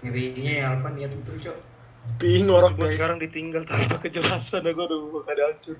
Ngerinya 0.00 0.52
ya 0.52 0.66
apa 0.76 0.88
niat 0.96 1.12
itu, 1.12 1.32
Cok. 1.48 1.58
Pi 2.16 2.42
ngorok 2.48 2.80
Gua 2.80 2.88
guys. 2.88 2.96
sekarang 2.96 3.18
ditinggal 3.20 3.62
tanpa 3.68 3.96
kejelasan 4.04 4.64
aku 4.64 4.80
udah 4.88 5.24
ada 5.28 5.42
hancur. 5.52 5.76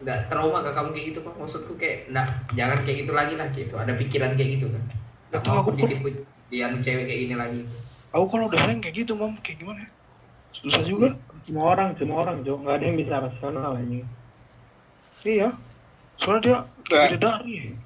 Nggak 0.00 0.18
trauma 0.32 0.64
gak 0.64 0.74
kamu 0.78 0.90
kayak 0.96 1.06
gitu, 1.12 1.18
Pak? 1.20 1.34
Maksudku 1.36 1.72
kayak, 1.76 2.08
nah, 2.08 2.26
jangan 2.56 2.78
kayak 2.88 3.04
gitu 3.04 3.12
lagi 3.12 3.34
lah, 3.36 3.48
gitu. 3.52 3.74
Ada 3.76 3.92
pikiran 4.00 4.32
kayak 4.38 4.50
gitu 4.56 4.66
kan. 4.72 4.82
Nggak 5.28 5.40
Itu 5.44 5.48
mau 5.50 5.60
aku 5.60 5.70
ditipu 5.76 6.08
di 6.50 6.56
anu 6.64 6.76
cewek 6.80 7.04
kayak 7.04 7.20
gini 7.26 7.34
lagi. 7.36 7.60
Aku 8.10 8.26
kalau 8.26 8.48
udah 8.50 8.58
sayang 8.64 8.80
kayak 8.82 8.96
gitu 9.06 9.12
mam 9.14 9.36
kayak 9.44 9.60
gimana? 9.60 9.84
ya? 9.84 9.90
Susah 10.56 10.82
juga. 10.82 11.08
Semua 11.44 11.64
orang, 11.74 11.88
semua 12.00 12.16
orang, 12.24 12.36
Cok. 12.42 12.58
Nggak 12.64 12.74
ada 12.80 12.84
yang 12.86 12.96
bisa 12.98 13.14
rasional 13.20 13.72
ini. 13.82 14.00
Iya. 15.26 15.48
Soalnya 16.22 16.40
dia 16.40 16.56
beda 16.88 17.16
dari. 17.20 17.76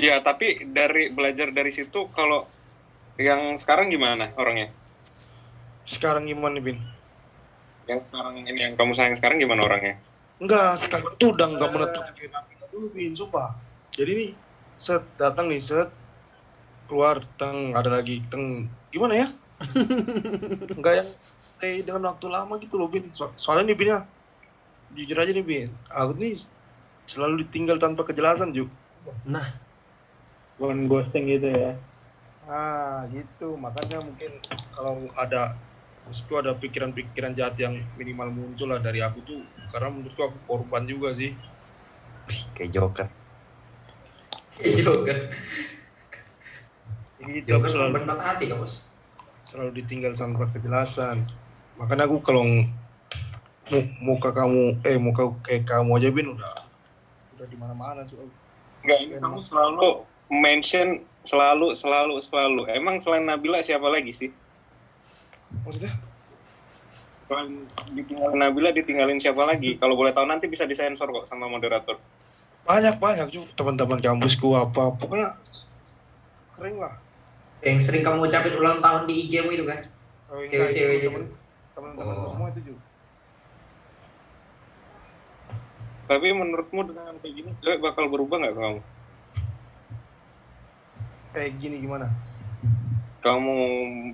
Iya, 0.00 0.24
tapi 0.24 0.64
dari 0.72 1.12
belajar 1.12 1.52
dari 1.52 1.68
situ 1.68 2.08
kalau 2.16 2.48
yang 3.20 3.60
sekarang 3.60 3.92
gimana 3.92 4.32
orangnya? 4.40 4.72
Sekarang 5.84 6.24
gimana 6.24 6.56
Bin? 6.56 6.80
Yang 7.84 8.08
sekarang 8.08 8.40
ini 8.40 8.48
yang 8.56 8.74
kamu 8.80 8.96
sayang 8.96 9.20
sekarang 9.20 9.36
gimana 9.36 9.68
orangnya? 9.68 10.00
Enggak, 10.40 10.80
sekarang 10.80 11.20
tuh 11.20 11.36
udah 11.36 11.46
enggak 11.52 11.68
menetap 11.68 12.04
dulu 12.72 12.86
Bin, 12.96 13.12
sumpah. 13.12 13.52
Jadi 13.92 14.12
nih, 14.16 14.30
set 14.80 15.04
datang 15.20 15.52
nih 15.52 15.60
set 15.60 15.92
keluar 16.88 17.20
teng 17.36 17.76
ada 17.76 17.92
lagi 17.92 18.24
teng 18.32 18.72
gimana 18.88 19.14
ya? 19.20 19.28
enggak 20.80 20.94
yang 21.04 21.08
kayak 21.60 21.84
dengan 21.84 22.08
waktu 22.08 22.26
lama 22.32 22.56
gitu 22.56 22.80
loh 22.80 22.88
Bin. 22.88 23.12
So- 23.12 23.36
soalnya 23.36 23.74
nih 23.74 23.76
Bin 23.76 23.92
ya, 23.92 24.00
jujur 24.96 25.20
aja 25.20 25.32
nih 25.36 25.44
Bin, 25.44 25.68
aku 25.92 26.16
nih 26.16 26.40
selalu 27.04 27.44
ditinggal 27.44 27.76
tanpa 27.76 28.08
kejelasan 28.08 28.56
Juk. 28.56 28.72
Nah, 29.28 29.44
Bukan 30.60 30.92
ghosting 30.92 31.24
gitu 31.24 31.48
ya. 31.48 31.72
Ah 32.44 33.08
gitu, 33.08 33.56
makanya 33.56 34.04
mungkin 34.04 34.44
kalau 34.76 35.08
ada 35.16 35.56
maksudku 36.04 36.36
ada 36.36 36.52
pikiran-pikiran 36.60 37.32
jahat 37.32 37.56
yang 37.56 37.80
minimal 37.96 38.28
muncul 38.28 38.68
lah 38.68 38.76
dari 38.76 39.00
aku 39.00 39.24
tuh 39.24 39.40
karena 39.72 39.88
menurutku 39.88 40.20
aku 40.20 40.38
korban 40.44 40.84
juga 40.84 41.16
sih. 41.16 41.32
Wih, 42.28 42.40
kayak 42.52 42.70
Joker. 42.76 43.08
Joker. 44.60 45.18
Gitu, 47.20 47.48
aku 47.52 47.68
Joker 47.68 47.70
selalu, 47.72 47.92
patah 48.04 48.20
hati, 48.20 48.44
Kak, 48.52 48.58
Bos. 48.60 48.74
selalu 49.48 49.70
ditinggal 49.80 50.12
tanpa 50.12 50.44
kejelasan. 50.52 51.24
Makanya 51.80 52.04
aku 52.04 52.20
kalau 52.20 52.44
mu- 52.44 53.92
muka 54.04 54.32
kamu, 54.36 54.84
eh 54.84 54.96
muka 55.00 55.40
kayak 55.40 55.64
kamu 55.68 55.90
aja 55.96 56.08
bin 56.12 56.36
udah 56.36 56.52
udah 57.32 57.46
di 57.48 57.56
mana-mana 57.56 58.04
tuh. 58.04 58.28
Enggak, 58.84 58.98
ini 59.04 59.14
kamu 59.20 59.40
selalu 59.44 60.09
mention 60.30 60.88
selalu 61.20 61.74
selalu 61.74 62.22
selalu. 62.24 62.70
Emang 62.70 63.02
selain 63.02 63.26
Nabila 63.26 63.60
siapa 63.60 63.84
lagi 63.86 64.14
sih? 64.14 64.30
Maksudnya? 65.60 65.92
Selain 67.26 67.66
ditinggalin 67.92 68.38
Nabila 68.38 68.70
ditinggalin 68.70 69.18
siapa 69.18 69.42
lagi? 69.42 69.76
Kalau 69.76 69.94
boleh 69.94 70.10
tahu 70.10 70.24
nanti 70.24 70.46
bisa 70.46 70.64
disensor 70.64 71.10
kok 71.10 71.26
sama 71.26 71.46
moderator. 71.46 71.98
Banyak 72.62 72.96
banyak 72.96 73.28
juga 73.28 73.50
teman-teman 73.54 73.98
kampusku 73.98 74.54
apa 74.54 74.94
pokoknya 74.94 75.34
sering 76.54 76.78
lah. 76.78 76.94
Yang 77.60 77.90
sering 77.90 78.02
kamu 78.02 78.24
ucapin 78.24 78.54
ulang 78.54 78.78
tahun 78.78 79.04
di 79.04 79.14
IG 79.20 79.42
mu 79.42 79.50
itu 79.50 79.66
kan? 79.66 79.84
Oh, 80.30 80.38
enggak, 80.38 80.70
Cewek-cewek 80.70 80.94
itu 80.94 81.02
gitu. 81.02 81.10
teman- 81.10 81.30
Teman-teman 81.70 82.14
Oh. 82.16 82.30
semua 82.30 82.48
itu 82.50 82.60
juga. 82.72 82.82
Tapi 86.06 86.26
menurutmu 86.28 86.80
dengan 86.84 87.14
kayak 87.18 87.34
gini 87.34 87.50
cewek 87.60 87.78
bakal 87.78 88.10
berubah 88.10 88.36
nggak 88.38 88.54
kamu? 88.54 88.80
Kayak 91.30 91.50
gini 91.62 91.76
gimana? 91.78 92.10
Kamu 93.22 93.54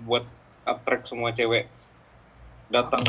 buat 0.05 0.27
attract 0.69 1.09
semua 1.09 1.33
cewek 1.33 1.71
datang 2.69 3.07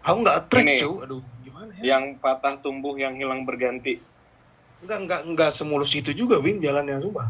Aku 0.00 0.16
nggak 0.24 0.36
attract 0.46 0.64
Ini. 0.64 0.78
Aduh, 0.80 1.20
gimana 1.44 1.70
ya? 1.76 1.96
yang 1.96 2.16
patah 2.16 2.56
tumbuh 2.64 2.96
yang 2.96 3.20
hilang 3.20 3.44
berganti. 3.44 4.00
Enggak, 4.80 4.98
enggak, 5.04 5.20
enggak 5.28 5.50
semulus 5.52 5.92
itu 5.92 6.16
juga, 6.16 6.40
Win, 6.40 6.64
jalannya 6.64 7.04
sumpah. 7.04 7.28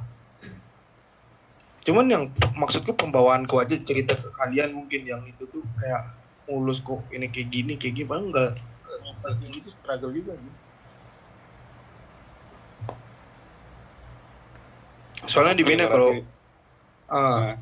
Cuman 1.83 2.07
yang 2.07 2.25
maksudku 2.55 2.95
pembawaanku 2.95 3.59
aja 3.59 3.75
cerita 3.83 4.15
ke 4.15 4.31
kalian 4.39 4.71
mungkin 4.71 5.03
yang 5.03 5.27
itu 5.27 5.43
tuh 5.51 5.67
kayak 5.83 6.15
mulus 6.47 6.79
kok 6.79 7.03
ini 7.11 7.27
kayak 7.27 7.51
gini, 7.51 7.75
kayak 7.75 8.07
padahal 8.07 8.31
enggak. 8.31 8.51
Kayak 9.27 9.51
gitu 9.51 9.69
struggle 9.83 10.15
juga. 10.15 10.39
Win. 10.39 10.55
Soalnya 15.29 15.55
di 15.59 15.65
Bina 15.67 15.85
kalau 15.91 16.17
ah, 17.11 17.19
Nah, 17.19 17.55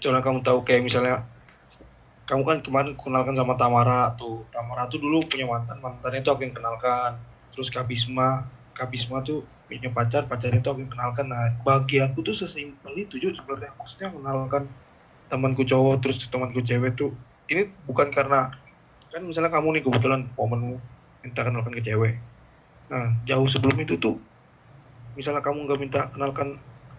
soalnya 0.00 0.22
kamu 0.24 0.40
tahu 0.42 0.64
kayak 0.64 0.82
misalnya 0.82 1.22
kamu 2.26 2.42
kan 2.42 2.58
kemarin 2.64 2.92
kenalkan 2.98 3.38
sama 3.38 3.54
Tamara 3.54 4.16
tuh. 4.18 4.42
Tamara 4.50 4.90
tuh 4.90 4.98
dulu 4.98 5.22
punya 5.22 5.46
mantan 5.46 5.78
mantannya 5.78 6.24
itu 6.24 6.30
aku 6.32 6.42
yang 6.42 6.56
kenalkan. 6.56 7.22
Terus 7.54 7.70
Kabisma 7.70 8.50
Kabisma 8.74 9.22
tuh 9.22 9.46
punya 9.70 9.90
pacar 9.90 10.26
pacarnya 10.26 10.58
itu 10.58 10.68
aku 10.68 10.82
yang 10.82 10.92
kenalkan. 10.92 11.26
Nah 11.30 11.54
bagi 11.62 12.02
aku 12.02 12.26
tuh 12.26 12.34
sesimpel 12.34 12.92
itu 12.98 13.22
juga 13.22 13.38
sebenarnya. 13.38 13.72
Maksudnya 13.78 14.08
kenalkan 14.10 14.64
temanku 15.30 15.62
cowok 15.62 16.02
terus 16.02 16.26
temanku 16.30 16.62
cewek 16.62 16.94
tuh 16.94 17.10
ini 17.50 17.70
bukan 17.86 18.10
karena 18.10 18.54
kan 19.10 19.22
misalnya 19.22 19.50
kamu 19.50 19.78
nih 19.78 19.82
kebetulan 19.86 20.26
momenmu 20.34 20.78
minta 21.22 21.40
kenalkan 21.46 21.74
ke 21.78 21.82
cewek. 21.86 22.18
Nah 22.90 23.14
jauh 23.26 23.46
sebelum 23.46 23.78
itu 23.78 23.98
tuh 23.98 24.18
misalnya 25.18 25.42
kamu 25.46 25.58
nggak 25.66 25.80
minta 25.82 26.00
kenalkan 26.14 26.48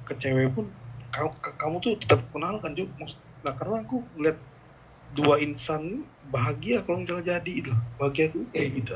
ke 0.07 0.13
cewek 0.21 0.49
pun 0.55 0.65
kamu, 1.15 1.29
kamu 1.61 1.75
tuh 1.85 1.93
tetap 2.01 2.19
kenalkan 2.33 2.73
juga 2.79 3.05
nah 3.45 3.53
karena 3.59 3.75
aku 3.85 3.97
ngeliat 4.17 4.37
dua 5.17 5.35
insan 5.39 5.83
bahagia 6.33 6.83
kalau 6.85 6.97
misalnya 7.03 7.39
jadi 7.39 7.51
itu 7.63 7.71
bahagia 7.99 8.25
tuh 8.35 8.43
kayak 8.51 8.69
gitu. 8.83 8.95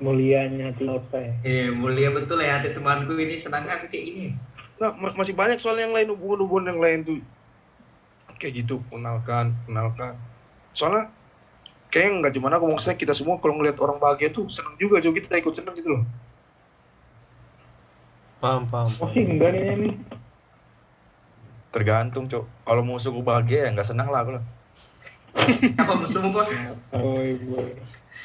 Mulianya 0.00 0.72
hati 0.72 0.82
Lotte 0.88 1.22
Eh, 1.44 1.68
mulia 1.80 2.08
betul 2.16 2.40
ya 2.40 2.56
hati 2.56 2.72
temanku 2.76 3.12
ini 3.20 3.36
senang 3.36 3.64
kan 3.68 3.84
kayak 3.90 4.04
gini. 4.08 4.26
nah 4.80 4.90
ma- 4.96 5.14
masih 5.18 5.34
banyak 5.36 5.58
soal 5.60 5.76
yang 5.76 5.92
lain 5.92 6.08
hubungan-hubungan 6.12 6.66
yang 6.72 6.80
lain 6.80 7.00
tuh. 7.08 7.18
Kayak 8.40 8.64
gitu 8.64 8.74
kenalkan 8.88 9.46
kenalkan. 9.68 10.14
Soalnya 10.72 11.12
kayaknya 11.92 12.12
nggak 12.24 12.34
cuma 12.38 12.48
aku 12.54 12.66
maksudnya 12.72 12.98
kita 13.02 13.14
semua 13.18 13.36
kalau 13.42 13.54
ngeliat 13.58 13.76
orang 13.84 13.98
bahagia 14.04 14.30
tuh 14.36 14.46
seneng 14.48 14.74
juga 14.82 14.96
juga 15.04 15.18
kita 15.26 15.36
ikut 15.42 15.54
seneng 15.58 15.74
gitu 15.78 15.88
loh 15.94 16.02
Paham, 18.40 18.64
paham. 18.72 18.88
oh 19.04 19.08
sih 19.12 19.24
enggak 19.24 19.52
nih 19.52 19.62
nih 19.76 19.94
Tergantung, 21.70 22.26
Cok. 22.26 22.44
Kalau 22.66 22.82
musuhku 22.82 23.22
bahagia 23.22 23.68
ya 23.68 23.70
nggak 23.70 23.86
senang 23.86 24.10
lah 24.10 24.26
aku 24.26 24.40
lah. 24.40 24.44
Apa 25.86 25.94
musuhmu 25.94 26.34
bos? 26.34 26.50
oh 26.90 27.22
ibu 27.22 27.62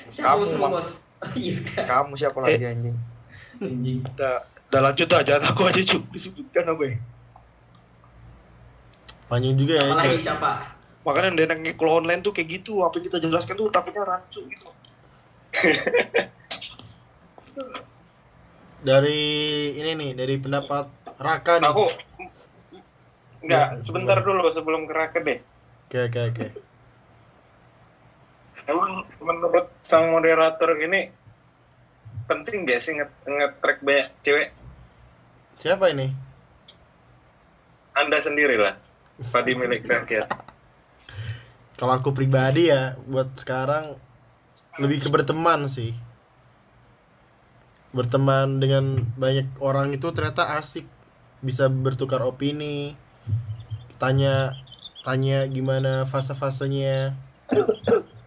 Siapa 0.10 0.34
Kamu, 0.34 0.42
musuhmu 0.42 0.68
bos? 0.74 0.90
Oh, 1.22 1.30
iya. 1.38 1.62
Kamu 1.86 2.18
siapa 2.18 2.38
lagi 2.42 2.66
anjing? 2.66 2.98
Anjing. 3.62 4.02
udah 4.02 4.42
udah 4.72 4.82
lanjut 4.82 5.08
aja 5.14 5.40
aku 5.40 5.62
aja 5.70 5.80
cuk 5.80 6.04
disebutkan 6.12 6.68
apa 6.68 6.84
ya 6.84 6.96
Panjang 9.32 9.56
juga 9.56 9.74
ya. 9.78 9.84
Apalagi 9.94 10.20
Cok. 10.20 10.26
siapa? 10.26 10.52
makanya 11.06 11.38
deneknya 11.38 11.78
kalau 11.78 12.02
online 12.02 12.26
tuh 12.26 12.34
kayak 12.34 12.50
gitu 12.50 12.82
apa 12.82 12.98
yang 12.98 13.14
kita 13.14 13.18
jelaskan 13.22 13.54
tuh 13.54 13.70
takutnya 13.70 14.10
rancu 14.10 14.42
gitu 14.50 14.66
Dari 18.86 19.22
ini 19.82 19.92
nih, 19.98 20.12
dari 20.14 20.38
pendapat 20.38 20.86
Raka 21.18 21.58
nih. 21.58 21.66
aku 21.74 21.86
enggak 23.42 23.82
sebentar 23.82 24.22
dulu 24.22 24.46
sebelum 24.54 24.86
ke 24.86 24.94
Raka 24.94 25.20
deh. 25.26 25.42
Oke, 25.90 26.00
oke, 26.06 26.20
oke. 26.30 26.46
Emang 28.70 29.06
menurut 29.22 29.74
sang 29.82 30.14
moderator 30.14 30.78
ini 30.78 31.10
penting 32.26 32.66
gak 32.66 32.82
sih 32.82 32.98
nge- 32.98 33.22
nge-track 33.26 33.82
banyak 33.86 34.08
cewek? 34.26 34.50
Siapa 35.62 35.94
ini? 35.94 36.10
Anda 37.94 38.22
sendirilah. 38.22 38.78
Padi 39.30 39.54
milik 39.54 39.86
rakyat. 39.86 40.28
Kalau 41.78 41.94
aku 41.94 42.14
pribadi 42.14 42.70
ya, 42.70 42.98
buat 43.06 43.34
sekarang 43.38 43.98
lebih 44.82 45.06
ke 45.06 45.10
berteman 45.10 45.70
sih. 45.70 45.94
Berteman 47.96 48.60
dengan 48.60 49.08
banyak 49.16 49.56
orang 49.64 49.96
itu 49.96 50.12
ternyata 50.12 50.60
asik, 50.60 50.84
bisa 51.40 51.72
bertukar 51.72 52.20
opini, 52.28 53.00
tanya 53.96 54.52
tanya 55.08 55.48
gimana 55.48 56.04
fase-fasenya. 56.04 57.16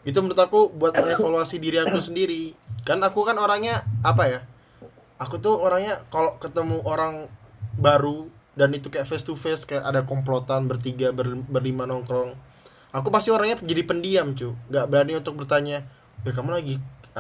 Itu 0.09 0.25
menurut 0.25 0.41
aku 0.41 0.73
buat 0.73 0.97
evaluasi 0.97 1.61
diri 1.61 1.85
aku 1.85 2.01
sendiri. 2.01 2.57
Kan 2.89 3.05
aku 3.05 3.29
kan 3.29 3.37
orangnya 3.37 3.85
apa 4.01 4.25
ya? 4.25 4.41
Aku 5.21 5.37
tuh 5.37 5.61
orangnya 5.61 6.01
kalau 6.09 6.41
ketemu 6.41 6.81
orang 6.89 7.29
baru 7.77 8.33
dan 8.59 8.75
itu 8.75 8.91
kayak 8.91 9.07
face 9.07 9.23
to 9.23 9.39
face 9.39 9.63
kayak 9.63 9.87
ada 9.87 10.03
komplotan 10.03 10.67
bertiga 10.67 11.15
ber- 11.15 11.47
berlima 11.47 11.87
nongkrong 11.87 12.35
aku 12.91 13.09
pasti 13.15 13.31
orangnya 13.31 13.63
jadi 13.63 13.87
pendiam 13.87 14.35
cu 14.35 14.59
nggak 14.67 14.87
berani 14.91 15.15
untuk 15.23 15.39
bertanya 15.39 15.87
ya 16.27 16.31
kamu 16.35 16.51
lagi 16.51 16.75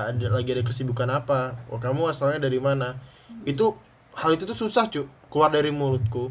ada 0.06 0.26
lagi 0.30 0.54
ada 0.54 0.62
kesibukan 0.62 1.10
apa? 1.10 1.58
Oh 1.72 1.82
kamu 1.82 2.14
asalnya 2.14 2.46
dari 2.46 2.62
mana? 2.62 2.94
Itu 3.42 3.74
hal 4.14 4.38
itu 4.38 4.46
tuh 4.46 4.54
susah 4.54 4.86
cu 4.86 5.10
keluar 5.26 5.50
dari 5.50 5.74
mulutku. 5.74 6.30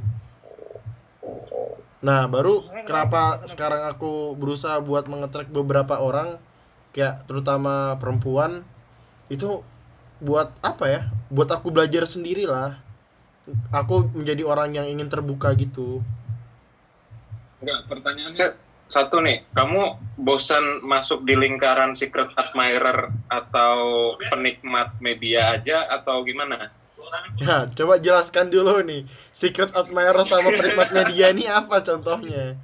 Nah 2.00 2.32
baru 2.32 2.64
kenapa 2.88 3.44
sekarang 3.52 3.84
aku 3.92 4.40
berusaha 4.40 4.80
buat 4.80 5.12
mengetrack 5.12 5.52
beberapa 5.52 6.00
orang 6.00 6.40
kayak 6.96 7.28
terutama 7.28 8.00
perempuan 8.00 8.64
itu 9.28 9.60
buat 10.24 10.56
apa 10.64 10.86
ya? 10.88 11.02
Buat 11.28 11.52
aku 11.52 11.76
belajar 11.76 12.08
sendiri 12.08 12.48
lah 12.48 12.88
aku 13.72 14.12
menjadi 14.16 14.44
orang 14.44 14.76
yang 14.76 14.88
ingin 14.88 15.08
terbuka 15.08 15.52
gitu. 15.56 16.04
Enggak, 17.64 17.90
pertanyaannya 17.90 18.48
satu 18.88 19.20
nih, 19.20 19.44
kamu 19.52 19.82
bosan 20.18 20.82
masuk 20.82 21.22
di 21.22 21.34
lingkaran 21.34 21.94
secret 21.94 22.32
admirer 22.34 23.12
atau 23.28 23.76
penikmat 24.26 24.96
media 24.98 25.54
aja 25.54 25.88
atau 25.92 26.24
gimana? 26.24 26.72
Ya, 27.38 27.68
coba 27.70 27.96
jelaskan 27.98 28.48
dulu 28.48 28.80
nih. 28.82 29.04
Secret 29.32 29.72
admirer 29.72 30.24
sama 30.24 30.52
penikmat 30.52 30.92
media 30.92 31.32
ini 31.32 31.46
apa 31.46 31.80
contohnya? 31.80 32.56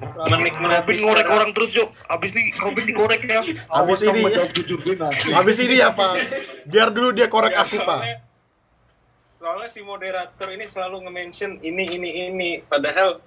Menikmati 0.00 0.72
Robin 0.80 0.96
ngorek 0.98 1.20
secara- 1.20 1.36
orang 1.36 1.50
terus 1.52 1.70
yuk 1.72 1.88
abis 2.06 2.30
ini 2.32 2.42
Robin 2.56 2.84
digorek 2.86 3.20
ya 3.22 3.40
Abis 3.70 4.00
ini- 4.02 4.24
asli. 4.24 5.30
Habis 5.30 5.56
ini 5.58 5.76
apa? 5.78 6.16
Biar 6.64 6.88
dulu 6.88 7.12
dia 7.12 7.28
korek 7.28 7.52
Ya, 7.52 7.62
aku, 7.62 7.76
Pak. 7.78 8.00
soalnya- 8.00 8.20
Soalnya 9.36 9.68
si 9.68 9.80
moderator 9.80 10.48
ini 10.50 10.64
selalu 10.66 11.00
nge-mention 11.00 11.60
ini 11.60 11.84
ini 11.90 12.10
ini 12.28 12.50
padahal 12.62 13.20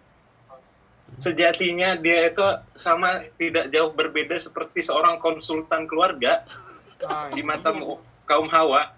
sejatinya 1.22 1.97
dia 1.99 2.30
itu 2.30 2.45
sama 2.74 3.26
tidak 3.38 3.70
jauh 3.70 3.91
berbeda 3.93 4.38
seperti 4.39 4.86
seorang 4.86 5.22
konsultan 5.22 5.86
keluarga 5.86 6.45
di 7.34 7.41
mata 7.43 7.74
kaum 8.26 8.47
hawa. 8.49 8.93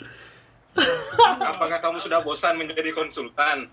Apakah 1.39 1.80
kamu 1.80 2.03
sudah 2.03 2.20
bosan 2.22 2.59
menjadi 2.59 2.91
konsultan? 2.91 3.72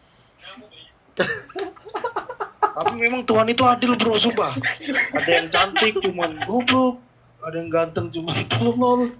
Tapi 2.73 2.93
memang 2.97 3.27
Tuhan 3.29 3.53
itu 3.53 3.63
adil 3.67 3.99
bro, 3.99 4.17
sumpah. 4.17 4.57
Ada 5.13 5.31
yang 5.31 5.49
cantik 5.53 5.99
cuman 6.01 6.41
goblok, 6.49 7.03
ada 7.45 7.57
yang 7.59 7.69
ganteng 7.69 8.09
cuman 8.09 8.49
tolol. 8.49 9.13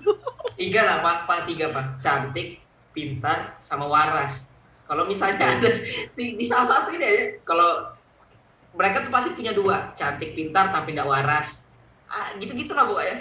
Tiga 0.57 0.81
lah 0.87 0.97
pak, 1.05 1.17
pak 1.29 1.41
tiga 1.51 1.69
pak. 1.69 1.85
Cantik, 2.01 2.63
pintar, 2.97 3.61
sama 3.61 3.85
waras. 3.91 4.47
Kalau 4.89 5.05
misalnya 5.05 5.59
ada 5.59 5.69
di, 6.17 6.37
di 6.37 6.45
salah 6.45 6.69
satu 6.69 6.97
ini 6.97 7.05
ya, 7.05 7.25
kalau 7.45 7.93
mereka 8.73 9.05
tuh 9.05 9.13
pasti 9.13 9.31
punya 9.37 9.53
dua, 9.53 9.93
cantik, 9.97 10.33
pintar, 10.33 10.73
tapi 10.73 10.97
tidak 10.97 11.09
waras. 11.09 11.61
Ah, 12.09 12.33
gitu-gitu 12.37 12.73
lah 12.73 12.85
bu 12.89 13.01
ya. 13.01 13.17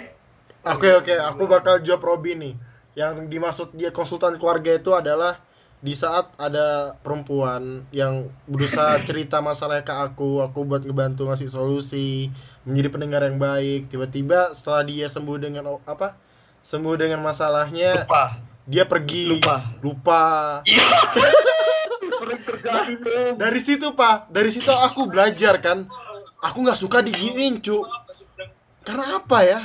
Oke, 0.62 0.94
oke, 0.94 1.14
aku 1.18 1.44
bakal 1.48 1.80
jawab 1.82 2.02
Robin 2.04 2.38
nih. 2.38 2.56
yang 2.92 3.24
dimaksud 3.24 3.72
dia 3.72 3.88
konsultan 3.88 4.36
keluarga 4.36 4.76
itu 4.76 4.92
adalah 4.92 5.40
di 5.80 5.96
saat 5.96 6.28
ada 6.36 6.92
perempuan 7.00 7.88
yang 7.88 8.28
berusaha 8.44 9.00
cerita 9.08 9.40
masalahnya 9.40 9.80
ke 9.80 9.96
aku, 9.96 10.44
aku 10.44 10.68
buat 10.68 10.84
ngebantu 10.84 11.24
ngasih 11.24 11.48
solusi, 11.48 12.28
menjadi 12.68 12.88
pendengar 12.92 13.24
yang 13.24 13.40
baik. 13.40 13.88
Tiba-tiba 13.88 14.52
setelah 14.52 14.84
dia 14.84 15.08
sembuh 15.08 15.40
dengan 15.40 15.80
apa? 15.88 16.20
Sembuh 16.60 16.94
dengan 17.00 17.24
masalahnya, 17.24 18.04
Lupa. 18.04 18.36
dia 18.68 18.84
pergi. 18.84 19.40
Lupa. 19.40 19.56
Lupa. 19.80 20.22
Terjadi, 22.40 22.92
bro. 22.96 23.22
Dari 23.36 23.60
situ, 23.60 23.92
Pak. 23.92 24.32
Dari 24.32 24.50
situ 24.52 24.72
aku 24.72 25.10
belajar 25.10 25.60
kan. 25.60 25.84
Aku 26.40 26.64
nggak 26.64 26.78
suka 26.80 27.04
diginiin, 27.04 27.60
cu. 27.60 27.84
Karena 28.82 29.20
apa 29.20 29.38
ya? 29.44 29.60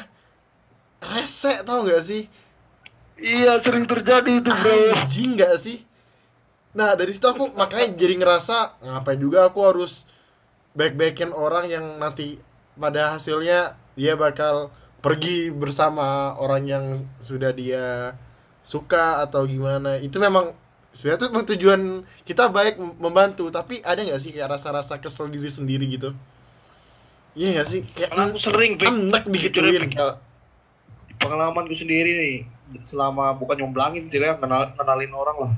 Rese 1.01 1.61
tau 1.61 1.85
gak 1.85 2.01
sih? 2.01 2.25
Iya, 3.17 3.61
sering 3.61 3.85
terjadi 3.89 4.29
itu, 4.41 4.49
bro. 4.49 4.77
anjing 4.93 5.33
nggak 5.39 5.55
sih 5.57 5.87
nah 6.77 6.93
dari 6.93 7.09
situ 7.09 7.25
aku 7.25 7.57
makanya 7.57 7.97
jadi 7.97 8.21
ngerasa 8.21 8.77
ngapain 8.85 9.17
juga 9.17 9.49
aku 9.49 9.65
harus 9.65 10.05
baik-baikin 10.77 11.33
orang 11.33 11.65
yang 11.65 11.85
nanti 11.97 12.37
pada 12.77 13.17
hasilnya 13.17 13.73
dia 13.97 14.13
bakal 14.13 14.69
pergi 15.01 15.49
bersama 15.49 16.37
orang 16.37 16.63
yang 16.69 16.85
sudah 17.17 17.49
dia 17.49 18.13
suka 18.61 19.25
atau 19.25 19.49
gimana 19.49 19.97
itu 19.97 20.21
memang 20.21 20.53
sebenarnya 20.97 21.29
tuh 21.29 21.53
tujuan 21.53 22.01
kita 22.25 22.49
baik 22.49 22.81
mem- 22.81 22.97
membantu 22.97 23.53
tapi 23.53 23.79
ada 23.85 24.01
nggak 24.01 24.17
sih 24.17 24.33
kayak 24.33 24.57
rasa-rasa 24.57 24.97
kesel 24.97 25.29
diri 25.29 25.47
sendiri 25.47 25.85
gitu 25.85 26.17
iya 27.37 27.53
nggak 27.53 27.67
sih 27.69 27.81
kayak 27.93 28.11
aku 28.17 28.37
sering, 28.41 28.81
enak 28.81 29.23
ya, 29.23 29.31
digituin 29.31 29.93
ya. 29.93 30.17
Pengalamanku 31.17 31.73
sendiri 31.73 32.13
nih, 32.13 32.35
selama 32.85 33.33
bukan 33.33 33.57
nyomblangin 33.57 34.05
sih 34.05 34.21
ya, 34.21 34.37
kenal, 34.37 34.69
kenalin 34.77 35.09
orang 35.17 35.37
lah. 35.49 35.53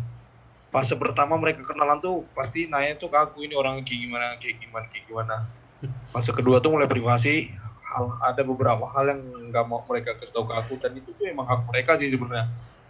Fase 0.72 0.96
pertama 0.96 1.36
mereka 1.36 1.68
kenalan 1.68 2.00
tuh 2.00 2.24
pasti 2.32 2.72
nanya 2.72 2.96
tuh 2.96 3.12
ke 3.12 3.20
aku 3.20 3.44
ini 3.44 3.60
orang 3.60 3.84
kayak 3.84 4.00
gimana, 4.08 4.26
kayak 4.40 4.56
gimana, 4.56 4.86
kayak 4.88 5.04
gimana. 5.04 5.36
Fase 6.16 6.32
kedua 6.32 6.64
tuh 6.64 6.72
mulai 6.72 6.88
privasi, 6.88 7.52
hal, 7.84 8.08
ada 8.24 8.40
beberapa 8.40 8.88
hal 8.88 9.12
yang 9.12 9.22
nggak 9.52 9.66
mau 9.68 9.84
mereka 9.84 10.16
kasih 10.16 10.32
tahu 10.32 10.48
ke 10.48 10.56
aku 10.56 10.74
dan 10.80 10.96
itu 10.96 11.12
tuh 11.12 11.28
emang 11.28 11.44
hak 11.44 11.68
mereka 11.68 12.00
sih 12.00 12.08
sebenarnya. 12.08 12.48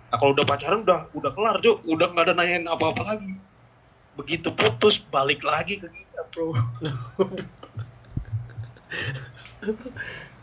Nah 0.09 0.17
kalau 0.17 0.33
udah 0.33 0.43
pacaran 0.43 0.81
udah 0.81 1.05
udah 1.13 1.31
kelar 1.31 1.57
Cuk, 1.59 1.85
udah 1.85 2.07
nggak 2.09 2.25
ada 2.25 2.33
nanyain 2.33 2.65
apa-apa 2.65 3.01
lagi. 3.05 3.33
Begitu 4.17 4.49
putus 4.51 4.97
balik 5.05 5.39
lagi 5.41 5.77
ke 5.77 5.87
kita 5.87 6.21
bro. 6.29 6.51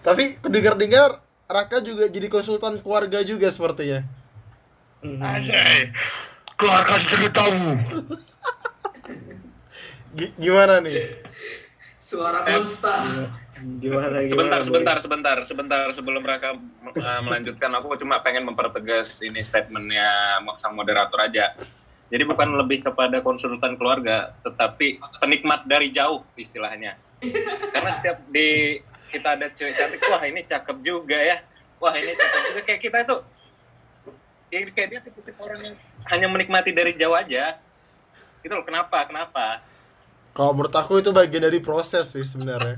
tapi 0.01 0.23
dengar-dengar 0.43 1.19
Raka 1.47 1.79
juga 1.79 2.07
jadi 2.07 2.27
konsultan 2.27 2.79
keluarga 2.79 3.23
juga 3.23 3.49
sepertinya 3.49 4.03
Hmm. 4.97 5.21
Anjay, 5.21 5.93
keluarkan 6.57 7.01
ceritamu. 7.05 7.79
Gi- 10.17 10.35
gimana 10.35 10.81
nih 10.81 11.21
Suara 12.01 12.43
Eh, 12.49 12.57
monster. 12.57 13.29
Gimana, 13.57 14.21
gimana? 14.21 14.29
sebentar 14.29 14.61
Boy? 14.61 14.69
sebentar 14.69 14.97
sebentar 15.01 15.37
sebentar 15.49 15.85
sebelum 15.97 16.21
mereka 16.21 16.61
uh, 16.93 17.21
melanjutkan 17.25 17.73
aku 17.73 17.97
cuma 17.97 18.21
pengen 18.21 18.45
mempertegas 18.45 19.25
ini 19.25 19.41
statementnya 19.41 20.41
sang 20.61 20.77
moderator 20.77 21.17
aja 21.25 21.57
jadi 22.13 22.23
bukan 22.29 22.53
lebih 22.61 22.85
kepada 22.85 23.25
konsultan 23.25 23.81
keluarga 23.81 24.37
tetapi 24.45 25.01
penikmat 25.25 25.65
dari 25.65 25.89
jauh 25.89 26.21
istilahnya 26.37 27.01
karena 27.73 27.91
setiap 27.97 28.21
di 28.29 28.79
kita 29.09 29.41
ada 29.41 29.49
cewek 29.49 29.73
cantik 29.73 30.05
wah 30.13 30.23
ini 30.23 30.45
cakep 30.45 30.77
juga 30.85 31.17
ya 31.17 31.41
wah 31.81 31.95
ini 31.97 32.13
cakep 32.13 32.41
juga 32.53 32.61
kayak 32.69 32.81
kita 32.85 32.99
itu 33.09 33.17
ya 34.53 34.59
kayak 34.69 34.89
dia 34.93 35.01
tipe-tipe 35.01 35.41
orang 35.41 35.61
yang 35.65 35.77
hanya 36.13 36.27
menikmati 36.29 36.71
dari 36.77 36.93
jauh 36.95 37.17
aja 37.17 37.57
itu 38.45 38.53
loh 38.53 38.63
kenapa 38.63 39.09
kenapa 39.09 39.65
Kalau 40.37 40.53
menurut 40.53 40.77
aku 40.77 41.01
itu 41.01 41.17
bagian 41.17 41.49
dari 41.49 41.65
proses 41.65 42.13
sih 42.13 42.21
sebenarnya. 42.21 42.77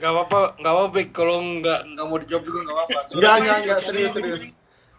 Gak 0.00 0.10
apa-apa, 0.10 0.56
gak 0.56 0.72
apa-apa. 0.72 0.98
Kalau 1.12 1.38
nggak 1.60 1.80
nggak 1.92 2.06
mau 2.08 2.16
dijawab 2.16 2.42
juga 2.48 2.58
nggak 2.64 2.76
apa-apa. 2.76 2.98
Enggak, 3.12 3.34
enggak, 3.36 3.56
enggak 3.60 3.80
serius 3.84 4.12
serius. 4.16 4.42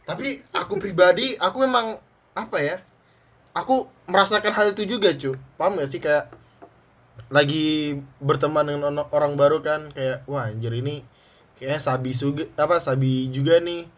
Tapi 0.05 0.45
aku 0.53 0.73
pribadi, 0.77 1.33
aku 1.41 1.57
memang 1.65 1.97
apa 2.37 2.57
ya? 2.61 2.77
Aku 3.57 3.89
merasakan 4.05 4.53
hal 4.53 4.77
itu 4.77 4.85
juga, 4.85 5.09
cu. 5.17 5.33
Paham 5.57 5.81
gak 5.81 5.89
sih 5.89 5.97
kayak 5.97 6.29
lagi 7.33 7.97
berteman 8.21 8.67
dengan 8.67 9.07
orang 9.09 9.39
baru 9.39 9.63
kan 9.63 9.87
kayak 9.95 10.27
wah 10.27 10.51
anjir 10.51 10.75
ini 10.75 10.99
kayaknya 11.55 11.79
sabi 11.79 12.11
juga 12.11 12.43
apa 12.59 12.77
sabi 12.77 13.31
juga 13.33 13.57
nih. 13.57 13.89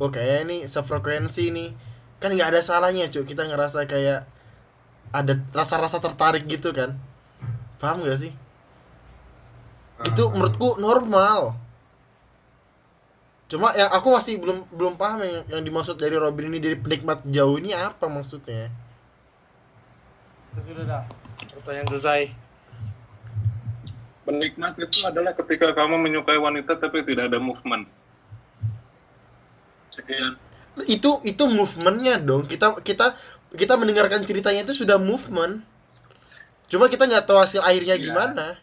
Oh 0.00 0.08
kayaknya 0.08 0.40
ini 0.46 0.56
sefrekuensi 0.70 1.52
nih. 1.52 1.70
Kan 2.22 2.38
nggak 2.38 2.54
ada 2.54 2.60
salahnya, 2.62 3.10
cu. 3.10 3.26
Kita 3.26 3.44
ngerasa 3.50 3.84
kayak 3.90 4.30
ada 5.12 5.34
rasa-rasa 5.52 5.98
tertarik 5.98 6.46
gitu 6.46 6.70
kan. 6.70 6.96
Paham 7.82 8.06
gak 8.06 8.22
sih? 8.22 8.32
Itu 10.06 10.32
menurutku 10.34 10.78
normal. 10.82 11.54
Cuma 13.52 13.76
yang 13.76 13.92
aku 13.92 14.08
masih 14.16 14.40
belum 14.40 14.64
belum 14.72 14.94
paham 14.96 15.20
yang, 15.28 15.44
yang 15.52 15.62
dimaksud 15.62 16.00
dari 16.00 16.16
Robin 16.16 16.48
ini 16.48 16.56
dari 16.56 16.76
penikmat 16.80 17.20
jauh 17.28 17.60
ini 17.60 17.76
apa 17.76 18.08
maksudnya? 18.08 18.72
Sudah 20.56 20.84
dah. 20.88 21.02
Pertanyaan 21.60 21.88
selesai. 21.92 22.20
Penikmat 24.24 24.78
itu 24.80 25.04
adalah 25.04 25.36
ketika 25.36 25.74
kamu 25.76 26.00
menyukai 26.00 26.38
wanita 26.40 26.80
tapi 26.80 27.04
tidak 27.04 27.28
ada 27.28 27.36
movement. 27.36 27.84
Sekian. 29.92 30.40
Itu 30.88 31.20
itu 31.28 31.44
movementnya 31.44 32.16
dong. 32.16 32.48
Kita 32.48 32.80
kita 32.80 33.12
kita 33.52 33.74
mendengarkan 33.76 34.24
ceritanya 34.24 34.64
itu 34.64 34.72
sudah 34.72 34.96
movement. 34.96 35.60
Cuma 36.72 36.88
kita 36.88 37.04
nggak 37.04 37.28
tahu 37.28 37.36
hasil 37.36 37.60
akhirnya 37.60 38.00
Iya. 38.00 38.04
gimana. 38.08 38.61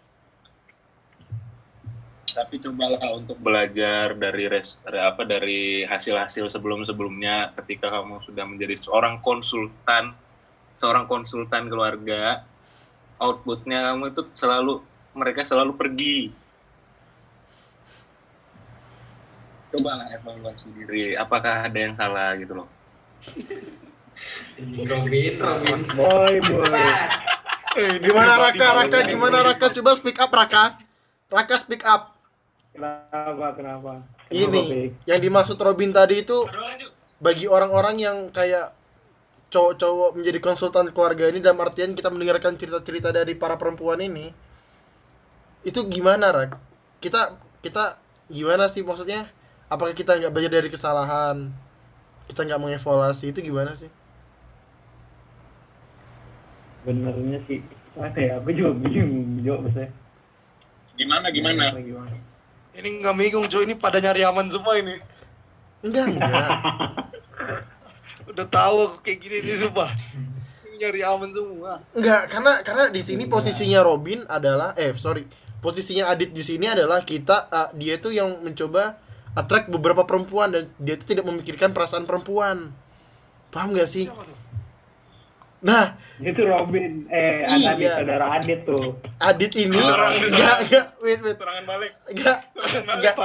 Tapi 2.36 2.62
cobalah 2.62 3.02
untuk 3.16 3.38
belajar 3.42 4.14
dari 4.14 4.46
res, 4.46 4.78
apa 4.86 5.26
dari 5.26 5.82
hasil-hasil 5.88 6.52
sebelum-sebelumnya 6.54 7.56
ketika 7.58 7.90
kamu 7.90 8.22
sudah 8.22 8.46
menjadi 8.46 8.78
seorang 8.78 9.18
konsultan, 9.24 10.14
seorang 10.78 11.10
konsultan 11.10 11.68
keluarga, 11.72 12.46
outputnya 13.18 13.94
kamu 13.94 14.14
itu 14.14 14.22
selalu 14.38 14.84
mereka 15.18 15.42
selalu 15.48 15.74
pergi. 15.74 16.18
Cobalah 19.70 20.10
evaluasi 20.14 20.68
diri, 20.74 21.14
apakah 21.14 21.66
ada 21.66 21.78
yang 21.78 21.94
salah 21.94 22.34
gitu 22.38 22.54
loh. 22.58 22.68
Robin, 24.60 25.34
Robin. 25.40 25.80
Boy, 25.96 26.34
boy. 26.44 26.84
Gimana 28.04 28.36
Raka? 28.36 28.68
Raka 28.84 29.00
gimana 29.08 29.38
Raka? 29.46 29.72
Coba 29.72 29.96
speak 29.96 30.20
up 30.20 30.34
Raka. 30.34 30.76
Raka 31.30 31.56
speak 31.62 31.86
up. 31.86 32.19
Kenapa, 32.74 33.48
kenapa? 33.58 33.92
Kenapa, 34.06 34.30
Ini 34.30 34.46
Bik? 34.46 34.92
yang 35.10 35.20
dimaksud 35.20 35.58
Robin 35.58 35.90
tadi 35.90 36.22
itu 36.22 36.46
bagi 37.18 37.50
orang-orang 37.50 37.96
yang 38.00 38.18
kayak 38.30 38.72
cowok-cowok 39.50 40.14
menjadi 40.14 40.40
konsultan 40.40 40.94
keluarga 40.94 41.26
ini 41.34 41.42
dalam 41.42 41.58
artian 41.66 41.98
kita 41.98 42.14
mendengarkan 42.14 42.54
cerita-cerita 42.54 43.10
dari 43.10 43.34
para 43.34 43.58
perempuan 43.58 43.98
ini 43.98 44.30
itu 45.66 45.82
gimana 45.90 46.30
Rak? 46.30 46.52
Kita 47.02 47.36
kita 47.60 47.98
gimana 48.30 48.70
sih 48.70 48.86
maksudnya? 48.86 49.28
Apakah 49.68 49.98
kita 49.98 50.16
nggak 50.18 50.32
belajar 50.32 50.54
dari 50.62 50.70
kesalahan? 50.70 51.50
Kita 52.30 52.46
nggak 52.46 52.62
mengevaluasi 52.62 53.34
itu 53.34 53.42
gimana 53.42 53.74
sih? 53.74 53.90
Benernya 56.86 57.42
sih, 57.50 57.60
apa 57.98 58.18
ya? 58.18 58.40
Aku 58.40 58.54
juga 58.56 58.72
bingung 58.78 59.44
jawab 59.44 59.68
saya. 59.76 59.90
Gimana 60.96 61.28
gimana? 61.34 61.76
Gimana? 61.76 62.29
Ini 62.80 63.04
nggak 63.04 63.16
bingung, 63.20 63.46
cuy. 63.52 63.68
Ini 63.68 63.76
pada 63.76 64.00
nyari 64.00 64.24
aman 64.24 64.48
semua 64.48 64.80
ini. 64.80 64.96
Enggak, 65.84 66.16
enggak. 66.16 66.48
Udah 68.32 68.48
tahu 68.48 68.76
aku 68.88 68.98
kayak 69.04 69.20
gini 69.20 69.36
nih, 69.44 69.60
sumpah. 69.60 69.92
Ini 70.64 70.76
nyari 70.88 71.02
aman 71.04 71.30
semua. 71.36 71.72
Enggak, 71.92 72.22
karena 72.32 72.54
karena 72.64 72.84
di 72.88 73.02
sini 73.04 73.28
posisinya 73.28 73.84
Robin 73.84 74.24
adalah 74.32 74.72
eh 74.80 74.96
sorry, 74.96 75.28
posisinya 75.60 76.08
Adit 76.08 76.32
di 76.32 76.40
sini 76.40 76.72
adalah 76.72 77.04
kita 77.04 77.52
uh, 77.52 77.70
dia 77.76 78.00
itu 78.00 78.16
yang 78.16 78.40
mencoba 78.40 78.96
attract 79.36 79.68
beberapa 79.68 80.08
perempuan 80.08 80.56
dan 80.56 80.72
dia 80.80 80.96
itu 80.96 81.04
tidak 81.04 81.28
memikirkan 81.28 81.76
perasaan 81.76 82.08
perempuan. 82.08 82.72
Paham 83.52 83.76
gak 83.76 83.92
sih? 83.92 84.08
Nah, 85.60 85.99
Itu 86.18 86.43
Robin, 86.43 87.03
eh, 87.07 87.43
Iya. 87.43 87.76
Adit, 87.76 87.91
saudara 87.91 88.26
Adit 88.36 88.60
tuh. 88.64 88.95
Adit 89.18 89.51
ini 89.55 89.76
enggak 89.76 90.57
enggak 90.64 90.86
wait 90.99 91.20
wait 91.20 91.36
Serangan 91.36 91.66
balik. 91.66 91.91
enggak 92.07 92.38
enggak 92.89 93.16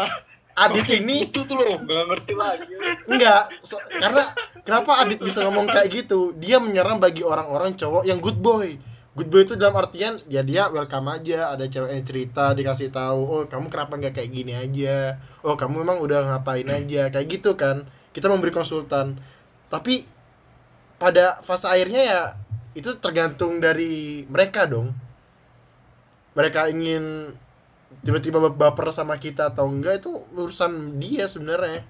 Adit 0.54 0.86
ini 0.94 1.26
Itu 1.26 1.42
tuh 1.42 1.58
loh, 1.58 1.78
nggak 1.78 2.04
ngerti 2.08 2.32
lagi. 2.34 2.70
enggak 3.06 3.42
so- 3.60 3.82
karena 3.92 4.22
kenapa 4.62 5.02
Adit 5.02 5.18
bisa 5.18 5.42
ngomong 5.42 5.66
kayak 5.66 5.90
gitu? 5.90 6.30
Dia 6.34 6.58
menyerang 6.58 6.98
bagi 6.98 7.22
orang-orang 7.22 7.74
cowok 7.74 8.02
yang 8.02 8.18
good 8.18 8.38
boy. 8.38 8.70
Good 9.14 9.30
boy 9.30 9.42
itu 9.42 9.54
dalam 9.54 9.74
artian 9.74 10.18
ya 10.26 10.42
dia 10.42 10.66
welcome 10.66 11.06
aja, 11.08 11.50
ada 11.50 11.66
cewek 11.66 11.86
yang 11.88 12.02
cerita 12.02 12.50
dikasih 12.50 12.90
tahu, 12.90 13.20
"Oh, 13.22 13.42
kamu 13.46 13.66
kenapa 13.66 13.94
nggak 13.94 14.10
kayak 14.12 14.30
gini 14.32 14.54
aja? 14.54 15.18
Oh, 15.42 15.54
kamu 15.54 15.82
memang 15.82 15.98
udah 15.98 16.22
ngapain 16.24 16.66
aja?" 16.66 17.10
Kayak 17.10 17.26
gitu 17.30 17.54
kan. 17.54 17.86
kita 18.10 18.30
memberi 18.30 18.54
konsultan 18.54 19.18
tapi 19.66 20.06
pada 21.04 21.36
fase 21.44 21.68
akhirnya 21.68 22.00
ya 22.00 22.20
itu 22.72 22.96
tergantung 22.96 23.60
dari 23.60 24.24
mereka 24.24 24.64
dong 24.64 24.96
mereka 26.32 26.66
ingin 26.66 27.28
tiba-tiba 28.00 28.40
baper 28.48 28.88
sama 28.88 29.20
kita 29.20 29.52
atau 29.52 29.68
enggak 29.68 30.00
itu 30.00 30.10
urusan 30.32 30.96
dia 30.96 31.28
sebenarnya 31.28 31.84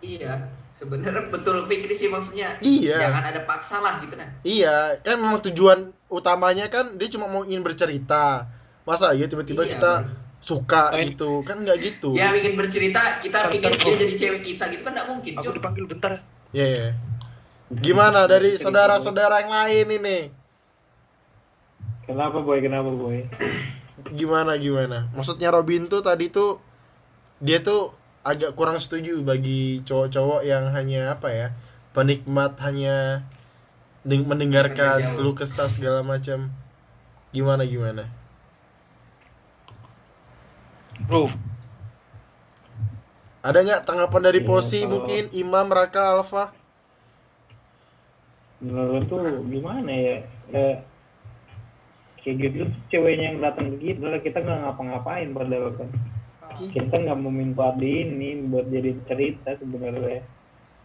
Iya, 0.00 0.48
sebenarnya 0.72 1.28
betul 1.28 1.68
Fikri 1.68 1.92
sih 1.92 2.08
maksudnya. 2.08 2.56
Iya. 2.64 3.04
Jangan 3.04 3.24
ada 3.36 3.40
paksa 3.44 3.84
lah 3.84 4.00
gitu 4.00 4.16
kan. 4.16 4.32
Iya, 4.40 4.96
kan 5.04 5.20
memang 5.20 5.44
tujuan 5.44 5.92
utamanya 6.08 6.72
kan 6.72 6.96
dia 6.96 7.12
cuma 7.12 7.28
mau 7.28 7.44
ingin 7.44 7.60
bercerita. 7.60 8.48
Masa 8.88 9.12
ya 9.12 9.28
tiba-tiba 9.28 9.68
Iya, 9.68 9.76
kita 9.76 9.92
bener. 10.00 10.16
suka 10.40 10.96
Main. 10.96 11.12
gitu, 11.12 11.44
kan 11.44 11.60
nggak 11.60 11.78
gitu. 11.84 12.16
Dia 12.16 12.32
bikin 12.32 12.56
bercerita, 12.56 13.20
kita 13.20 13.52
Bentar, 13.52 13.76
pikir 13.76 13.92
dia 13.92 13.96
jadi 14.08 14.14
cewek 14.16 14.40
kita 14.40 14.64
gitu 14.72 14.80
kan 14.80 14.92
nggak 14.96 15.08
mungkin, 15.12 15.32
Aku 15.36 15.52
dipanggil 15.52 15.84
bentar 15.84 16.10
ya. 16.16 16.20
Iya. 16.56 16.64
iya. 16.72 16.88
Gimana 17.70 18.26
dari 18.26 18.58
saudara-saudara 18.58 19.46
yang 19.46 19.52
lain 19.54 19.86
ini? 20.02 20.18
Kenapa 22.02 22.42
boy? 22.42 22.58
Kenapa 22.58 22.90
boy? 22.90 23.22
Gimana 24.10 24.58
gimana? 24.58 25.06
Maksudnya 25.14 25.54
Robin 25.54 25.86
tuh 25.86 26.02
tadi 26.02 26.26
tuh 26.26 26.58
dia 27.38 27.62
tuh 27.62 27.94
agak 28.26 28.58
kurang 28.58 28.82
setuju 28.82 29.22
bagi 29.22 29.86
cowok-cowok 29.86 30.42
yang 30.42 30.74
hanya 30.74 31.14
apa 31.14 31.30
ya? 31.30 31.48
penikmat 31.90 32.54
hanya 32.62 33.26
deng- 34.06 34.22
mendengarkan 34.26 35.18
keluh 35.18 35.34
kesah 35.34 35.66
segala 35.66 36.02
macam. 36.02 36.50
Gimana 37.30 37.62
gimana? 37.62 38.06
Bro, 41.06 41.30
Ada 43.42 43.58
nggak 43.64 43.82
tanggapan 43.82 44.22
dari 44.22 44.40
Posi 44.44 44.84
kalau- 44.84 44.90
mungkin 44.98 45.30
Imam 45.32 45.66
Raka 45.66 46.14
Alfa? 46.14 46.54
Menurut 48.60 49.08
tuh 49.08 49.24
gimana 49.48 49.88
ya? 49.88 50.16
Eh, 50.52 50.74
kayak 52.20 52.36
gitu 52.36 52.68
ceweknya 52.92 53.32
yang 53.32 53.40
datang 53.40 53.72
ke 53.74 53.92
kita, 53.92 54.20
kita 54.20 54.38
nggak 54.44 54.58
ngapa-ngapain 54.68 55.32
padahal 55.32 55.72
kan. 55.74 55.88
Kita 56.60 56.92
nggak 56.92 57.16
mau 57.16 57.32
minta 57.32 57.72
di 57.72 58.04
ini 58.04 58.44
buat 58.44 58.68
jadi 58.68 58.92
cerita 59.08 59.56
sebenarnya. 59.56 60.20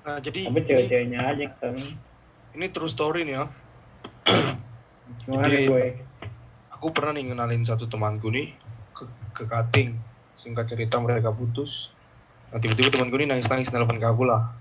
nah 0.05 0.21
jadi 0.21 0.45
Tapi 0.45 0.61
cewek-ceweknya 0.69 1.19
aja 1.19 1.45
kan. 1.57 1.75
ini 2.53 2.65
true 2.69 2.87
story 2.87 3.25
nih 3.25 3.41
ya. 3.41 3.45
Gimana 5.25 5.49
Jadi- 5.49 5.67
boy? 5.67 5.87
Aku 6.77 6.93
pernah 6.93 7.17
nih 7.17 7.33
ngenalin 7.33 7.65
satu 7.65 7.89
temanku 7.89 8.29
nih 8.29 8.53
ke, 8.93 9.03
ke 9.33 9.43
cutting. 9.49 9.97
Singkat 10.37 10.69
cerita 10.69 11.01
mereka 11.01 11.33
putus. 11.33 11.89
Nah, 12.53 12.61
tiba-tiba 12.61 12.93
temanku 12.93 13.17
nih 13.17 13.25
nangis-nangis 13.25 13.73
nelfon 13.73 13.97
ke 13.97 14.05
aku 14.05 14.23
lah. 14.29 14.53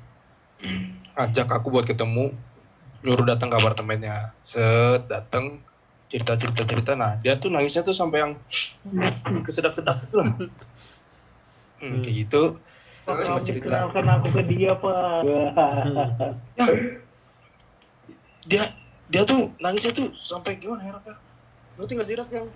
Ajak 1.12 1.53
aku 1.53 1.69
buat 1.69 1.85
ketemu, 1.85 2.33
nyuruh 3.05 3.29
datang 3.29 3.53
ke 3.53 3.57
apartemennya. 3.61 4.33
Set, 4.41 5.07
datang 5.07 5.61
cerita-cerita 6.09 6.65
cerita. 6.65 6.93
Nah, 6.97 7.21
dia 7.21 7.37
tuh 7.37 7.53
nangisnya 7.53 7.85
tuh 7.85 7.93
sampai 7.93 8.25
yang 8.25 8.33
kesedap-sedap 9.47 10.09
gitu 10.09 10.17
lah. 10.25 10.33
Hmm, 11.85 12.01
kayak 12.01 12.17
gitu. 12.25 12.43
Terus 13.05 13.45
cerita. 13.45 13.69
kenalkan 13.69 14.07
aku 14.09 14.29
ke 14.33 14.43
dia 14.49 14.73
pak. 14.81 15.21
Ya, 16.57 16.65
dia 18.49 18.63
dia 19.13 19.23
tuh 19.29 19.53
nangisnya 19.61 19.93
tuh 19.93 20.09
sampai 20.17 20.57
gimana 20.57 20.89
ya 20.89 20.97
Raka? 20.97 21.13
Ngerti 21.77 21.93
nggak 21.93 22.07
sih 22.09 22.17
yang 22.33 22.49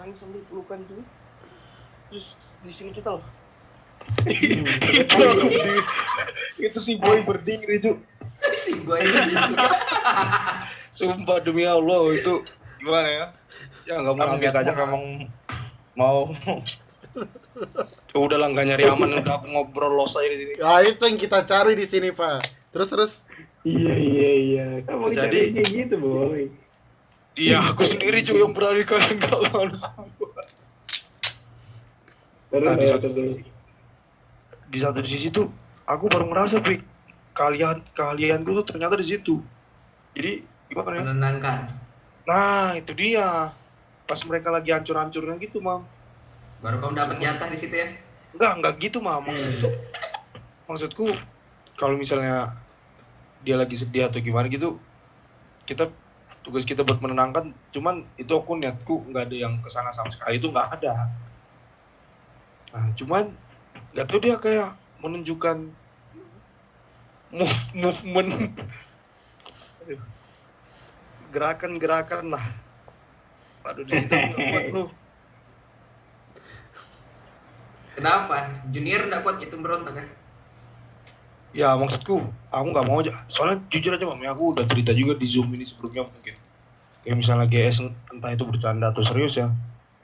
nangis 0.00 0.16
sambil 0.16 0.40
pelukan 0.48 0.80
itu? 0.80 1.04
Terus 2.08 2.26
di 2.64 2.72
sini 2.72 2.90
kita 2.96 3.12
loh. 3.20 3.24
itu 4.24 5.24
itu 6.60 6.78
si 6.80 6.96
boy 6.96 7.20
berdiri 7.24 7.80
itu. 7.80 8.00
Si 8.54 8.72
gue 8.76 8.98
ini. 9.00 9.34
Sumpah 10.92 11.38
demi 11.40 11.64
Allah 11.64 12.00
itu 12.10 12.44
gimana 12.78 13.08
ya? 13.08 13.26
Ya 13.84 13.94
nggak 13.98 14.14
mau 14.14 14.24
Emang 14.24 14.38
ngajak 14.38 14.52
niatnya 14.54 14.62
aja 14.62 14.72
memang 14.76 15.02
mau 15.94 16.18
udah 18.14 18.38
lah 18.38 18.48
nggak 18.48 18.66
nyari 18.66 18.84
aman 18.84 19.10
udah 19.18 19.34
aku 19.38 19.46
ngobrol 19.48 19.94
los 19.94 20.14
aja 20.14 20.28
di 20.28 20.38
sini. 20.40 20.52
Ya 20.56 20.74
itu 20.80 21.02
yang 21.02 21.16
kita 21.16 21.38
cari 21.42 21.72
di 21.74 21.84
sini 21.84 22.10
Pak. 22.10 22.38
Terus 22.70 22.88
terus 22.88 23.12
iya 23.62 23.94
iya 23.94 24.30
iya. 24.34 24.66
Kamu 24.82 25.10
Jadi- 25.10 25.50
kayak 25.52 25.68
gitu 25.68 25.94
boy. 25.96 26.50
Iya 27.34 27.58
aku 27.66 27.82
sendiri 27.82 28.22
cuy 28.22 28.38
yang 28.38 28.54
berani 28.54 28.82
kalian 28.82 29.18
kawan. 29.18 29.74
Terus 32.48 32.62
Nah, 32.62 32.78
di 32.78 32.86
ya, 32.86 32.94
satu- 32.94 33.10
terus. 33.10 33.42
di 34.70 34.78
satu 34.78 35.00
sisi 35.02 35.28
tuh 35.30 35.50
aku 35.84 36.06
baru 36.06 36.30
ngerasa 36.30 36.62
pik 36.62 36.82
kalian 37.34 37.82
kalian 37.92 38.46
tuh 38.46 38.64
ternyata 38.64 38.94
di 38.96 39.06
situ. 39.10 39.42
Jadi 40.14 40.46
gimana 40.70 40.94
ya? 40.94 41.02
Menenangkan. 41.02 41.58
nah 42.24 42.72
itu 42.78 42.94
dia. 42.96 43.52
Pas 44.04 44.20
mereka 44.24 44.52
lagi 44.52 44.70
hancur-hancurnya 44.70 45.36
gitu 45.42 45.58
mam. 45.60 45.84
Baru 46.62 46.80
kamu 46.80 46.94
dapat 46.96 47.16
jatah 47.20 47.48
di 47.50 47.58
situ 47.58 47.74
ya. 47.74 47.88
enggak 48.34 48.52
enggak 48.62 48.74
gitu 48.80 48.98
mam. 49.02 49.20
Maksudku 49.26 49.68
maksudku 50.64 51.06
kalau 51.76 51.98
misalnya 51.98 52.54
dia 53.44 53.60
lagi 53.60 53.76
sedih 53.76 54.08
atau 54.08 54.24
gimana 54.24 54.48
gitu 54.48 54.80
kita 55.68 55.92
tugas 56.44 56.64
kita 56.64 56.84
buat 56.84 57.00
menenangkan 57.00 57.52
cuman 57.72 58.04
itu 58.20 58.32
aku 58.32 58.56
niatku 58.56 59.08
nggak 59.12 59.32
ada 59.32 59.36
yang 59.36 59.60
ke 59.60 59.68
sana 59.72 59.92
sama 59.92 60.12
sekali 60.12 60.36
itu 60.40 60.48
nggak 60.52 60.80
ada. 60.80 61.12
Nah 62.76 62.86
cuman 62.96 63.32
nggak 63.96 64.06
tahu 64.08 64.20
dia 64.20 64.36
kayak 64.36 64.76
menunjukkan 65.00 65.72
move 67.34 67.58
movement 67.74 68.54
gerakan-gerakan 71.34 72.30
lah 72.30 72.46
Waduh, 73.64 73.82
di 73.88 73.96
situ 73.96 74.12
nggak 74.20 74.44
kuat, 74.52 74.64
bro. 74.68 74.84
Kenapa? 77.96 78.36
Junior 78.68 79.08
nggak 79.08 79.22
kuat 79.24 79.36
gitu 79.40 79.56
berontak 79.56 79.96
ya? 79.96 80.06
Ya 81.54 81.68
maksudku, 81.80 82.20
aku 82.52 82.66
nggak 82.68 82.84
mau 82.84 83.00
aja. 83.00 83.16
Soalnya 83.32 83.64
jujur 83.72 83.96
aja 83.96 84.04
mami, 84.04 84.28
aku 84.28 84.52
udah 84.52 84.68
cerita 84.68 84.92
juga 84.92 85.16
di 85.16 85.24
zoom 85.24 85.48
ini 85.56 85.64
sebelumnya 85.64 86.04
mungkin. 86.04 86.36
Kayak 87.06 87.16
misalnya 87.16 87.46
GS 87.48 87.80
entah 88.12 88.30
itu 88.36 88.44
bercanda 88.44 88.92
atau 88.92 89.00
serius 89.00 89.40
ya. 89.40 89.48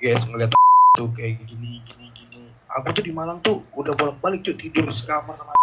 GS 0.01 0.25
ngeliat 0.25 0.57
tuh 0.97 1.13
kayak 1.13 1.45
gini 1.45 1.85
gini 1.85 2.07
gini. 2.17 2.49
Aku 2.81 2.97
tuh 2.97 3.05
di 3.05 3.13
Malang 3.13 3.45
tuh 3.45 3.61
udah 3.77 3.93
bolak 3.93 4.17
balik 4.25 4.41
cuy 4.41 4.57
tidur 4.57 4.89
sekamar 4.89 5.37
sama 5.37 5.60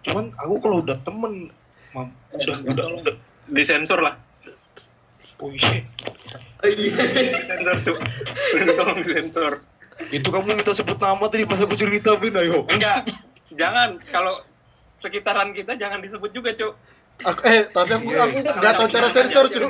Cuman 0.00 0.32
aku 0.34 0.54
kalau 0.58 0.76
udah 0.80 0.96
temen, 1.00 1.48
mam, 1.92 2.08
udah 2.32 2.56
udah 2.64 2.86
udah. 3.00 3.14
disensor 3.48 3.98
lah 3.98 4.14
Oh 5.36 5.48
iya, 5.50 5.80
Oh 6.60 6.68
iya. 6.68 6.92
sensor 7.42 7.76
tuh 7.82 7.96
tolong 8.70 9.00
sensor 9.02 9.52
itu 10.06 10.24
kamu 10.24 10.54
minta 10.54 10.72
sebut 10.72 10.96
nama 10.96 11.24
tadi 11.26 11.44
pas 11.44 11.56
aku 11.56 11.72
cerita 11.74 12.16
Bin, 12.16 12.32
ayo. 12.32 12.64
enggak 12.68 13.04
jangan 13.50 14.00
kalau 14.06 14.36
sekitaran 14.96 15.52
kita 15.52 15.74
jangan 15.74 16.00
disebut 16.00 16.30
juga 16.30 16.52
cuk 16.52 16.72
aku 17.20 17.40
eh 17.44 17.68
tapi 17.68 17.90
aku 17.92 18.08
aku 18.10 18.36
nggak 18.40 18.74
tahu 18.74 18.88
cara 18.88 19.08
sensor 19.08 19.44
cuy. 19.46 19.68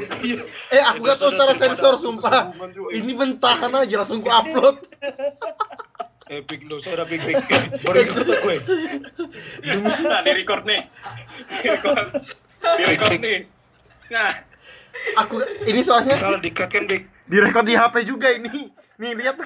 Eh 0.71 0.79
aku 0.81 1.03
nggak 1.03 1.19
tahu 1.19 1.35
cara 1.35 1.51
sensor 1.51 1.99
sumpah. 1.99 2.55
Ini 2.89 3.11
bentahan 3.11 3.75
aja 3.75 3.95
langsung 3.97 4.23
ku 4.23 4.31
upload. 4.31 4.79
Epic 6.31 6.63
lo, 6.65 6.79
saya 6.79 6.95
udah 6.97 7.07
big 7.07 7.19
big. 7.21 7.35
Baru 7.83 7.97
ikut 8.01 8.23
gue. 8.23 8.57
nah 10.05 10.23
di 10.23 10.31
record 10.33 10.63
nih 10.63 10.81
di 11.53 11.67
record 11.69 12.07
di 12.71 12.83
record 12.87 13.19
nih 13.19 13.39
nah 14.09 14.31
Aku 15.17 15.39
ini 15.65 15.81
soalnya 15.81 16.15
Salah 16.15 16.39
dikaken 16.39 16.85
big. 16.85 17.03
direkod 17.25 17.63
di 17.63 17.73
HP 17.73 17.95
juga 18.05 18.29
ini. 18.29 18.69
Nih 18.97 19.17
lihat. 19.17 19.39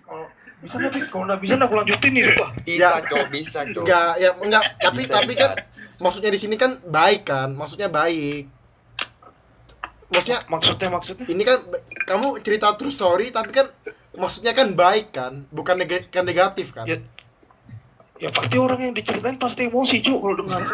Kalau 0.00 0.26
bisa 0.58 0.74
nggak 0.76 0.92
big? 0.92 1.04
Kalau 1.06 1.24
nggak 1.24 1.40
bisa 1.40 1.52
aku 1.56 1.74
lanjutin 1.76 2.10
nih, 2.10 2.22
sumpah. 2.24 2.50
bisa 2.62 2.88
Ya. 2.88 2.90
cok 3.04 3.26
bisa 3.28 3.58
cok 3.64 3.82
Enggak, 3.84 4.12
ya 4.16 4.30
enggak, 4.34 4.64
tapi 4.80 4.98
Bisa, 4.98 5.12
tapi 5.12 5.26
bisa. 5.28 5.40
kan 5.40 5.50
maksudnya 5.98 6.30
di 6.30 6.40
sini 6.40 6.54
kan 6.56 6.78
baik 6.80 7.22
kan, 7.24 7.52
maksudnya 7.52 7.86
baik. 7.86 8.48
Maksudnya 10.08 10.38
Maksudnya 10.46 10.88
maksudnya? 10.88 11.24
ini 11.26 11.42
kan 11.42 11.58
kamu 12.02 12.40
cerita 12.40 12.72
true 12.72 12.90
story 12.90 13.28
tapi 13.28 13.50
kan 13.50 13.66
maksudnya 14.14 14.52
kan 14.52 14.72
baik 14.72 15.10
kan, 15.10 15.44
bukan 15.48 15.80
neg- 15.80 16.08
kan 16.08 16.22
negatif 16.22 16.72
kan. 16.72 16.84
Ya, 16.84 17.00
ya 18.18 18.28
pasti 18.28 18.56
orang 18.56 18.80
yang 18.80 18.94
diceritain 18.94 19.36
pasti 19.36 19.66
emosi 19.66 20.00
cu 20.00 20.14
kalau 20.18 20.36
dengar. 20.38 20.62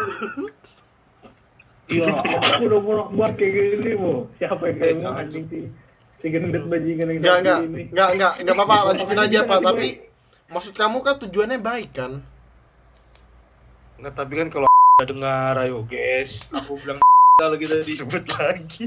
Iya, 1.89 2.05
aku 2.21 2.69
udah 2.69 2.81
bolak 2.85 3.09
balik 3.17 3.41
kayak 3.41 3.81
gini, 3.81 3.97
Bo. 3.97 4.29
Siapa 4.37 4.61
yang 4.69 4.77
kayak 4.77 4.95
mau 5.01 5.09
anjing 5.09 5.41
sih? 5.49 5.65
Si 6.21 6.29
gendut 6.29 6.69
bajingan 6.69 7.09
yang 7.09 7.17
Enggak, 7.17 7.37
enggak, 7.41 7.59
ini. 7.65 7.83
enggak, 7.89 8.09
enggak, 8.13 8.33
enggak 8.37 8.55
apa-apa, 8.61 8.77
lanjutin 8.93 9.17
aja 9.17 9.39
Pak, 9.41 9.59
tapi 9.65 9.87
maksud 10.53 10.73
kamu 10.77 10.97
kan 11.01 11.15
tujuannya 11.17 11.57
baik 11.57 11.89
kan? 11.89 12.21
Nggak, 13.97 14.13
tapi 14.13 14.33
kan 14.37 14.47
kalau 14.53 14.69
dengar 15.09 15.57
ayo 15.65 15.81
guys, 15.89 16.45
aku 16.53 16.77
bilang 16.77 17.01
lagi 17.41 17.65
tadi. 17.73 17.93
sebut 17.97 18.25
lagi 18.37 18.85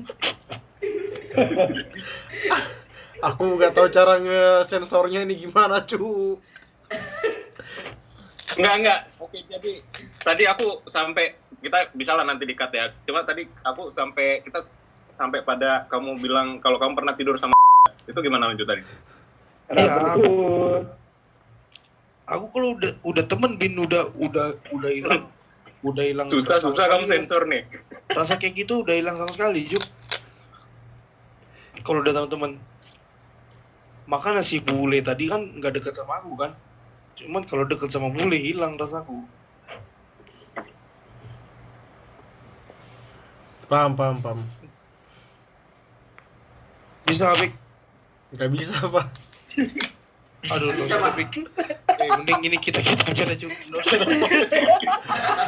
Aku 3.22 3.54
nggak 3.54 3.70
tahu 3.70 3.86
cara 3.86 4.18
nge-sensornya 4.18 5.22
ini 5.22 5.38
gimana, 5.38 5.78
cu. 5.86 6.42
enggak 8.52 8.74
enggak 8.84 9.00
oke 9.16 9.38
jadi 9.48 9.72
tadi 10.20 10.44
aku 10.44 10.84
sampai 10.84 11.32
kita 11.64 11.88
bisa 11.94 12.12
lah 12.12 12.26
nanti 12.26 12.44
dikat 12.44 12.68
ya. 12.74 12.90
Cuma 13.06 13.22
tadi 13.22 13.46
aku 13.62 13.88
sampai 13.94 14.42
kita 14.42 14.60
sampai 15.14 15.40
pada 15.46 15.86
kamu 15.86 16.18
bilang 16.18 16.58
kalau 16.58 16.76
kamu 16.82 16.98
pernah 16.98 17.14
tidur 17.14 17.38
sama 17.38 17.54
itu 18.10 18.18
gimana 18.18 18.50
lanjut 18.50 18.66
tadi? 18.66 18.82
Iya, 19.72 19.88
aku, 20.18 20.32
aku 22.26 22.44
kalau 22.52 22.68
udah 22.76 22.92
udah 23.06 23.24
temen 23.24 23.56
bin 23.56 23.78
udah 23.78 24.10
udah 24.18 24.52
udah 24.68 24.90
hilang 24.90 25.22
udah 25.80 26.04
hilang 26.04 26.26
Susah 26.28 26.60
susah 26.60 26.90
kamu 26.92 27.08
sensor 27.08 27.48
nih. 27.48 27.64
rasa 28.12 28.36
kayak 28.36 28.66
gitu 28.66 28.84
udah 28.84 28.94
hilang 28.94 29.16
sama 29.16 29.32
sekali 29.32 29.64
Juk 29.70 29.80
kalau 31.82 32.04
udah 32.04 32.12
teman-teman 32.12 32.60
makanya 34.12 34.44
si 34.44 34.60
bule 34.60 35.00
tadi 35.00 35.32
kan 35.32 35.40
nggak 35.56 35.80
dekat 35.80 35.96
sama 35.96 36.20
aku 36.20 36.36
kan 36.36 36.52
cuman 37.16 37.48
kalau 37.48 37.64
dekat 37.64 37.88
sama 37.88 38.12
bule 38.12 38.36
hilang 38.36 38.76
rasaku 38.76 39.24
Paham, 43.72 43.96
paham, 43.96 44.20
paham. 44.20 44.36
bisa 47.08 47.32
Fik? 47.40 47.56
Gak 48.36 48.52
bisa, 48.52 48.76
Pak. 48.84 49.06
aduh 50.52 50.76
Bisa. 50.76 51.00
Fik. 51.16 51.32
eh, 51.88 52.08
mending 52.18 52.52
ini 52.52 52.56
kita 52.60 52.84
kita 52.84 53.16
aja 53.16 53.22
dah 53.32 53.36
Juk 53.38 53.48
Nggak 53.48 53.80
usah. 53.80 54.00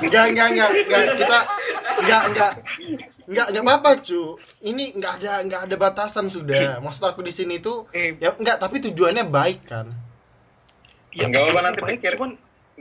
Enggak, 0.00 0.24
enggak, 0.32 0.48
enggak, 0.56 0.70
enggak. 0.72 1.02
Kita 1.20 1.38
enggak, 2.00 2.22
enggak. 2.32 2.52
Enggak, 3.24 3.46
enggak 3.50 3.64
apa-apa, 3.64 3.90
cu. 4.00 4.22
Ini 4.60 4.84
enggak 4.92 5.12
ada 5.18 5.32
enggak 5.40 5.60
ada 5.64 5.76
batasan 5.76 6.26
sudah. 6.28 6.76
Maksud 6.78 7.04
aku 7.06 7.20
di 7.20 7.32
sini 7.32 7.56
tuh 7.56 7.88
eh 7.90 8.12
ya 8.16 8.32
enggak, 8.32 8.58
tapi 8.58 8.80
tujuannya 8.80 9.24
baik 9.26 9.64
kan. 9.64 9.88
ya 11.10 11.24
Nggak 11.24 11.40
apa-apa, 11.42 11.60
nanti 11.62 11.80
baik, 11.80 11.98
pikir. 11.98 12.12
cuman 12.14 12.30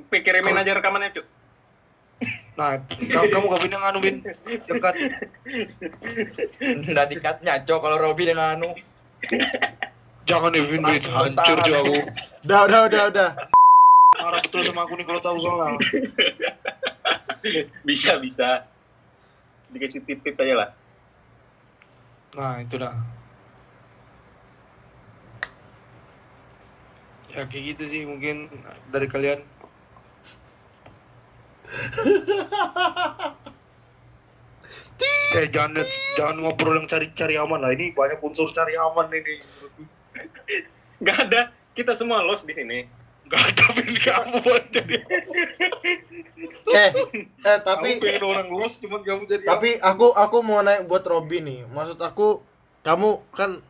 Pikirimin 0.09 0.57
aja 0.57 0.73
rekamannya, 0.73 1.13
Cuk. 1.13 1.25
nah 2.53 2.77
kamu 2.85 3.27
kamu 3.29 3.45
gak 3.47 3.61
pindah 3.61 3.79
nganu 3.81 3.99
bin 3.99 4.15
dekat 4.65 4.93
Nggak 6.83 7.05
dikatnya, 7.09 7.53
Cok, 7.61 7.79
kalau 7.79 7.97
Robby 7.97 8.25
dengan 8.25 8.57
anu. 8.57 8.69
jangan 10.23 10.49
bin 10.49 10.65
bin 10.67 10.81
hancur. 10.81 11.13
Cok, 11.29 11.61
aku 11.61 11.93
Udah, 12.43 12.59
udah, 12.65 12.81
udah, 12.89 13.03
udah. 13.09 13.29
marah 14.15 14.39
betul 14.39 14.61
sama 14.63 14.81
aku 14.81 14.93
nih 14.95 15.05
kalau 15.05 15.21
tahu 15.21 15.37
soalnya 15.39 15.77
Bisa, 17.87 18.17
bisa. 18.17 18.65
Dikasih 19.73 20.05
tip-tip 20.05 20.37
aja 20.37 20.53
lah. 20.53 20.69
Nah, 22.37 22.61
itu 22.61 22.77
dah. 22.77 22.93
Ya 27.33 27.49
kayak 27.49 27.63
gitu 27.73 27.83
sih 27.89 28.01
mungkin 28.05 28.45
dari 28.93 29.09
kalian. 29.09 29.41
eh 35.33 35.49
jangan 35.49 35.81
jangan 36.13 36.37
ngobrol 36.45 36.77
yang 36.77 36.85
cari 36.85 37.09
cari 37.17 37.33
aman 37.41 37.57
lah 37.57 37.73
ini 37.73 37.89
banyak 37.97 38.21
unsur 38.21 38.53
cari 38.53 38.77
aman 38.77 39.09
ini 39.09 39.41
Nggak 41.03 41.17
ada. 41.29 41.41
Kita 41.73 41.97
semua 41.97 42.21
lost 42.21 42.45
di 42.45 42.53
sini. 42.53 42.85
nggak 43.23 43.43
ada 43.55 43.65
pin 43.73 43.95
kamu 44.03 44.39
jadi 44.75 44.95
Eh, 46.73 46.91
eh 47.45 47.59
tapi 47.61 48.01
kamu 48.01 48.01
pengen 48.01 48.23
orang 48.25 48.47
los 48.49 48.73
cuman 48.81 49.01
kamu 49.05 49.21
jadi 49.29 49.43
tapi 49.45 49.69
aku 49.77 50.09
aku 50.09 50.37
mau 50.41 50.59
naik 50.65 50.89
buat 50.89 51.05
Robby 51.05 51.39
nih. 51.45 51.69
Maksud 51.69 52.01
aku 52.01 52.41
kamu 52.81 53.21
kan 53.31 53.61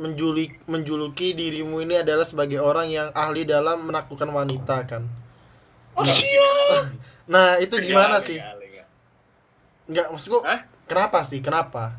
menjulik 0.00 0.56
menjuluki 0.64 1.36
dirimu 1.36 1.84
ini 1.84 2.00
adalah 2.00 2.24
sebagai 2.24 2.56
orang 2.64 2.88
yang 2.88 3.08
ahli 3.12 3.44
dalam 3.44 3.84
menaklukkan 3.84 4.32
wanita 4.32 4.76
kan. 4.88 5.04
oh, 5.94 6.04
siap. 6.06 6.96
Nah, 7.30 7.62
itu 7.62 7.78
gimana 7.78 8.18
Enggak, 8.18 8.26
sih? 8.26 8.38
enggak, 8.42 8.58
enggak. 8.58 8.86
Enggak, 9.86 10.06
maksudku 10.10 10.38
Hah? 10.42 10.60
kenapa 10.90 11.18
sih? 11.22 11.38
Kenapa? 11.38 11.94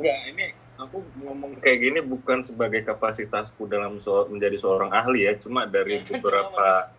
Enggak, 0.00 0.18
ini 0.32 0.46
aku 0.86 1.02
ngomong 1.20 1.58
kayak 1.58 1.78
gini 1.82 1.98
bukan 2.00 2.46
sebagai 2.46 2.86
kapasitasku 2.86 3.66
dalam 3.66 3.98
so 4.00 4.30
menjadi 4.30 4.62
seorang 4.62 4.94
ahli 4.94 5.26
ya, 5.26 5.34
cuma 5.42 5.66
dari 5.66 6.00
beberapa 6.10 6.94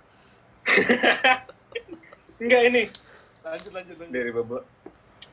Enggak 2.38 2.62
ini. 2.70 2.84
Lanjut 3.42 3.72
lanjut 3.74 3.96
lanjut. 3.98 4.14
Dari 4.14 4.32
beberapa 4.36 4.66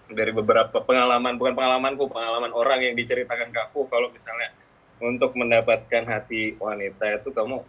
dari 0.05 0.32
beberapa 0.36 0.78
pengalaman, 0.84 1.40
bukan 1.40 1.57
pengalamanku, 1.57 2.12
pengalaman 2.12 2.52
orang 2.52 2.80
yang 2.84 2.94
diceritakan 2.94 3.50
ke 3.50 3.61
aku 3.61 3.88
kalau 3.88 4.12
misalnya 4.12 4.52
untuk 5.00 5.34
mendapatkan 5.34 6.05
hati 6.07 6.55
wanita 6.61 7.18
itu 7.18 7.32
kamu 7.34 7.61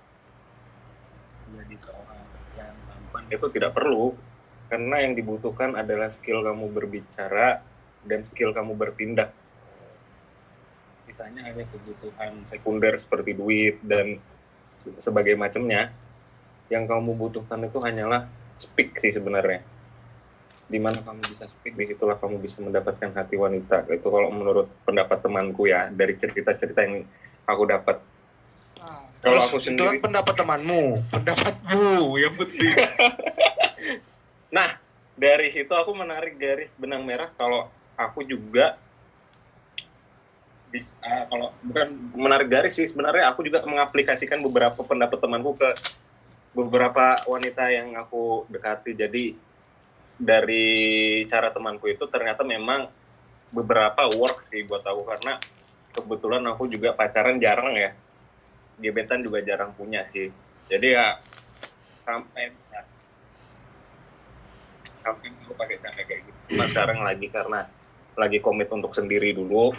menjadi 1.49 1.75
seorang 1.83 2.21
yang 2.59 2.75
tampan 2.85 3.23
itu 3.31 3.47
tidak 3.55 3.71
perlu 3.73 4.13
karena 4.67 4.95
yang 5.03 5.13
dibutuhkan 5.17 5.73
adalah 5.79 6.11
skill 6.13 6.43
kamu 6.43 6.69
berbicara 6.69 7.63
dan 8.05 8.21
skill 8.27 8.53
kamu 8.53 8.77
bertindak 8.77 9.33
sisanya 11.15 11.47
hanya 11.47 11.63
kebutuhan 11.63 12.43
sekunder 12.51 12.99
seperti 12.99 13.31
duit 13.31 13.79
dan 13.79 14.19
se- 14.83 14.99
sebagai 14.99 15.39
macamnya 15.39 15.87
yang 16.67 16.83
kamu 16.83 17.15
butuhkan 17.15 17.63
itu 17.63 17.79
hanyalah 17.79 18.27
speak 18.59 18.99
sih 18.99 19.15
sebenarnya. 19.15 19.63
Di 20.67 20.75
mana 20.75 20.99
kamu 20.99 21.23
bisa 21.23 21.47
speak 21.47 21.79
di 21.79 21.87
situlah 21.87 22.19
kamu 22.19 22.43
bisa 22.43 22.59
mendapatkan 22.59 23.15
hati 23.15 23.39
wanita. 23.39 23.87
Itu 23.87 24.11
kalau 24.11 24.27
menurut 24.27 24.67
pendapat 24.83 25.23
temanku 25.23 25.71
ya 25.71 25.87
dari 25.87 26.19
cerita-cerita 26.19 26.83
yang 26.83 27.07
aku 27.47 27.63
dapat. 27.63 28.03
Kalau 29.23 29.39
aku 29.39 29.57
itu 29.57 29.71
sendiri- 29.71 30.03
kan 30.03 30.11
pendapat 30.11 30.35
temanmu. 30.35 30.99
Pendapatmu 31.15 31.87
yang 32.19 32.35
penting. 32.35 32.75
Nah, 34.45 34.79
dari 35.15 35.51
situ 35.51 35.67
aku 35.67 35.91
menarik 35.91 36.39
garis 36.39 36.71
benang 36.79 37.03
merah 37.03 37.27
kalau 37.35 37.67
aku 37.95 38.23
juga 38.23 38.79
ah, 41.05 41.23
kalau 41.29 41.53
bukan 41.61 41.87
menarik 42.17 42.47
garis 42.49 42.75
sih 42.75 42.89
sebenarnya 42.89 43.31
aku 43.31 43.45
juga 43.45 43.61
mengaplikasikan 43.63 44.41
beberapa 44.41 44.81
pendapat 44.81 45.19
temanku 45.21 45.55
ke 45.55 45.69
beberapa 46.55 47.19
wanita 47.27 47.67
yang 47.69 47.93
aku 47.99 48.47
dekati. 48.47 48.95
Jadi 48.95 49.23
dari 50.15 50.67
cara 51.27 51.51
temanku 51.51 51.91
itu 51.91 52.07
ternyata 52.07 52.47
memang 52.47 52.87
beberapa 53.51 54.07
work 54.15 54.47
sih 54.47 54.63
buat 54.63 54.81
aku 54.81 55.03
karena 55.03 55.33
kebetulan 55.91 56.43
aku 56.47 56.63
juga 56.71 56.95
pacaran 56.95 57.37
jarang 57.37 57.75
ya. 57.75 57.91
Gebetan 58.79 59.23
juga 59.23 59.39
jarang 59.43 59.71
punya 59.75 60.07
sih. 60.11 60.31
Jadi 60.71 60.87
ya 60.95 61.19
sampai 62.07 62.51
sampai 65.05 65.27
dulu 65.29 65.53
pakai 65.53 65.77
cara 65.83 66.01
kayak 66.01 66.21
gitu. 66.25 66.39
Sekarang 66.57 66.99
lagi 67.05 67.27
karena 67.29 67.59
lagi 68.17 68.39
komit 68.41 68.71
untuk 68.71 68.95
sendiri 68.95 69.35
dulu. 69.35 69.75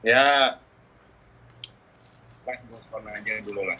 Ya 0.00 0.56
life 2.48 2.62
goes 2.72 2.86
on 2.90 3.04
aja 3.04 3.36
dulu 3.44 3.62
lah. 3.68 3.78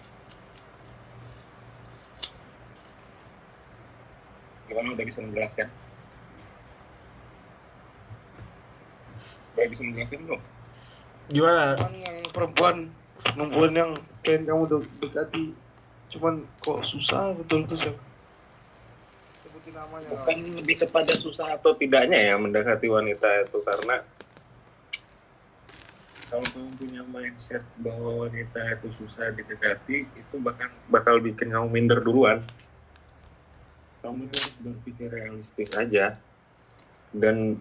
Gimana 4.69 4.95
udah 4.95 5.07
bisa 5.09 5.19
menjelaskan? 5.25 5.67
Udah 9.57 9.67
bisa 9.67 9.83
menjelaskan 9.83 10.19
belum? 10.29 10.41
Gimana? 11.33 11.65
Yang 11.81 12.19
perempuan 12.31 12.77
perempuan 13.21 13.73
yang 13.73 13.91
pengen 14.21 14.43
kamu 14.49 14.63
de- 14.69 14.93
dekati 15.01 15.45
cuman 16.11 16.43
kok 16.59 16.83
susah 16.91 17.31
betul 17.39 17.63
tuh 17.71 17.79
siapa 17.79 18.03
sebutin 19.47 19.73
namanya 19.79 20.07
Bukan 20.11 20.39
lebih 20.59 20.77
kepada 20.83 21.13
susah 21.15 21.55
atau 21.55 21.71
tidaknya 21.79 22.19
ya 22.19 22.35
mendekati 22.35 22.91
wanita 22.91 23.47
itu 23.47 23.59
karena 23.63 24.03
kalau 26.31 26.47
kamu 26.55 26.71
punya 26.79 27.03
mindset 27.11 27.67
bahwa 27.83 28.25
wanita 28.25 28.79
itu 28.79 28.89
susah 29.03 29.35
didekati 29.35 30.07
itu 30.07 30.35
bahkan 30.39 30.71
bakal 30.87 31.19
bikin 31.19 31.51
kamu 31.51 31.67
minder 31.67 31.99
duluan. 31.99 32.47
Kamu 34.01 34.31
harus 34.31 34.55
berpikir 34.63 35.11
realistis 35.11 35.75
aja 35.75 36.15
dan 37.11 37.59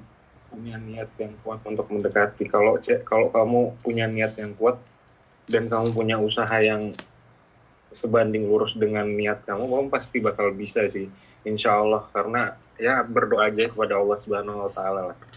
punya 0.54 0.78
niat 0.78 1.10
yang 1.18 1.34
kuat 1.42 1.66
untuk 1.66 1.90
mendekati. 1.90 2.46
Kalau 2.46 2.78
ce- 2.78 3.02
kalau 3.02 3.34
kamu 3.34 3.74
punya 3.82 4.06
niat 4.06 4.38
yang 4.38 4.54
kuat 4.54 4.78
dan 5.50 5.66
kamu 5.66 5.90
punya 5.90 6.22
usaha 6.22 6.62
yang 6.62 6.94
sebanding 7.90 8.46
lurus 8.46 8.78
dengan 8.78 9.10
niat 9.10 9.50
kamu 9.50 9.66
kamu 9.66 9.86
pasti 9.90 10.22
bakal 10.22 10.54
bisa 10.54 10.86
sih 10.94 11.10
insya 11.42 11.74
Allah. 11.74 12.06
Karena 12.14 12.54
ya 12.78 13.02
berdoa 13.02 13.50
aja 13.50 13.66
kepada 13.66 13.98
Allah 13.98 14.18
Subhanahu 14.22 14.70
Wa 14.70 14.72
Taala 14.78 15.02
lah 15.10 15.29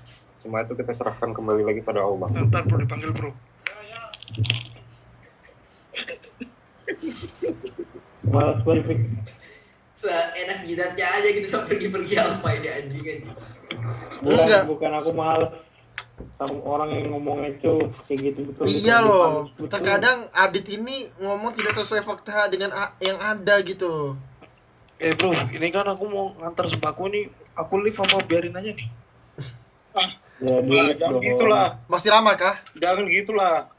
semua 0.42 0.66
itu 0.66 0.74
kita 0.74 0.90
serahkan 0.90 1.30
kembali 1.30 1.62
lagi 1.62 1.80
pada 1.86 2.02
Allah 2.02 2.26
ntar 2.50 2.66
bro 2.66 2.82
dipanggil 2.82 3.14
bro 3.14 3.30
Malas 8.22 8.58
banget. 8.64 8.98
Seenak 9.92 10.64
jidatnya 10.66 11.06
aja 11.20 11.28
gitu 11.30 11.46
sampai 11.46 11.76
pergi-pergi 11.76 12.14
apa 12.18 12.48
ini 12.58 12.68
anjing 12.70 13.02
anjing. 13.04 13.36
Bukan, 14.22 14.38
Enggak. 14.46 14.62
bukan 14.66 14.90
aku 14.98 15.10
malas. 15.14 15.52
sama 16.38 16.58
orang 16.62 16.90
yang 16.94 17.06
ngomongnya 17.10 17.50
cuy 17.58 17.82
kayak 18.06 18.18
gitu 18.30 18.40
betul 18.46 18.62
Iya 18.66 19.02
betul, 19.02 19.10
loh, 19.10 19.30
betul. 19.58 19.68
terkadang 19.74 20.18
Adit 20.30 20.66
ini 20.70 21.10
ngomong 21.18 21.50
tidak 21.50 21.74
sesuai 21.74 22.02
fakta 22.02 22.46
dengan 22.46 22.70
yang 23.02 23.18
ada 23.18 23.58
gitu. 23.62 24.14
Eh 25.02 25.18
bro, 25.18 25.34
ini 25.34 25.66
kan 25.74 25.82
aku 25.86 26.06
mau 26.06 26.30
ngantar 26.38 26.70
sembako 26.70 27.10
nih. 27.10 27.26
Aku 27.58 27.74
live 27.82 27.98
apa 27.98 28.22
biarin 28.22 28.54
aja 28.54 28.70
nih? 28.70 28.86
Ya 30.42 30.56
dilihat 30.58 30.96
jangan 30.98 31.14
dong 31.14 31.22
gitu 31.22 31.44
lah. 31.46 31.66
Masih 31.86 32.10
lama 32.10 32.32
kah? 32.34 32.56
Jangan 32.74 33.04
gitu 33.06 33.32
lah. 33.32 33.70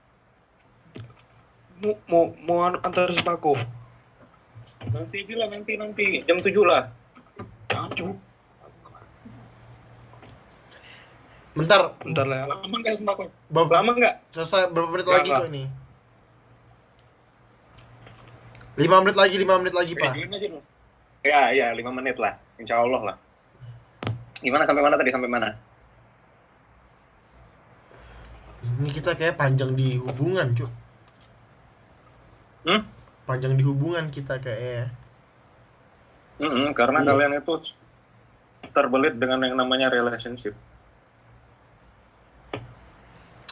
Mau 1.84 1.94
mau, 2.08 2.24
mau 2.40 2.58
antar 2.64 3.12
sembako. 3.12 3.60
Nanti 4.84 5.18
aja 5.24 5.34
lah, 5.44 5.48
nanti, 5.52 5.74
nanti. 5.76 6.06
Jam 6.24 6.40
7 6.40 6.64
lah. 6.64 6.92
Jangan 7.68 7.92
cu. 7.96 8.08
Bentar, 11.54 11.94
Bentar 12.02 12.26
lah 12.26 12.38
ya. 12.44 12.46
Lama 12.50 12.76
nggak 12.82 12.96
sembako? 12.98 13.24
Bab- 13.52 13.72
Lama 13.72 13.92
nggak? 13.94 14.16
selesai 14.34 14.74
berapa 14.74 14.90
menit 14.90 15.08
lagi 15.08 15.30
kok 15.30 15.48
ini? 15.52 15.64
5 18.74 19.04
menit 19.06 19.18
lagi, 19.20 19.36
5 19.38 19.62
menit 19.62 19.74
lagi, 19.78 19.94
Pak. 19.94 20.12
Dong. 20.18 20.66
Ya, 21.22 21.54
ya, 21.54 21.68
5 21.78 21.94
menit 21.94 22.18
lah. 22.18 22.34
Insya 22.58 22.82
Allah 22.82 23.14
lah. 23.14 23.16
Gimana 24.42 24.66
sampai 24.66 24.82
mana 24.82 24.98
tadi? 24.98 25.14
Sampai 25.14 25.30
mana? 25.30 25.54
Ini 28.84 28.92
kita 28.92 29.16
kayak 29.16 29.40
panjang 29.40 29.80
di 29.80 29.96
hubungan, 29.96 30.52
Cuk. 30.52 30.68
Hmm? 32.68 32.84
Panjang 33.24 33.56
di 33.56 33.64
hubungan 33.64 34.12
kita 34.12 34.44
kayaknya. 34.44 34.92
Mm-mm, 36.44 36.76
karena 36.76 37.00
kalian 37.00 37.40
itu 37.40 37.72
terbelit 38.76 39.16
dengan 39.16 39.40
yang 39.40 39.56
namanya 39.56 39.88
relationship. 39.88 40.52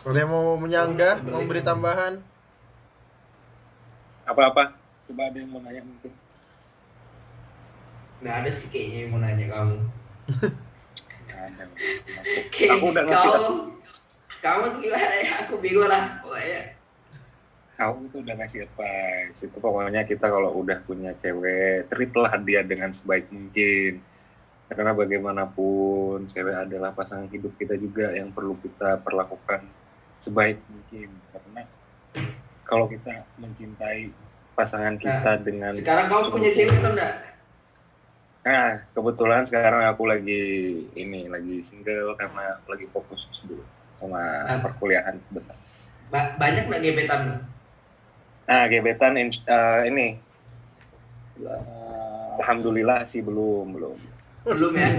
Ada 0.03 0.19
yang 0.19 0.35
mau 0.35 0.59
menyanggah, 0.59 1.23
mau 1.23 1.47
beri 1.47 1.63
tambahan? 1.63 2.19
Apa-apa? 4.27 4.75
Coba 5.07 5.31
ada 5.31 5.37
yang 5.39 5.47
mau 5.47 5.63
nanya 5.63 5.79
mungkin. 5.79 6.11
Nggak 8.19 8.35
ada 8.35 8.49
sih 8.51 8.67
kayaknya 8.67 8.97
yang 9.07 9.11
mau 9.15 9.21
nanya 9.23 9.45
kamu. 9.47 9.77
Nggak 11.23 11.39
ada. 11.39 11.63
Kayak 12.51 12.71
Aku 12.75 12.85
udah 12.91 13.03
ngasih 13.07 13.29
kau, 13.31 13.55
kamu 14.41 14.63
tuh 14.73 14.79
gimana 14.81 15.15
ya? 15.21 15.31
Aku 15.45 15.53
bingung 15.61 15.85
lah. 15.85 16.17
Pokoknya. 16.25 16.61
Aku 17.77 17.97
itu 18.09 18.17
udah 18.25 18.33
ngasih 18.41 18.59
advice. 18.65 19.39
Itu 19.45 19.57
pokoknya 19.61 20.01
kita 20.05 20.25
kalau 20.29 20.53
udah 20.57 20.81
punya 20.85 21.13
cewek, 21.21 21.89
treatlah 21.89 22.33
dia 22.41 22.61
dengan 22.65 22.89
sebaik 22.89 23.29
mungkin. 23.29 24.01
Karena 24.71 24.97
bagaimanapun, 24.97 26.25
cewek 26.33 26.57
adalah 26.57 26.93
pasangan 26.93 27.29
hidup 27.29 27.53
kita 27.57 27.77
juga 27.77 28.13
yang 28.17 28.33
perlu 28.33 28.57
kita 28.61 29.01
perlakukan 29.05 29.65
sebaik 30.21 30.57
mungkin. 30.69 31.09
Karena 31.33 31.61
kalau 32.65 32.85
kita 32.89 33.25
mencintai 33.37 34.09
pasangan 34.57 34.97
kita 34.97 35.41
dengan 35.45 35.73
Sekarang 35.73 36.09
kamu 36.09 36.33
punya 36.33 36.49
cewek 36.53 36.81
atau 36.81 36.91
enggak? 36.97 37.13
Nah, 38.41 38.69
kebetulan 38.97 39.45
sekarang 39.45 39.85
aku 39.85 40.09
lagi 40.09 40.41
ini 40.97 41.29
lagi 41.29 41.61
single 41.61 42.17
karena 42.17 42.57
lagi 42.65 42.89
fokus 42.89 43.29
dulu 43.45 43.61
sama 44.01 44.21
Ah. 44.43 44.57
perkuliahan 44.59 45.15
sebentar. 45.23 45.53
Ba- 46.09 46.33
banyak 46.35 46.65
nggak 46.65 46.81
gebetan? 46.81 47.21
Nah, 48.43 48.65
gebetan 48.65 49.13
in- 49.15 49.45
eh, 49.45 49.81
ini 49.87 50.07
eh, 51.39 52.29
alhamdulillah 52.35 53.05
sih 53.05 53.21
belum 53.21 53.71
belum. 53.71 53.97
Belum 54.43 54.73
ya? 54.73 54.89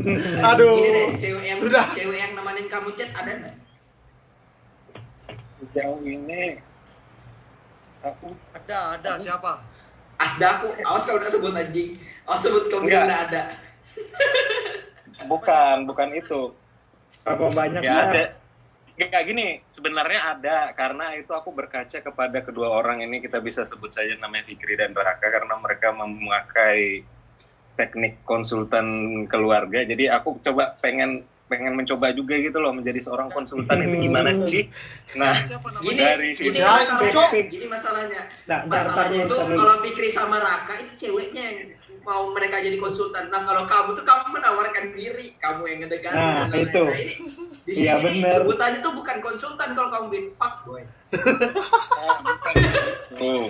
Aduh, 0.48 0.78
Ini 0.78 0.88
deh, 0.88 1.06
cewek 1.18 1.44
yang 1.44 1.58
sudah. 1.58 1.82
cewek 1.90 2.16
yang 2.16 2.32
nemenin 2.32 2.66
kamu 2.66 2.94
chat 2.94 3.10
ada 3.12 3.34
nggak? 3.34 3.54
Sejauh 5.60 6.00
ini 6.00 6.62
aku 8.00 8.30
Ada, 8.52 8.96
ada 8.96 9.10
siapa? 9.18 9.58
Asdaku, 10.16 10.70
awas 10.80 11.02
kau 11.02 11.18
udah 11.18 11.26
sebut 11.26 11.50
anjing. 11.52 11.98
Awas 12.24 12.40
sebut 12.40 12.70
bilang 12.70 13.10
nggak 13.10 13.22
ada. 13.28 13.42
bukan 15.24 15.76
bukan 15.84 16.08
itu. 16.12 16.54
apa 17.22 17.46
banyak 17.48 17.78
Ya 17.80 17.94
ada. 18.04 18.22
Kayak 18.92 19.24
gini, 19.24 19.46
sebenarnya 19.72 20.36
ada 20.36 20.56
karena 20.76 21.16
itu 21.16 21.32
aku 21.32 21.48
berkaca 21.50 21.98
kepada 22.04 22.38
kedua 22.44 22.68
orang 22.68 23.00
ini 23.00 23.24
kita 23.24 23.40
bisa 23.40 23.64
sebut 23.64 23.88
saja 23.88 24.14
namanya 24.20 24.44
Fikri 24.44 24.76
dan 24.76 24.92
Raka 24.92 25.32
karena 25.32 25.56
mereka 25.56 25.96
memakai 25.96 27.00
teknik 27.74 28.20
konsultan 28.28 28.86
keluarga. 29.32 29.80
Jadi 29.80 30.12
aku 30.12 30.36
coba 30.44 30.76
pengen 30.84 31.24
pengen 31.52 31.76
mencoba 31.76 32.16
juga 32.16 32.32
gitu 32.40 32.56
loh 32.64 32.72
menjadi 32.72 33.04
seorang 33.04 33.28
konsultan 33.28 33.84
itu 33.84 34.08
gimana 34.08 34.32
sih? 34.48 34.72
Nah? 35.20 35.36
Gini, 35.84 36.00
Dari 36.00 36.32
gini 36.32 36.48
sini. 36.48 36.64
masalahnya, 36.64 37.12
Cok. 37.12 37.30
gini 37.52 37.66
masalahnya. 37.68 38.22
nah, 38.48 38.60
Masalahnya 38.64 39.18
itu 39.28 39.36
kalau 39.36 39.76
Fikri 39.84 40.08
sama 40.08 40.36
Raka 40.40 40.80
itu 40.80 40.92
ceweknya 40.96 41.44
yang 41.44 41.58
mau 42.02 42.30
mereka 42.30 42.58
jadi 42.58 42.76
konsultan. 42.76 43.30
Nah 43.30 43.42
kalau 43.42 43.64
kamu 43.64 43.94
tuh 43.94 44.04
kamu 44.04 44.24
menawarkan 44.34 44.84
diri, 44.92 45.34
kamu 45.38 45.62
yang 45.66 45.78
ngedekatin. 45.86 46.18
Nah, 46.18 46.50
dan 46.50 46.50
lain-lain. 46.50 46.66
itu. 46.68 46.82
Nah, 46.82 46.98
ini 46.98 47.14
di 47.62 47.72
Iya, 47.78 47.94
bener. 48.02 48.30
sebutannya 48.34 48.78
tuh 48.82 48.92
bukan 48.92 49.16
konsultan 49.22 49.68
kalau 49.72 49.88
kamu 49.88 50.06
bikin 50.10 50.26
fuck 50.34 50.54
boy. 50.66 50.82
tuh. 53.14 53.46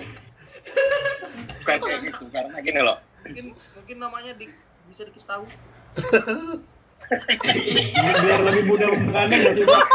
Bukan 1.63 1.77
kayak 1.81 2.01
gitu 2.05 2.25
karena 2.29 2.57
gini 2.61 2.81
loh. 2.81 2.99
Mungkin 3.25 3.47
mungkin 3.55 3.97
namanya 3.99 4.33
di, 4.37 4.47
bisa 4.87 5.03
dikasih 5.05 5.29
tahu. 5.29 5.45
Ini 7.53 8.13
biar 8.25 8.41
lebih 8.47 8.65
mudah 8.69 8.89
membukannya 8.89 9.37
nggak 9.37 9.55
sih 9.59 9.67
Pak? 9.67 9.87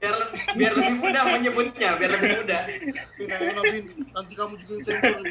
Biar 0.00 0.14
lebih, 0.16 0.40
biar 0.56 0.72
lebih 0.80 0.96
mudah 0.96 1.22
menyebutnya, 1.28 1.90
biar 2.00 2.10
lebih 2.16 2.30
mudah. 2.40 2.62
Bin. 3.68 3.84
nanti 4.16 4.32
kamu 4.32 4.54
juga 4.64 4.72
yang 4.72 4.84
sensor. 4.88 5.24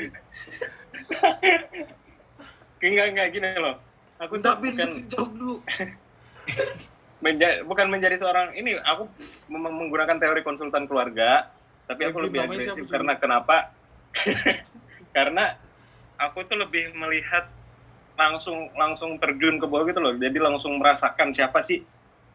Enggak 2.79 3.05
enggak 3.09 3.27
gini 3.33 3.47
loh. 3.57 3.75
Aku 4.21 4.37
Bin, 4.37 4.77
bukan 4.77 4.91
jawab 5.09 5.29
dulu. 5.33 5.55
menja- 7.19 7.61
bukan 7.67 7.87
menjadi 7.91 8.15
seorang 8.15 8.55
ini 8.55 8.79
aku 8.79 9.11
menggunakan 9.51 10.17
teori 10.19 10.41
konsultan 10.43 10.87
keluarga 10.87 11.51
tapi 11.83 12.07
aku 12.07 12.23
lebih 12.23 12.47
agresif 12.47 12.87
karena 12.87 13.19
kenapa 13.19 13.75
karena 15.15 15.59
aku 16.15 16.47
tuh 16.47 16.57
lebih 16.59 16.95
melihat 16.95 17.47
langsung 18.15 18.71
langsung 18.75 19.19
terjun 19.19 19.59
ke 19.59 19.65
bawah 19.67 19.87
gitu 19.87 19.99
loh 19.99 20.15
jadi 20.15 20.35
langsung 20.39 20.79
merasakan 20.79 21.35
siapa 21.35 21.59
sih 21.63 21.83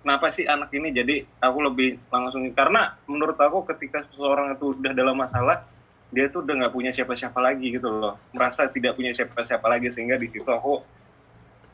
kenapa 0.05 0.29
sih 0.29 0.45
anak 0.45 0.69
ini 0.77 0.93
jadi 0.93 1.25
aku 1.41 1.65
lebih 1.65 1.97
langsung 2.13 2.45
karena 2.53 2.93
menurut 3.09 3.41
aku 3.41 3.65
ketika 3.73 4.05
seseorang 4.13 4.53
itu 4.53 4.77
udah 4.77 4.93
dalam 4.93 5.17
masalah 5.17 5.65
dia 6.13 6.29
tuh 6.29 6.45
udah 6.45 6.61
nggak 6.61 6.75
punya 6.77 6.93
siapa-siapa 6.93 7.41
lagi 7.41 7.73
gitu 7.73 7.89
loh 7.89 8.21
merasa 8.37 8.69
tidak 8.69 9.01
punya 9.01 9.17
siapa-siapa 9.17 9.65
lagi 9.65 9.89
sehingga 9.89 10.21
di 10.21 10.29
situ 10.29 10.45
aku 10.45 10.85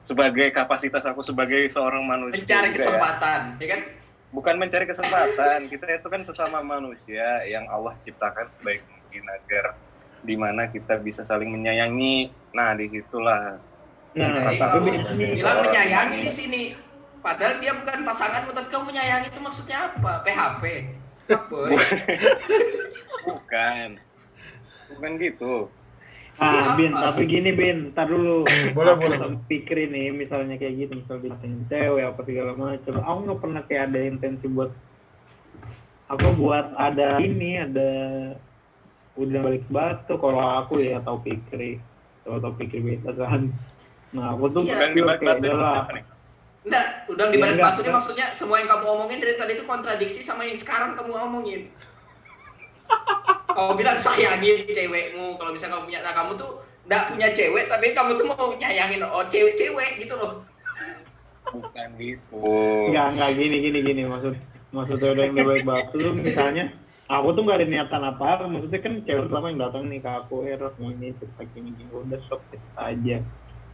sebagai 0.07 0.55
kapasitas 0.55 1.03
aku 1.11 1.27
sebagai 1.27 1.67
seorang 1.67 2.07
manusia 2.07 2.39
Mencari 2.41 2.71
ya, 2.71 2.75
kesempatan, 2.79 3.41
ya 3.59 3.69
kan? 3.75 3.81
bukan 4.31 4.55
mencari 4.63 4.87
kesempatan 4.87 5.59
kita 5.67 5.85
itu 5.91 6.07
kan 6.07 6.23
sesama 6.23 6.63
manusia 6.63 7.43
yang 7.51 7.67
Allah 7.67 7.99
ciptakan 8.07 8.47
sebaik 8.55 8.87
mungkin 8.87 9.27
agar 9.27 9.75
di 10.23 10.39
mana 10.39 10.71
kita 10.71 11.03
bisa 11.03 11.27
saling 11.27 11.51
menyayangi 11.51 12.31
nah 12.55 12.79
di 12.79 12.87
situlah 12.95 13.59
Nah, 14.11 14.27
Jadi 14.27 14.59
Kata 14.59 14.67
kamu 14.75 14.91
aku. 14.91 15.15
bilang 15.39 15.59
menyayangi 15.71 16.19
di 16.19 16.33
sini. 16.35 16.63
Padahal 17.21 17.61
dia 17.61 17.73
bukan 17.73 18.01
pasanganmu, 18.03 18.51
tapi 18.51 18.69
kamu 18.69 18.85
menyayangi 18.89 19.29
itu 19.29 19.41
maksudnya 19.41 19.79
apa? 19.89 20.25
PHP. 20.25 20.65
Bukan 23.21 23.89
bukan 24.91 25.13
gitu 25.17 25.55
Ah, 26.41 26.73
Bin, 26.73 26.97
apa? 26.97 27.13
tapi 27.13 27.29
gini 27.29 27.53
Bin, 27.53 27.93
ntar 27.93 28.09
dulu. 28.09 28.49
Boleh, 28.77 28.97
Aku 28.97 29.05
boleh. 29.05 29.21
sama 29.21 29.37
Pikir 29.45 29.93
ini, 29.93 30.09
misalnya 30.09 30.57
kayak 30.57 30.73
gitu, 30.73 30.93
misal 30.97 31.21
ditanyain 31.21 31.69
cewek 31.69 32.01
apa 32.01 32.21
segala 32.25 32.53
macam. 32.57 32.93
Aku 32.97 33.19
nggak 33.29 33.41
pernah 33.45 33.61
kayak 33.69 33.83
ada 33.93 34.01
intensi 34.01 34.49
buat 34.49 34.73
apa 36.09 36.27
buat 36.33 36.73
ada 36.81 37.21
ini, 37.21 37.61
ada 37.61 37.91
udah 39.21 39.37
balik 39.37 39.69
batu 39.69 40.17
kalau 40.17 40.41
aku 40.65 40.81
ya 40.81 40.97
atau 40.97 41.21
Pikri, 41.21 41.77
atau 42.25 42.41
atau 42.41 42.51
Pikri 42.57 42.81
beda 42.89 43.13
kan. 43.21 43.53
Nah, 44.17 44.33
aku 44.33 44.49
tuh 44.49 44.65
Iya. 44.65 44.97
pure 44.97 45.05
balik 45.13 45.21
kayak 45.21 45.39
batu 45.45 45.53
Enggak, 46.61 47.09
udah 47.09 47.25
di 47.33 47.37
Ya, 47.37 47.43
balik 47.43 47.57
enggak, 47.57 47.73
batu 47.73 47.81
ini 47.81 47.91
maksudnya 47.97 48.27
semua 48.37 48.61
yang 48.61 48.69
kamu 48.69 48.85
omongin 48.85 49.19
dari 49.25 49.35
tadi 49.41 49.53
itu 49.57 49.65
kontradiksi 49.65 50.21
sama 50.21 50.45
yang 50.45 50.59
sekarang 50.61 50.93
kamu 50.93 51.13
omongin. 51.17 51.73
Kau 53.57 53.73
bilang 53.75 53.97
sayangin 53.97 54.69
cewekmu, 54.69 55.41
kalau 55.41 55.51
misalnya 55.57 55.81
kamu 55.81 55.85
punya, 55.89 56.01
nah 56.05 56.13
kamu 56.13 56.37
tuh 56.37 56.61
enggak 56.85 57.03
punya 57.09 57.29
cewek, 57.33 57.65
tapi 57.73 57.87
kamu 57.97 58.11
tuh 58.21 58.27
mau 58.29 58.53
nyayangin 58.61 59.01
oh 59.09 59.25
cewek-cewek 59.25 60.05
gitu 60.05 60.15
loh. 60.21 60.45
bukan 61.51 61.89
gitu. 61.99 62.39
Enggak, 62.93 63.07
enggak 63.17 63.31
gini 63.35 63.57
gini 63.59 63.79
gini 63.83 64.03
maksud 64.07 64.35
maksudnya 64.71 65.09
udah 65.19 65.25
yang 65.27 65.35
di 65.35 65.43
balik 65.43 65.67
batu 65.67 65.99
tuh 65.99 66.15
misalnya 66.15 66.71
aku 67.11 67.35
tuh 67.35 67.43
gak 67.43 67.59
ada 67.59 67.67
niatan 67.67 68.03
apa 68.07 68.47
maksudnya 68.47 68.81
kan 68.87 68.95
cewek 69.03 69.23
pertama 69.27 69.51
yang 69.51 69.61
datang 69.67 69.83
nih 69.91 69.99
ke 69.99 70.11
aku 70.15 70.47
eh 70.47 70.55
mau 70.55 70.95
ini 70.95 71.11
cerita 71.19 71.43
gini 71.51 71.75
gini 71.75 71.91
udah 71.91 72.21
sok 72.31 72.41
cerita 72.55 72.81
aja. 72.87 73.17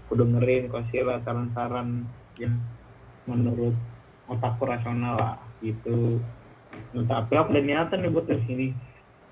Aku 0.06 0.12
dengerin 0.16 0.70
kasih 0.70 1.02
lah 1.02 1.18
saran-saran 1.26 2.06
yang 2.38 2.54
menurut 3.26 3.74
otakku 4.26 4.64
rasional 4.64 5.14
lah 5.14 5.34
gitu. 5.60 6.18
Tapi 6.92 7.32
aku 7.32 7.48
udah 7.52 7.62
niatan 7.62 8.02
nih 8.02 8.10
buat 8.10 8.26
sini. 8.26 8.72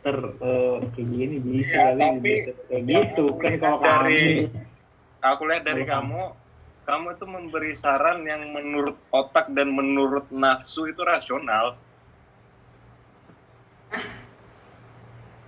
Ter 0.04 0.14
eh, 0.20 0.76
kayak 0.92 1.08
gini 1.08 1.36
bisa 1.40 1.64
Iya, 1.64 1.96
kali 1.96 2.00
tapi 2.20 2.32
kayak 2.68 2.82
gitu 2.84 3.24
kan 3.40 3.52
kalau 3.56 3.78
dari- 3.80 4.44
kamu 4.44 4.60
aku 5.24 5.42
lihat 5.48 5.62
dari 5.64 5.84
kamu 5.88 6.20
kamu 6.84 7.06
itu 7.16 7.24
memberi 7.24 7.72
saran 7.72 8.20
yang 8.22 8.52
menurut 8.52 9.00
otak 9.08 9.48
dan 9.50 9.72
menurut 9.72 10.28
nafsu 10.28 10.84
itu 10.84 11.00
rasional. 11.00 11.80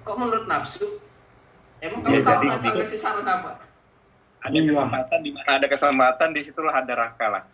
Kok 0.00 0.16
menurut 0.16 0.46
nafsu? 0.46 0.86
Emang 1.84 2.00
Ya, 2.08 2.08
kamu 2.08 2.24
tahu 2.24 2.40
jadi- 2.48 2.48
nggak 2.64 2.76
kasih 2.80 2.98
saran 2.98 3.26
apa? 3.26 3.60
ada 4.40 4.54
Iya. 4.54 4.70
kesempatan 4.70 5.18
di 5.20 5.30
mana? 5.34 5.46
Ada 5.52 5.66
kesempatan 5.66 6.28
di 6.30 6.40
situlah 6.40 6.70
ada 6.72 6.94
raka 6.94 7.26
lah 7.28 7.44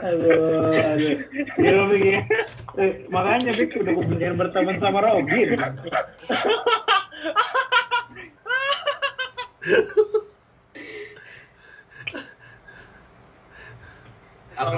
aduh 0.00 0.66
aduh 0.82 1.14
ya, 1.62 1.70
lu 1.78 1.84
pikir 1.94 2.26
eh, 2.80 2.92
makanya 3.06 3.50
Fik 3.54 3.78
udah 3.78 3.94
kemudian 3.94 4.34
berteman 4.34 4.76
sama 4.82 4.98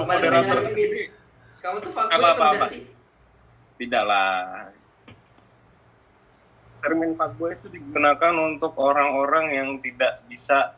moderator 0.07 0.63
lagi, 0.63 0.83
Bin. 0.87 1.11
Kamu 1.59 1.77
tuh 1.83 1.91
fuckboy 1.91 2.15
Apa, 2.15 2.27
apa, 2.39 2.45
apa? 2.55 2.65
sih? 2.71 2.87
tidak 3.83 4.03
lah 4.05 4.69
termin 6.83 7.15
fuckboy 7.15 7.55
itu 7.55 7.71
digunakan 7.71 8.33
untuk 8.35 8.75
orang-orang 8.75 9.55
yang 9.55 9.69
tidak 9.79 10.19
bisa 10.27 10.75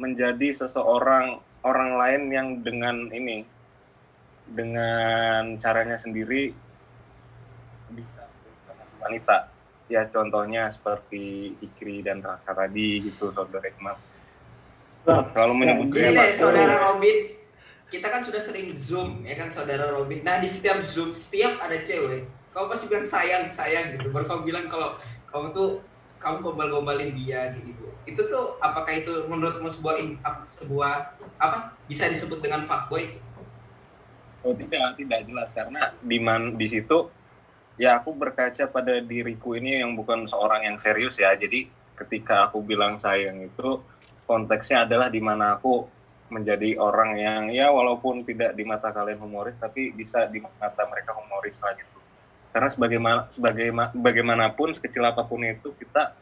menjadi 0.00 0.56
seseorang 0.56 1.44
orang 1.60 1.90
lain 2.00 2.22
yang 2.32 2.48
dengan 2.64 3.12
ini 3.12 3.44
dengan 4.48 5.60
caranya 5.60 6.00
sendiri 6.00 6.56
bisa 7.92 8.24
wanita 9.04 9.52
ya 9.92 10.08
contohnya 10.08 10.72
seperti 10.72 11.52
Ikri 11.60 12.00
dan 12.00 12.24
Raka 12.24 12.56
tadi 12.56 13.04
gitu 13.04 13.28
saudara 13.36 13.68
Iqbal 13.68 14.10
selalu 15.04 15.54
menyebut 15.56 15.86
Gini 15.92 16.12
deh, 16.12 16.32
saudara 16.36 16.76
Robin. 16.90 17.16
Kita 17.90 18.06
kan 18.06 18.22
sudah 18.22 18.38
sering 18.38 18.70
zoom, 18.70 19.26
ya 19.26 19.34
kan 19.34 19.50
saudara 19.50 19.90
Robin. 19.90 20.22
Nah 20.22 20.38
di 20.38 20.46
setiap 20.46 20.78
zoom, 20.84 21.10
setiap 21.10 21.58
ada 21.58 21.74
cewek, 21.82 22.22
kamu 22.50 22.66
pasti 22.66 22.84
bilang 22.90 23.06
sayang, 23.06 23.44
sayang 23.50 23.94
gitu. 23.94 24.10
Baru 24.10 24.26
kamu 24.26 24.42
bilang 24.46 24.66
kalau 24.66 24.98
kamu 25.30 25.54
tuh 25.54 25.68
kamu 26.20 26.44
gombal-gombalin 26.44 27.14
dia 27.16 27.54
gitu. 27.56 27.88
Itu 28.04 28.26
tuh 28.26 28.58
apakah 28.58 28.92
itu 28.92 29.24
menurutmu 29.30 29.70
sebuah 29.70 29.96
sebuah 30.44 30.92
apa 31.38 31.78
bisa 31.86 32.10
disebut 32.10 32.42
dengan 32.42 32.66
fuckboy? 32.66 33.16
Oh 34.40 34.56
tidak, 34.56 34.96
tidak 34.96 35.20
jelas 35.28 35.48
karena 35.52 35.92
di 36.00 36.16
man 36.16 36.56
di 36.56 36.64
situ 36.64 37.12
ya 37.76 38.00
aku 38.00 38.12
berkaca 38.16 38.68
pada 38.68 39.00
diriku 39.00 39.56
ini 39.56 39.80
yang 39.80 39.96
bukan 39.96 40.26
seorang 40.26 40.66
yang 40.66 40.76
serius 40.80 41.16
ya. 41.16 41.32
Jadi 41.36 41.70
ketika 41.96 42.48
aku 42.48 42.64
bilang 42.64 42.98
sayang 42.98 43.44
itu 43.44 43.80
konteksnya 44.24 44.88
adalah 44.88 45.12
di 45.12 45.20
mana 45.20 45.60
aku 45.60 45.86
menjadi 46.30 46.78
orang 46.78 47.18
yang 47.18 47.42
ya 47.50 47.68
walaupun 47.68 48.22
tidak 48.22 48.54
di 48.54 48.62
mata 48.62 48.94
kalian 48.94 49.18
humoris 49.18 49.58
tapi 49.58 49.90
bisa 49.90 50.30
di 50.30 50.38
mata 50.40 50.82
mereka 50.88 51.12
humoris 51.14 51.58
lah 51.60 51.74
gitu. 51.76 51.99
Karena 52.50 52.68
sebagaimana 52.70 53.20
sebagaimana 53.30 53.94
bagaimanapun 53.94 54.74
sekecil 54.74 55.06
apa 55.06 55.22
pun 55.22 55.46
itu 55.46 55.70
kita 55.78 56.18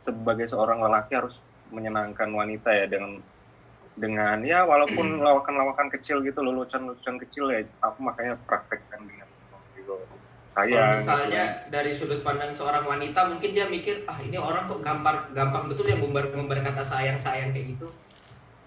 sebagai 0.00 0.48
seorang 0.48 0.80
lelaki 0.80 1.16
harus 1.16 1.36
menyenangkan 1.72 2.28
wanita 2.32 2.72
ya 2.72 2.86
dengan 2.90 3.20
dengan 4.00 4.40
ya 4.42 4.64
walaupun 4.64 5.20
lawakan-lawakan 5.20 5.92
kecil 5.92 6.24
gitu 6.24 6.40
lelucon-lelucon 6.40 7.20
kecil 7.20 7.52
ya 7.52 7.60
aku 7.84 8.00
makanya 8.00 8.40
praktekkan 8.48 9.04
dengan 9.04 9.28
gitu 9.76 9.96
Kalau 10.50 10.66
sayang 10.66 10.98
misalnya 10.98 11.44
dari 11.70 11.94
sudut 11.94 12.26
pandang 12.26 12.50
seorang 12.50 12.82
wanita, 12.82 13.22
mungkin 13.30 13.54
dia 13.54 13.70
mikir, 13.70 14.02
ah 14.10 14.18
ini 14.18 14.34
orang 14.34 14.66
kok 14.66 14.82
gampang 14.82 15.30
gampang 15.30 15.70
betul 15.70 15.86
ya 15.86 15.94
ngumbar-ngumbar 15.94 16.58
kata 16.58 16.82
sayang 16.82 17.22
sayang 17.22 17.54
kayak 17.54 17.78
gitu. 17.78 17.86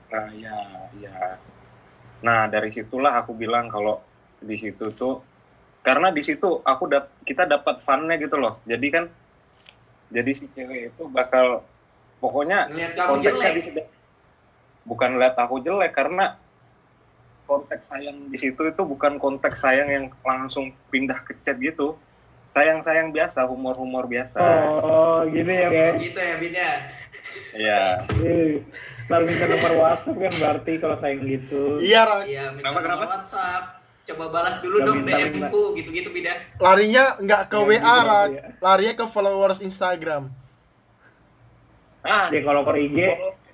nah 0.07 0.31
ya 0.31 0.55
ya. 0.95 1.41
Nah 2.23 2.47
dari 2.47 2.71
situlah 2.71 3.19
aku 3.19 3.35
bilang 3.35 3.67
kalau 3.67 3.99
di 4.39 4.55
situ 4.55 4.87
tuh 4.95 5.19
karena 5.83 6.09
di 6.09 6.23
situ 6.23 6.63
aku 6.63 6.87
dap 6.87 7.11
kita 7.21 7.43
dapat 7.43 7.83
funnya 7.83 8.15
gitu 8.15 8.39
loh 8.39 8.63
jadi 8.63 8.87
kan 8.89 9.03
jadi 10.09 10.31
si 10.31 10.47
cewek 10.49 10.95
itu 10.95 11.03
bakal 11.11 11.67
pokoknya 12.17 12.71
konteksnya 12.95 13.51
jelek. 13.51 13.57
di 13.59 13.63
situ 13.67 13.81
bukan 14.83 15.19
lihat 15.19 15.35
aku 15.35 15.59
jelek 15.59 15.91
karena 15.91 16.39
konteks 17.43 17.91
sayang 17.91 18.31
di 18.31 18.39
situ 18.39 18.63
itu 18.63 18.81
bukan 18.81 19.19
konteks 19.19 19.59
sayang 19.59 19.91
yang 19.91 20.05
langsung 20.23 20.71
pindah 20.87 21.19
ke 21.21 21.35
chat 21.43 21.59
gitu 21.59 21.99
sayang 22.55 22.79
sayang 22.79 23.11
biasa 23.11 23.43
humor 23.43 23.75
humor 23.75 24.07
biasa 24.07 24.39
oh 24.79 25.27
gitu 25.27 25.51
ya 25.51 25.67
guys 25.67 25.99
Gitu 25.99 26.19
ya 26.19 26.35
Bin 26.39 26.53
ya. 26.53 26.71
ya 27.53 27.81
Eh, 28.23 28.63
Lalu 29.11 29.23
minta 29.27 29.45
nomor 29.49 29.71
WhatsApp 29.75 30.15
kan 30.15 30.33
berarti 30.39 30.71
kalau 30.79 30.95
sayang 31.03 31.21
gitu 31.27 31.81
Iya. 31.83 32.23
Iya, 32.23 32.43
minta 32.55 32.63
Kenapa, 32.63 32.79
nomor 32.79 32.83
kenapa? 32.87 33.05
WhatsApp. 33.19 33.63
Coba 34.03 34.25
balas 34.29 34.59
dulu 34.59 34.83
dong 34.83 34.99
minta, 35.01 35.15
DM-ku 35.17 35.71
gitu-gitu 35.73 36.11
Bin 36.11 36.27
ya. 36.27 36.35
larinya 36.59 37.15
nggak 37.17 37.41
ke 37.45 37.55
Nggak 37.55 37.67
WA, 37.71 37.95
berarti 37.97 38.35
ya. 38.35 38.43
larinya 38.59 38.93
ke 38.93 39.05
followers 39.05 39.59
Instagram. 39.61 40.23
ah 42.03 42.27
ya 42.27 42.43
kalau 42.43 42.67
per 42.67 42.75
IG 42.75 42.99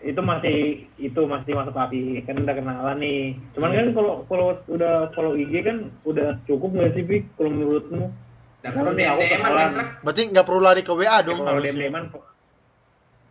itu 0.02 0.18
masih 0.20 0.58
itu 0.98 1.22
masih 1.24 1.54
masuk 1.54 1.70
api 1.72 2.02
kan 2.24 2.34
udah 2.34 2.56
kenalan 2.56 2.98
nih 2.98 3.22
cuman 3.54 3.70
kan 3.70 3.88
kalau 3.94 4.26
kalau 4.26 4.46
udah 4.66 5.14
follow 5.14 5.38
IG 5.38 5.54
kan 5.62 5.78
udah 6.02 6.34
cukup 6.44 6.74
nggak 6.74 6.98
sih 6.98 7.04
Pik 7.04 7.30
kalau 7.36 7.52
menurutmu 7.52 8.10
kenalan. 8.60 8.98
kan 8.98 9.70
Trak? 9.70 9.88
Berarti 10.02 10.22
nggak 10.26 10.42
perlu 10.44 10.62
lari 10.64 10.82
ke 10.82 10.90
WA 10.92 11.06
Ya, 11.06 11.22
dong 11.22 11.38
kalau 11.38 11.62
DM. 11.62 11.78
DMan 11.78 12.04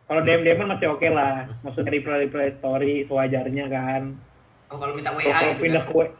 kalau 0.06 0.20
DM 0.22 0.40
DMan 0.40 0.66
masih 0.70 0.86
oke 0.88 1.08
lah 1.08 1.34
maksudnya 1.60 1.90
reply 1.90 2.16
reply 2.22 2.46
story 2.54 3.02
sewajarnya 3.04 3.66
kan 3.66 4.02
Oh, 4.68 4.76
kalau 4.76 4.94
minta 4.94 5.10
WA 5.10 5.24
kalau 5.26 5.50
gitu 5.50 5.62
pindah 5.66 5.82
kan. 5.82 5.90
ke 5.90 5.98
W- 5.98 6.14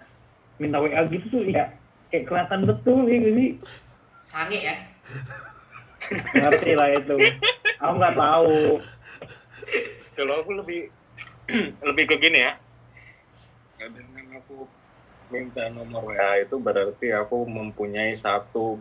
minta 0.59 0.83
WA 0.83 1.07
gitu 1.11 1.27
tuh 1.31 1.43
ya 1.47 1.71
kayak 2.11 2.27
kelihatan 2.27 2.67
betul 2.67 3.07
ya 3.07 3.19
sih 3.23 3.51
Sange 4.29 4.61
ya. 4.61 4.77
ngerti 6.37 6.77
lah 6.77 6.89
itu. 6.93 7.17
Aku 7.81 7.95
nggak 7.97 8.17
tahu. 8.17 8.57
Kalau 10.13 10.35
aku 10.45 10.51
lebih 10.61 10.93
lebih 11.89 12.05
ke 12.13 12.17
gini 12.21 12.45
ya. 12.45 12.53
Dengan 13.81 14.37
aku 14.37 14.69
minta 15.33 15.73
nomor 15.73 16.13
WA 16.13 16.45
itu 16.45 16.61
berarti 16.61 17.09
aku 17.17 17.49
mempunyai 17.49 18.13
satu 18.13 18.77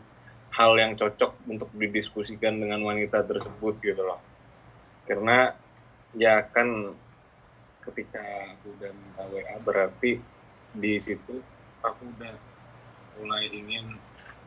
hal 0.52 0.76
yang 0.76 1.00
cocok 1.00 1.32
untuk 1.48 1.72
didiskusikan 1.72 2.60
dengan 2.60 2.84
wanita 2.84 3.24
tersebut 3.24 3.80
gitu 3.80 4.04
loh. 4.04 4.20
Karena 5.08 5.56
ya 6.12 6.44
kan 6.44 6.92
ketika 7.88 8.20
aku 8.52 8.76
udah 8.76 8.92
minta 8.92 9.24
WA 9.32 9.56
berarti 9.64 10.20
di 10.76 11.00
situ 11.00 11.40
aku 11.92 12.04
udah 12.18 12.34
mulai 13.18 13.50
ingin 13.50 13.86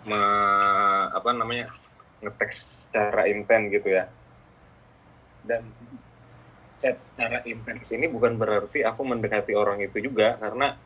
me- 0.06 1.08
apa 1.12 1.30
namanya 1.34 1.66
ngeteks 2.20 2.88
secara 2.88 3.26
intens 3.26 3.72
gitu 3.72 3.88
ya 3.88 4.04
dan 5.44 5.64
chat 6.80 6.96
secara 7.12 7.40
intens 7.44 7.88
ini 7.92 8.08
bukan 8.08 8.36
berarti 8.40 8.84
aku 8.84 9.02
mendekati 9.04 9.52
orang 9.56 9.80
itu 9.84 10.00
juga 10.00 10.36
karena 10.40 10.76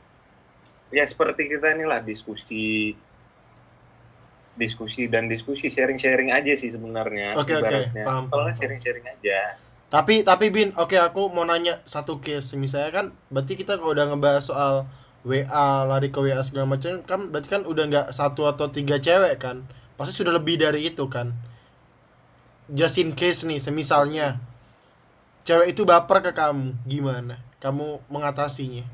ya 0.95 1.05
seperti 1.07 1.51
kita 1.51 1.75
inilah 1.75 2.03
diskusi 2.03 2.95
diskusi 4.55 5.11
dan 5.11 5.27
diskusi 5.27 5.67
sharing-sharing 5.67 6.31
aja 6.31 6.55
sih 6.55 6.71
sebenarnya 6.71 7.35
Oke, 7.35 7.59
oke. 7.59 7.59
ibaratnya. 7.59 8.05
Paham, 8.07 8.25
Soalnya 8.31 8.55
paham. 8.55 8.59
sharing-sharing 8.63 9.07
aja 9.11 9.41
Tapi 9.91 10.15
tapi 10.27 10.51
Bin, 10.51 10.75
oke 10.75 10.99
aku 10.99 11.31
mau 11.31 11.47
nanya 11.47 11.79
satu 11.87 12.19
case 12.19 12.59
misalnya 12.59 12.91
kan 12.91 13.07
berarti 13.31 13.55
kita 13.55 13.79
kalau 13.79 13.95
udah 13.95 14.11
ngebahas 14.11 14.43
soal 14.43 14.75
WA 15.25 15.89
lari 15.89 16.13
ke 16.13 16.21
WA 16.21 16.45
segala 16.45 16.77
macam 16.77 17.01
kan 17.01 17.33
berarti 17.33 17.49
kan 17.49 17.63
udah 17.65 17.85
nggak 17.89 18.07
satu 18.13 18.45
atau 18.45 18.69
tiga 18.69 19.01
cewek 19.01 19.41
kan? 19.41 19.65
Pasti 19.97 20.13
sudah 20.21 20.37
lebih 20.37 20.61
dari 20.61 20.93
itu 20.93 21.09
kan? 21.09 21.33
Just 22.69 23.01
in 23.01 23.17
case 23.17 23.49
nih 23.49 23.57
semisalnya 23.57 24.37
cewek 25.49 25.73
itu 25.73 25.89
baper 25.89 26.21
ke 26.21 26.33
kamu 26.37 26.77
gimana? 26.85 27.41
Kamu 27.57 28.05
mengatasinya? 28.13 28.85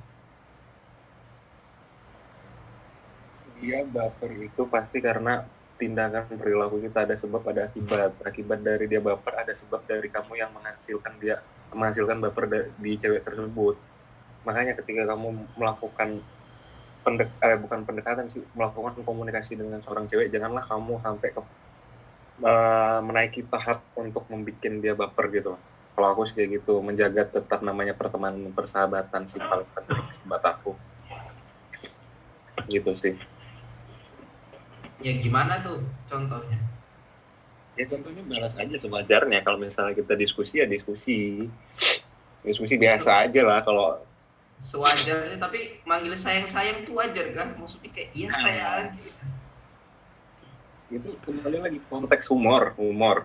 Dia 3.59 3.83
baper 3.91 4.31
itu 4.39 4.63
pasti 4.71 5.03
karena 5.03 5.43
tindakan 5.83 6.31
perilaku 6.39 6.79
kita 6.79 7.11
ada 7.11 7.19
sebab 7.19 7.43
ada 7.51 7.67
akibat. 7.67 8.15
Akibat 8.23 8.63
dari 8.63 8.87
dia 8.87 9.03
baper 9.03 9.35
ada 9.35 9.51
sebab 9.59 9.83
dari 9.83 10.07
kamu 10.07 10.39
yang 10.39 10.55
menghasilkan 10.55 11.19
dia 11.19 11.43
menghasilkan 11.75 12.23
baper 12.23 12.71
di 12.79 12.95
cewek 13.03 13.27
tersebut 13.27 13.90
makanya 14.45 14.73
ketika 14.79 15.05
kamu 15.05 15.45
melakukan 15.57 16.25
pendek 17.01 17.29
eh, 17.41 17.57
bukan 17.57 17.85
pendekatan 17.89 18.29
sih 18.29 18.45
melakukan 18.57 19.01
komunikasi 19.05 19.57
dengan 19.57 19.81
seorang 19.81 20.09
cewek 20.09 20.29
janganlah 20.33 20.65
kamu 20.69 21.01
sampai 21.01 21.29
ke 21.33 21.41
eh, 22.45 22.99
menaiki 23.05 23.45
tahap 23.49 23.85
untuk 23.97 24.25
membuat 24.29 24.65
dia 24.81 24.93
baper 24.97 25.27
gitu 25.33 25.57
kalau 26.01 26.17
aku 26.17 26.25
sih 26.25 26.33
kayak 26.33 26.65
gitu 26.65 26.81
menjaga 26.81 27.29
tetap 27.29 27.61
namanya 27.61 27.93
pertemanan 27.93 28.49
persahabatan 28.57 29.29
sih 29.29 29.37
paling 29.37 29.69
penting 29.77 30.01
buat 30.25 30.41
aku. 30.41 30.73
Gitu 32.73 32.91
sih. 32.97 33.15
Ya 35.05 35.13
gimana 35.21 35.61
tuh 35.61 35.85
contohnya? 36.09 36.57
ya 37.79 37.85
contohnya 37.85 38.25
balas 38.25 38.57
aja 38.57 38.77
sewajarnya. 38.81 39.45
Kalau 39.45 39.61
misalnya 39.61 39.93
kita 39.93 40.17
diskusi 40.17 40.65
ya 40.65 40.67
diskusi. 40.69 41.49
Diskusi 42.41 42.81
biasa 42.81 43.29
aja 43.29 43.45
lah. 43.45 43.61
Kalau 43.61 44.01
Sewajarnya 44.61 45.41
tapi 45.41 45.81
manggil 45.89 46.13
sayang-sayang 46.15 46.85
tuh 46.85 47.01
wajar 47.01 47.33
kan? 47.33 47.57
Maksudnya 47.57 47.91
kayak 47.97 48.11
iya 48.13 48.29
saya 48.31 48.65
aja. 48.93 48.93
itu 50.91 51.07
kembali 51.23 51.59
lagi 51.63 51.79
konteks 51.87 52.27
humor 52.29 52.75
humor 52.75 53.23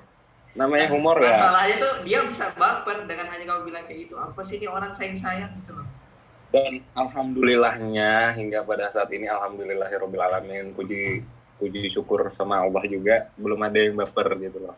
namanya 0.53 0.85
humor 0.93 1.17
ya 1.17 1.33
Masalahnya 1.33 1.75
tuh 1.81 1.93
dia 2.05 2.21
bisa 2.21 2.53
baper 2.53 3.09
dengan 3.09 3.25
hanya 3.33 3.41
kamu 3.41 3.61
bilang 3.73 3.83
kayak 3.89 4.05
gitu. 4.05 4.15
Apa 4.21 4.45
sih 4.45 4.61
ini 4.61 4.69
orang 4.69 4.93
sayang-sayang 4.93 5.51
gitu 5.65 5.73
loh. 5.75 5.87
dan 6.53 6.79
alhamdulillahnya 6.95 8.31
hingga 8.37 8.63
pada 8.63 8.87
saat 8.95 9.11
ini 9.11 9.27
alhamdulillahirobbil 9.27 10.23
alamin 10.23 10.71
puji 10.71 11.19
puji 11.59 11.91
syukur 11.91 12.31
sama 12.39 12.63
Allah 12.63 12.83
juga 12.87 13.27
belum 13.35 13.59
ada 13.59 13.75
yang 13.75 13.99
baper 13.99 14.39
gitu 14.39 14.63
loh 14.63 14.75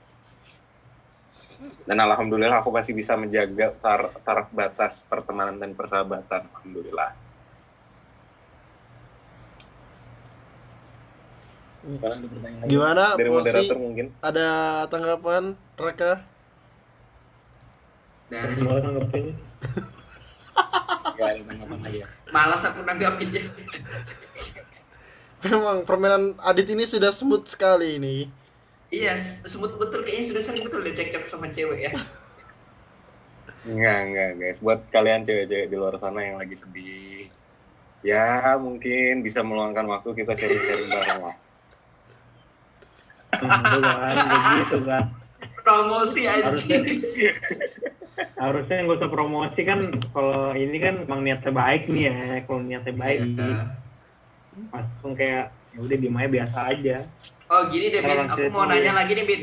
dan 1.90 1.98
alhamdulillah 1.98 2.62
aku 2.62 2.70
masih 2.70 2.94
bisa 2.94 3.18
menjaga 3.18 3.74
tar- 3.82 4.14
taraf 4.22 4.48
batas 4.54 5.02
pertemanan 5.06 5.58
dan 5.58 5.74
persahabatan 5.74 6.46
alhamdulillah 6.54 7.12
Gimana 12.68 13.16
dari 13.16 13.32
Posi? 13.32 13.38
moderator 13.40 13.78
mungkin 13.80 14.06
Ada 14.20 14.48
tanggapan 14.92 15.56
Reka? 15.80 16.14
Dari 18.28 18.54
ya 21.18 22.06
malas 22.30 22.62
aku 22.68 22.84
nanggapinnya. 22.84 23.42
Memang 25.48 25.88
permainan 25.88 26.36
Adit 26.44 26.68
ini 26.76 26.84
sudah 26.84 27.10
smooth 27.10 27.48
sekali 27.48 27.96
ini. 27.98 28.28
Iya, 28.90 29.14
sebut 29.44 29.76
betul 29.76 30.04
kayaknya 30.04 30.26
sudah 30.32 30.44
sering 30.44 30.64
betul 30.68 30.82
dia 30.84 30.96
cekcok 30.96 31.28
sama 31.28 31.48
cewek 31.52 31.90
ya. 31.90 31.92
Enggak, 33.68 33.98
enggak, 34.08 34.30
guys. 34.40 34.58
Buat 34.64 34.80
kalian 34.96 35.28
cewek-cewek 35.28 35.68
di 35.68 35.76
luar 35.76 36.00
sana 36.00 36.24
yang 36.24 36.40
lagi 36.40 36.56
sedih, 36.56 37.28
ya 38.00 38.56
mungkin 38.56 39.20
bisa 39.20 39.44
meluangkan 39.44 39.84
waktu 39.92 40.16
kita 40.16 40.40
sharing-sharing 40.40 40.88
bareng 40.96 41.22
lah. 41.28 41.36
Itu 43.36 43.78
kan, 43.84 44.16
begitu 44.24 44.78
kan. 44.88 45.04
Promosi 45.68 46.22
aja. 46.32 46.48
Harusnya 46.48 46.80
harusnya 48.38 48.82
nggak 48.82 48.98
usah 48.98 49.12
promosi 49.14 49.62
kan 49.62 49.94
kalau 50.10 50.54
ini 50.54 50.78
kan 50.82 51.06
emang 51.06 51.22
niatnya 51.22 51.54
baik 51.54 51.86
nih 51.86 52.10
ya 52.10 52.16
kalau 52.46 52.62
niatnya 52.66 52.94
baik 52.94 53.20
Iya. 53.34 53.62
langsung 54.74 55.14
kayak 55.14 55.54
ya 55.74 55.80
udah 55.86 55.98
diem 56.02 56.18
aja 56.18 56.30
biasa 56.30 56.60
aja 56.74 56.98
Oh 57.48 57.62
gini 57.72 57.86
deh, 57.92 58.02
Bin. 58.04 58.28
Aku 58.28 58.48
mau 58.52 58.68
nanya 58.68 58.92
ya. 58.92 58.98
lagi 59.04 59.12
nih, 59.16 59.26
Bin. 59.26 59.42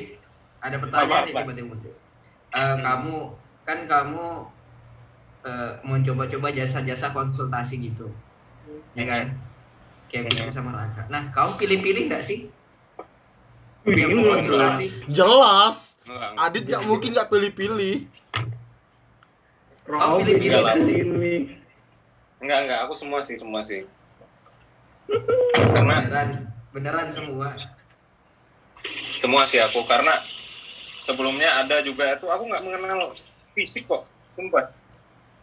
Ada 0.61 0.77
pertanyaan 0.81 1.09
Apa, 1.09 1.27
nih 1.29 1.33
apa? 1.33 1.53
tiba-tiba. 1.57 1.91
Eh, 2.55 2.77
kamu 2.85 3.15
kan 3.65 3.79
kamu 3.89 4.27
eh, 5.45 5.71
mau 5.85 5.97
coba-coba 6.01 6.49
jasa-jasa 6.53 7.13
konsultasi 7.17 7.81
gitu, 7.81 8.13
ya 8.97 9.05
kan? 9.09 9.25
Kayak 10.13 10.33
gitu 10.37 10.53
sama 10.53 10.77
Raka. 10.77 11.09
Nah, 11.09 11.33
kamu 11.33 11.57
pilih-pilih 11.61 12.03
nggak 12.13 12.25
sih? 12.25 12.49
Yang 13.85 14.11
mau 14.21 14.37
konsultasi? 14.37 14.87
Jelas. 15.09 15.97
Adit 16.37 16.69
nggak 16.69 16.85
mungkin 16.85 17.13
nggak 17.17 17.29
pilih-pilih. 17.33 17.97
Oh, 19.85 20.17
Robin 20.17 20.25
pilih-pilih 20.25 20.61
nggak 20.61 20.65
nggak 20.65 20.81
sih? 20.81 20.99
Enggak, 22.45 22.59
enggak. 22.69 22.79
Aku 22.89 22.93
semua 22.97 23.21
sih, 23.25 23.37
semua 23.41 23.65
sih. 23.65 23.89
Karena 25.73 26.05
Beneran, 26.05 26.29
beneran 26.73 27.09
semua. 27.13 27.57
Semua 28.85 29.49
sih 29.49 29.61
aku 29.61 29.83
karena 29.89 30.13
sebelumnya 31.09 31.49
ada 31.65 31.81
juga 31.81 32.17
itu 32.17 32.27
aku 32.29 32.43
nggak 32.49 32.63
mengenal 32.65 33.13
fisik 33.53 33.89
kok, 33.89 34.05
sumpah. 34.33 34.69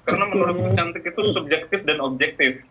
Karena 0.01 0.25
menurutku 0.25 0.73
cantik 0.73 1.03
itu 1.05 1.21
subjektif 1.29 1.85
dan 1.85 2.01
objektif. 2.01 2.65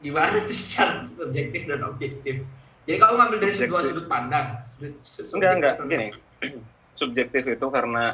Gimana 0.00 0.44
tuh 0.44 0.56
secara 0.56 1.04
subjektif 1.08 1.68
dan 1.68 1.80
objektif? 1.84 2.44
Jadi 2.88 2.96
kamu 2.96 3.14
ngambil 3.16 3.38
dari 3.40 3.52
dua 3.52 3.56
Subjektif. 3.56 3.88
sudut 3.92 4.06
pandang. 4.08 4.46
Sudut- 4.64 5.00
sudut- 5.04 5.32
Enggak, 5.36 5.52
enggak, 5.56 5.74
subjektif. 5.76 6.14
gini. 6.40 6.60
Subjektif 6.96 7.42
itu 7.48 7.66
karena 7.72 8.04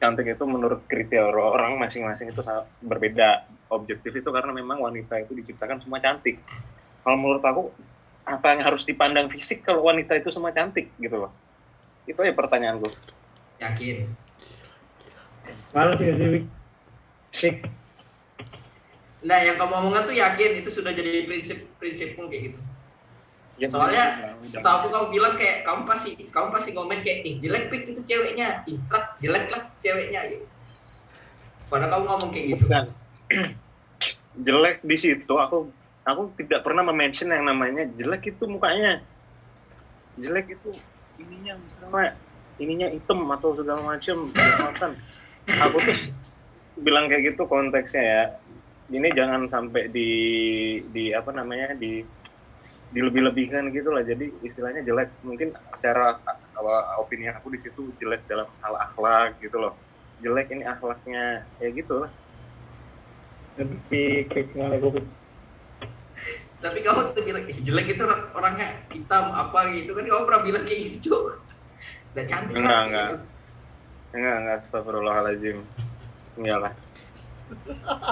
cantik 0.00 0.26
itu 0.26 0.44
menurut 0.46 0.80
kriteria 0.86 1.30
orang 1.30 1.78
masing-masing 1.78 2.30
itu 2.30 2.42
sangat 2.42 2.66
berbeda. 2.82 3.46
Objektif 3.70 4.10
itu 4.14 4.28
karena 4.30 4.50
memang 4.50 4.82
wanita 4.82 5.18
itu 5.22 5.34
diciptakan 5.38 5.82
semua 5.82 6.02
cantik. 6.02 6.42
Kalau 7.06 7.16
menurut 7.18 7.42
aku, 7.42 7.70
apa 8.30 8.46
yang 8.54 8.62
harus 8.62 8.86
dipandang 8.86 9.26
fisik 9.26 9.66
kalau 9.66 9.82
wanita 9.82 10.14
itu 10.14 10.30
semua 10.30 10.54
cantik 10.54 10.94
gitu 11.02 11.26
loh. 11.26 11.32
Itu 12.06 12.22
ya 12.22 12.30
pertanyaanku. 12.30 12.86
Yakin. 13.58 14.06
Malas 15.74 15.98
nggak 15.98 16.46
sih 17.34 17.52
Nah, 19.20 19.38
yang 19.44 19.60
kamu 19.60 19.74
omongan 19.84 20.08
tuh 20.08 20.16
yakin 20.16 20.64
itu 20.64 20.70
sudah 20.72 20.96
jadi 20.96 21.28
prinsip 21.28 21.60
prinsipmu 21.76 22.32
kayak 22.32 22.42
gitu. 22.50 22.58
Ya, 23.60 23.68
Soalnya 23.68 24.04
jangan- 24.40 24.40
setahu 24.40 24.76
aku 24.80 24.88
kamu 24.88 25.06
bilang 25.12 25.34
kayak 25.36 25.68
kamu 25.68 25.84
pasti 25.84 26.10
kamu 26.32 26.48
pasti 26.48 26.70
komen 26.72 27.04
kayak 27.04 27.28
ih 27.28 27.34
jelek 27.44 27.68
pik 27.68 27.92
itu 27.92 28.00
ceweknya, 28.08 28.64
ih 28.64 28.80
jelek 29.20 29.52
lah 29.52 29.68
ceweknya 29.84 30.20
gitu. 30.32 30.46
Padahal 31.68 31.90
kamu 31.92 32.04
ngomong 32.08 32.30
kayak 32.32 32.46
gitu. 32.56 32.64
Bukan. 32.64 32.84
jelek 34.48 34.80
di 34.80 34.96
situ 34.96 35.34
aku 35.36 35.68
aku 36.04 36.32
tidak 36.40 36.64
pernah 36.64 36.84
mention 36.86 37.32
yang 37.32 37.44
namanya 37.44 37.88
jelek 37.96 38.36
itu 38.36 38.44
mukanya. 38.48 39.00
Jelek 40.20 40.56
itu 40.58 40.70
ininya 41.20 41.56
misalnya 41.56 42.16
ininya 42.60 42.88
hitam 42.92 43.24
atau 43.32 43.56
segala 43.56 43.96
macam 43.96 44.16
jerawatan 44.32 44.92
aku 45.48 45.76
tuh 45.84 45.98
bilang 46.80 47.08
kayak 47.08 47.34
gitu 47.34 47.42
konteksnya 47.48 48.04
ya. 48.04 48.22
Ini 48.90 49.08
jangan 49.14 49.46
sampai 49.46 49.86
di 49.88 50.10
di 50.90 51.14
apa 51.14 51.30
namanya 51.30 51.78
di 51.78 52.02
dilebih-lebihkan 52.90 53.70
gitu 53.70 53.94
lah 53.94 54.02
jadi 54.02 54.28
istilahnya 54.42 54.82
jelek. 54.82 55.14
Mungkin 55.22 55.54
secara 55.78 56.18
opini 56.98 57.30
aku 57.30 57.54
di 57.54 57.62
situ 57.62 57.94
jelek 58.02 58.26
dalam 58.26 58.50
hal 58.66 58.74
akhlak 58.76 59.38
gitu 59.38 59.56
loh. 59.62 59.78
Jelek 60.20 60.52
ini 60.52 60.66
akhlaknya 60.66 61.46
ya 61.62 61.68
gitu 61.70 62.02
lah 62.02 62.10
malah 64.56 64.78
gue 64.78 65.02
Tapi 66.60 66.78
kamu 66.80 67.16
tuh 67.16 67.24
bilang 67.24 67.44
ih 67.48 67.58
jelek 67.64 67.86
itu 67.90 68.02
orang- 68.04 68.28
orangnya 68.32 68.68
hitam 68.92 69.32
apa 69.32 69.72
gitu 69.72 69.96
kan 69.96 70.04
kamu 70.04 70.22
pernah 70.24 70.42
bilang 70.42 70.64
kayak 70.64 70.80
gitu. 70.94 71.40
Udah 72.10 72.24
cantik 72.26 72.52
Enggak, 72.52 72.68
lah, 72.68 72.82
enggak. 72.84 73.08
gitu. 73.08 73.16
enggak 74.10 74.34
enggak 74.36 74.56
astagfirullahaladzim 74.60 75.58
iyalah 76.36 76.72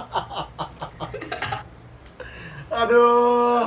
Aduh. 2.68 3.64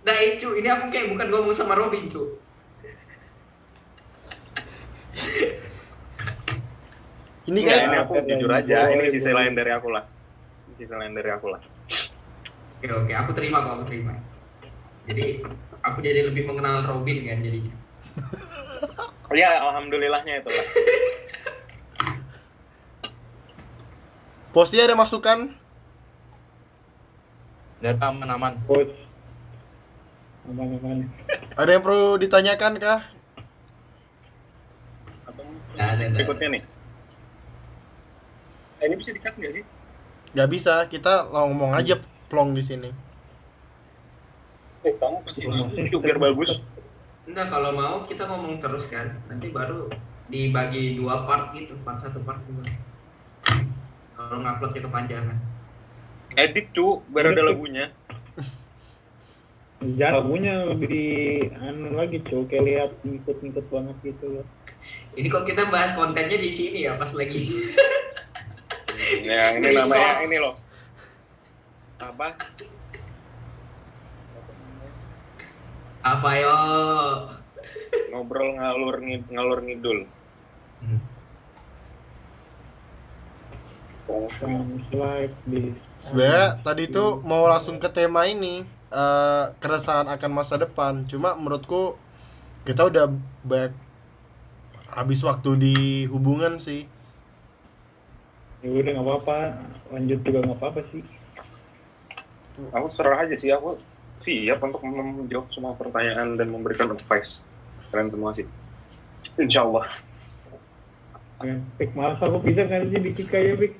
Nah, 0.00 0.16
Icu, 0.26 0.52
ini 0.52 0.66
aku 0.66 0.90
kayak 0.90 1.06
bukan 1.08 1.28
ngomong 1.28 1.54
sama 1.54 1.78
Robin, 1.78 2.08
cu. 2.08 2.34
Ini 7.46 7.56
Enggak, 7.56 7.76
kan 7.76 7.88
ini 7.88 7.96
aku 7.98 8.12
jujur 8.22 8.50
aja 8.52 8.78
ini 8.90 9.04
sisi 9.08 9.30
lain 9.30 9.52
dari 9.52 9.70
aku 9.72 9.88
lah 9.90 10.04
sisi 10.70 10.92
lain 10.92 11.12
dari 11.12 11.30
aku 11.32 11.50
lah 11.50 11.60
Oke, 12.80 12.88
oke, 12.88 13.12
aku 13.12 13.30
terima 13.36 13.60
kok, 13.60 13.76
aku 13.76 13.84
terima. 13.92 14.16
Jadi, 15.04 15.44
aku 15.84 16.00
jadi 16.00 16.32
lebih 16.32 16.48
mengenal 16.48 16.80
Robin 16.88 17.28
kan 17.28 17.44
jadinya. 17.44 17.74
ya 19.36 19.60
alhamdulillahnya 19.62 20.40
itu 20.40 20.48
lah 20.48 20.66
Posti 24.50 24.80
ada 24.80 24.96
masukan? 24.96 25.52
Dan 27.84 28.00
aman-aman. 28.00 28.56
coach 28.64 28.96
aman-aman 30.48 31.04
Ada 31.54 31.70
yang 31.76 31.84
perlu 31.84 32.16
ditanyakan 32.16 32.80
kah? 32.80 33.00
atau 35.28 35.44
Nggak 35.76 35.84
ada, 35.84 35.92
nggak 35.94 36.08
ada. 36.08 36.16
berikutnya 36.16 36.48
nih 36.48 36.62
Eh, 38.80 38.84
ini 38.88 38.94
bisa 38.96 39.10
dikat 39.12 39.36
nggak 39.36 39.52
sih 39.52 39.64
Gak 40.30 40.48
bisa, 40.48 40.74
kita 40.88 41.28
ngomong 41.28 41.76
aja 41.76 42.00
plong 42.30 42.54
di 42.54 42.62
sini. 42.62 42.90
eh 44.80 44.96
kamu 44.96 45.20
itu 45.76 45.98
biar 46.00 46.16
bagus 46.16 46.56
Enggak, 47.28 47.52
kalau 47.52 47.70
mau 47.76 47.96
kita 48.02 48.24
ngomong 48.26 48.58
terus 48.58 48.88
kan. 48.88 49.12
Nanti 49.28 49.52
baru 49.52 49.92
dibagi 50.32 50.96
dua 50.98 51.28
part 51.28 51.52
gitu, 51.52 51.76
part 51.84 52.00
satu, 52.00 52.18
part 52.24 52.40
dua. 52.48 52.64
Kalau 54.16 54.40
nguploadnya 54.40 54.82
kepanjangan. 54.88 55.38
edit 56.38 56.70
tuh 56.70 57.02
biar 57.10 57.34
ada 57.34 57.42
lagunya 57.42 57.90
Jangan 59.98 60.30
punya 60.30 60.70
lebih 60.70 61.50
anu 61.58 61.98
lagi 61.98 62.22
cuy 62.22 62.46
kayak 62.46 62.64
lihat 62.70 62.90
ngikut-ngikut 63.02 63.66
banget 63.66 63.96
gitu 64.04 64.26
loh. 64.38 64.46
Ini 65.18 65.26
kok 65.26 65.48
kita 65.48 65.66
bahas 65.72 65.98
kontennya 65.98 66.38
di 66.38 66.50
sini 66.54 66.86
ya 66.86 66.94
pas 67.00 67.10
lagi. 67.16 67.50
Ya, 69.26 69.56
ini 69.58 69.74
namanya 69.74 70.22
ini 70.22 70.36
loh. 70.38 70.54
Apa? 72.00 72.32
Apa 76.00 76.30
yo? 76.40 76.56
Ngobrol 78.08 78.56
ngalur 78.56 78.96
ngalur 79.28 79.60
ngidul. 79.60 80.08
Sebenarnya 86.00 86.58
tadi 86.64 86.88
tuh 86.88 87.20
mau 87.20 87.44
langsung 87.46 87.76
ke 87.76 87.92
tema 87.92 88.24
ini 88.26 88.64
eh 88.90 89.44
keresahan 89.60 90.08
akan 90.08 90.30
masa 90.32 90.56
depan. 90.56 91.04
Cuma 91.04 91.36
menurutku 91.36 92.00
kita 92.64 92.88
udah 92.88 93.12
banyak 93.44 93.76
habis 94.90 95.20
waktu 95.22 95.50
di 95.60 95.76
hubungan 96.08 96.56
sih. 96.56 96.88
Ya 98.64 98.72
udah 98.72 98.92
nggak 98.92 99.06
apa-apa, 99.06 99.38
lanjut 99.94 100.18
juga 100.24 100.38
nggak 100.48 100.58
apa-apa 100.58 100.80
sih. 100.90 101.04
Aku 102.70 102.86
serah 102.92 103.24
aja 103.24 103.34
sih 103.34 103.48
aku 103.48 103.80
siap 104.20 104.60
untuk 104.60 104.84
menjawab 104.84 105.48
semua 105.50 105.72
pertanyaan 105.74 106.36
dan 106.36 106.48
memberikan 106.48 106.92
advice. 106.92 107.40
Kalian 107.88 108.12
semua 108.12 108.30
sih. 108.36 108.46
Insya 109.36 109.64
Allah. 109.64 109.88
Ya, 111.40 111.56
Pik, 111.80 111.96
malas 111.96 112.20
aku 112.20 112.36
bisa 112.44 112.68
nggak 112.68 112.92
sih 112.92 113.00
di 113.00 113.10
Kika 113.16 113.38
ya, 113.40 113.54
Pik? 113.56 113.72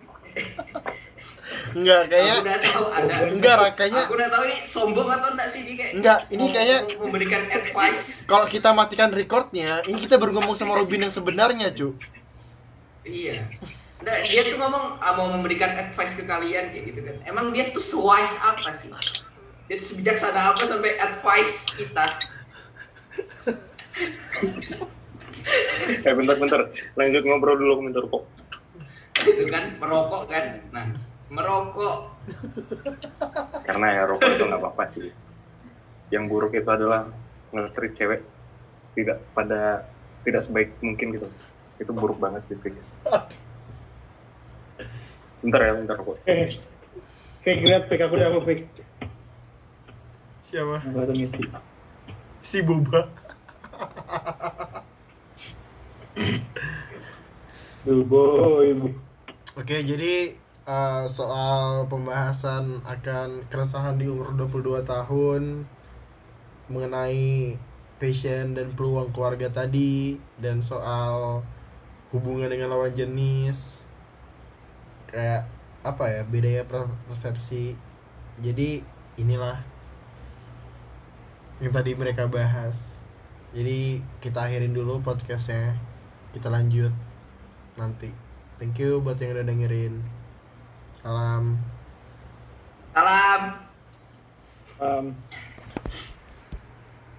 Enggak 1.70 2.01
Aku 2.01 2.11
kayak 2.11 2.36
udah 2.40 2.57
tahu 2.59 2.86
ada. 2.89 3.15
enggak 3.28 3.57
kayaknya 3.77 4.02
Aku 4.09 4.15
udah 4.16 4.28
tahu 4.32 4.44
ini 4.48 4.57
sombong 4.65 5.09
atau 5.12 5.28
enggak 5.36 5.48
sih 5.52 5.61
ini 5.62 5.73
kayak. 5.77 5.93
Enggak, 6.01 6.19
ini 6.32 6.44
kayaknya- 6.48 6.82
memberikan 6.97 7.43
advice. 7.47 8.24
kalau 8.24 8.47
kita 8.48 8.73
matikan 8.73 9.11
recordnya, 9.12 9.85
ini 9.85 9.98
kita 10.01 10.16
baru 10.16 10.40
ngomong 10.40 10.57
sama 10.57 10.73
Robin 10.74 11.05
yang 11.05 11.12
sebenarnya, 11.12 11.69
cu. 11.70 11.94
Iya. 13.05 13.44
Nah, 14.01 14.16
dia 14.24 14.43
tuh 14.48 14.56
ngomong 14.56 14.97
ah, 15.05 15.12
mau 15.12 15.28
memberikan 15.28 15.77
advice 15.77 16.16
ke 16.16 16.24
kalian 16.24 16.72
kayak 16.72 16.85
gitu 16.89 17.01
kan. 17.05 17.16
Emang 17.28 17.52
dia 17.52 17.68
tuh 17.68 17.85
sewise 17.85 18.32
apa 18.40 18.72
sih? 18.72 18.89
Dia 19.68 19.77
tuh 19.77 19.86
sebijaksana 19.93 20.56
apa 20.56 20.62
sampai 20.64 20.97
advice 20.97 21.68
kita? 21.77 22.06
Eh 26.01 26.12
bentar-bentar, 26.16 26.72
lanjut 26.97 27.22
ngobrol 27.28 27.60
dulu 27.60 27.93
bentar 27.93 28.05
kok. 28.09 28.22
Itu 29.20 29.44
kan 29.52 29.64
merokok 29.77 30.22
kan. 30.32 30.44
Nah, 30.72 30.86
merokok. 31.28 31.98
Karena 33.68 33.86
ya 34.01 34.02
rokok 34.09 34.31
itu 34.32 34.44
nggak 34.48 34.60
apa-apa 34.64 34.85
sih. 34.97 35.12
Yang 36.09 36.24
buruk 36.27 36.52
itu 36.56 36.70
adalah 36.72 37.05
nge-treat 37.52 37.93
cewek 37.94 38.20
tidak 38.97 39.20
pada 39.36 39.85
tidak 40.24 40.48
sebaik 40.48 40.72
mungkin 40.81 41.20
gitu. 41.20 41.28
Itu 41.77 41.93
buruk 41.93 42.16
banget 42.16 42.48
sih. 42.48 42.56
Bentar 45.41 45.61
ya, 45.65 45.73
bentar 45.73 45.97
kok. 45.97 46.21
Eh, 46.29 46.53
Pik, 47.41 47.59
lihat 47.65 47.89
Pik, 47.89 48.01
aku 48.05 48.15
udah 48.21 48.29
apa, 48.29 48.41
Pik? 48.45 48.61
Siapa? 50.45 50.85
Si 52.45 52.61
Boba. 52.61 53.09
Boy, 57.89 58.05
boy. 58.05 58.93
Oke, 59.57 59.81
jadi 59.81 60.37
eh, 60.69 61.05
soal 61.09 61.89
pembahasan 61.89 62.85
akan 62.85 63.49
keresahan 63.49 63.97
di 63.97 64.12
umur 64.12 64.37
22 64.37 64.85
tahun 64.85 65.65
mengenai 66.69 67.57
passion 67.97 68.53
dan 68.53 68.77
peluang 68.77 69.09
keluarga 69.17 69.49
tadi 69.49 70.21
dan 70.37 70.61
soal 70.61 71.41
hubungan 72.12 72.53
dengan 72.53 72.77
lawan 72.77 72.93
jenis 72.93 73.90
kayak 75.11 75.51
apa 75.82 76.05
ya 76.09 76.23
bedanya 76.24 76.62
per- 76.65 76.95
persepsi. 77.11 77.74
Jadi 78.41 78.81
inilah 79.20 79.61
yang 81.61 81.74
tadi 81.74 81.93
mereka 81.93 82.31
bahas. 82.31 83.03
Jadi 83.53 84.01
kita 84.23 84.47
akhirin 84.47 84.73
dulu 84.73 85.03
podcastnya. 85.03 85.77
Kita 86.31 86.49
lanjut 86.49 86.95
nanti. 87.74 88.15
Thank 88.57 88.78
you 88.78 89.03
buat 89.03 89.19
yang 89.19 89.35
udah 89.35 89.47
dengerin. 89.49 89.95
Salam. 90.95 91.59
Salam. 92.95 93.41
Um, 94.81 95.07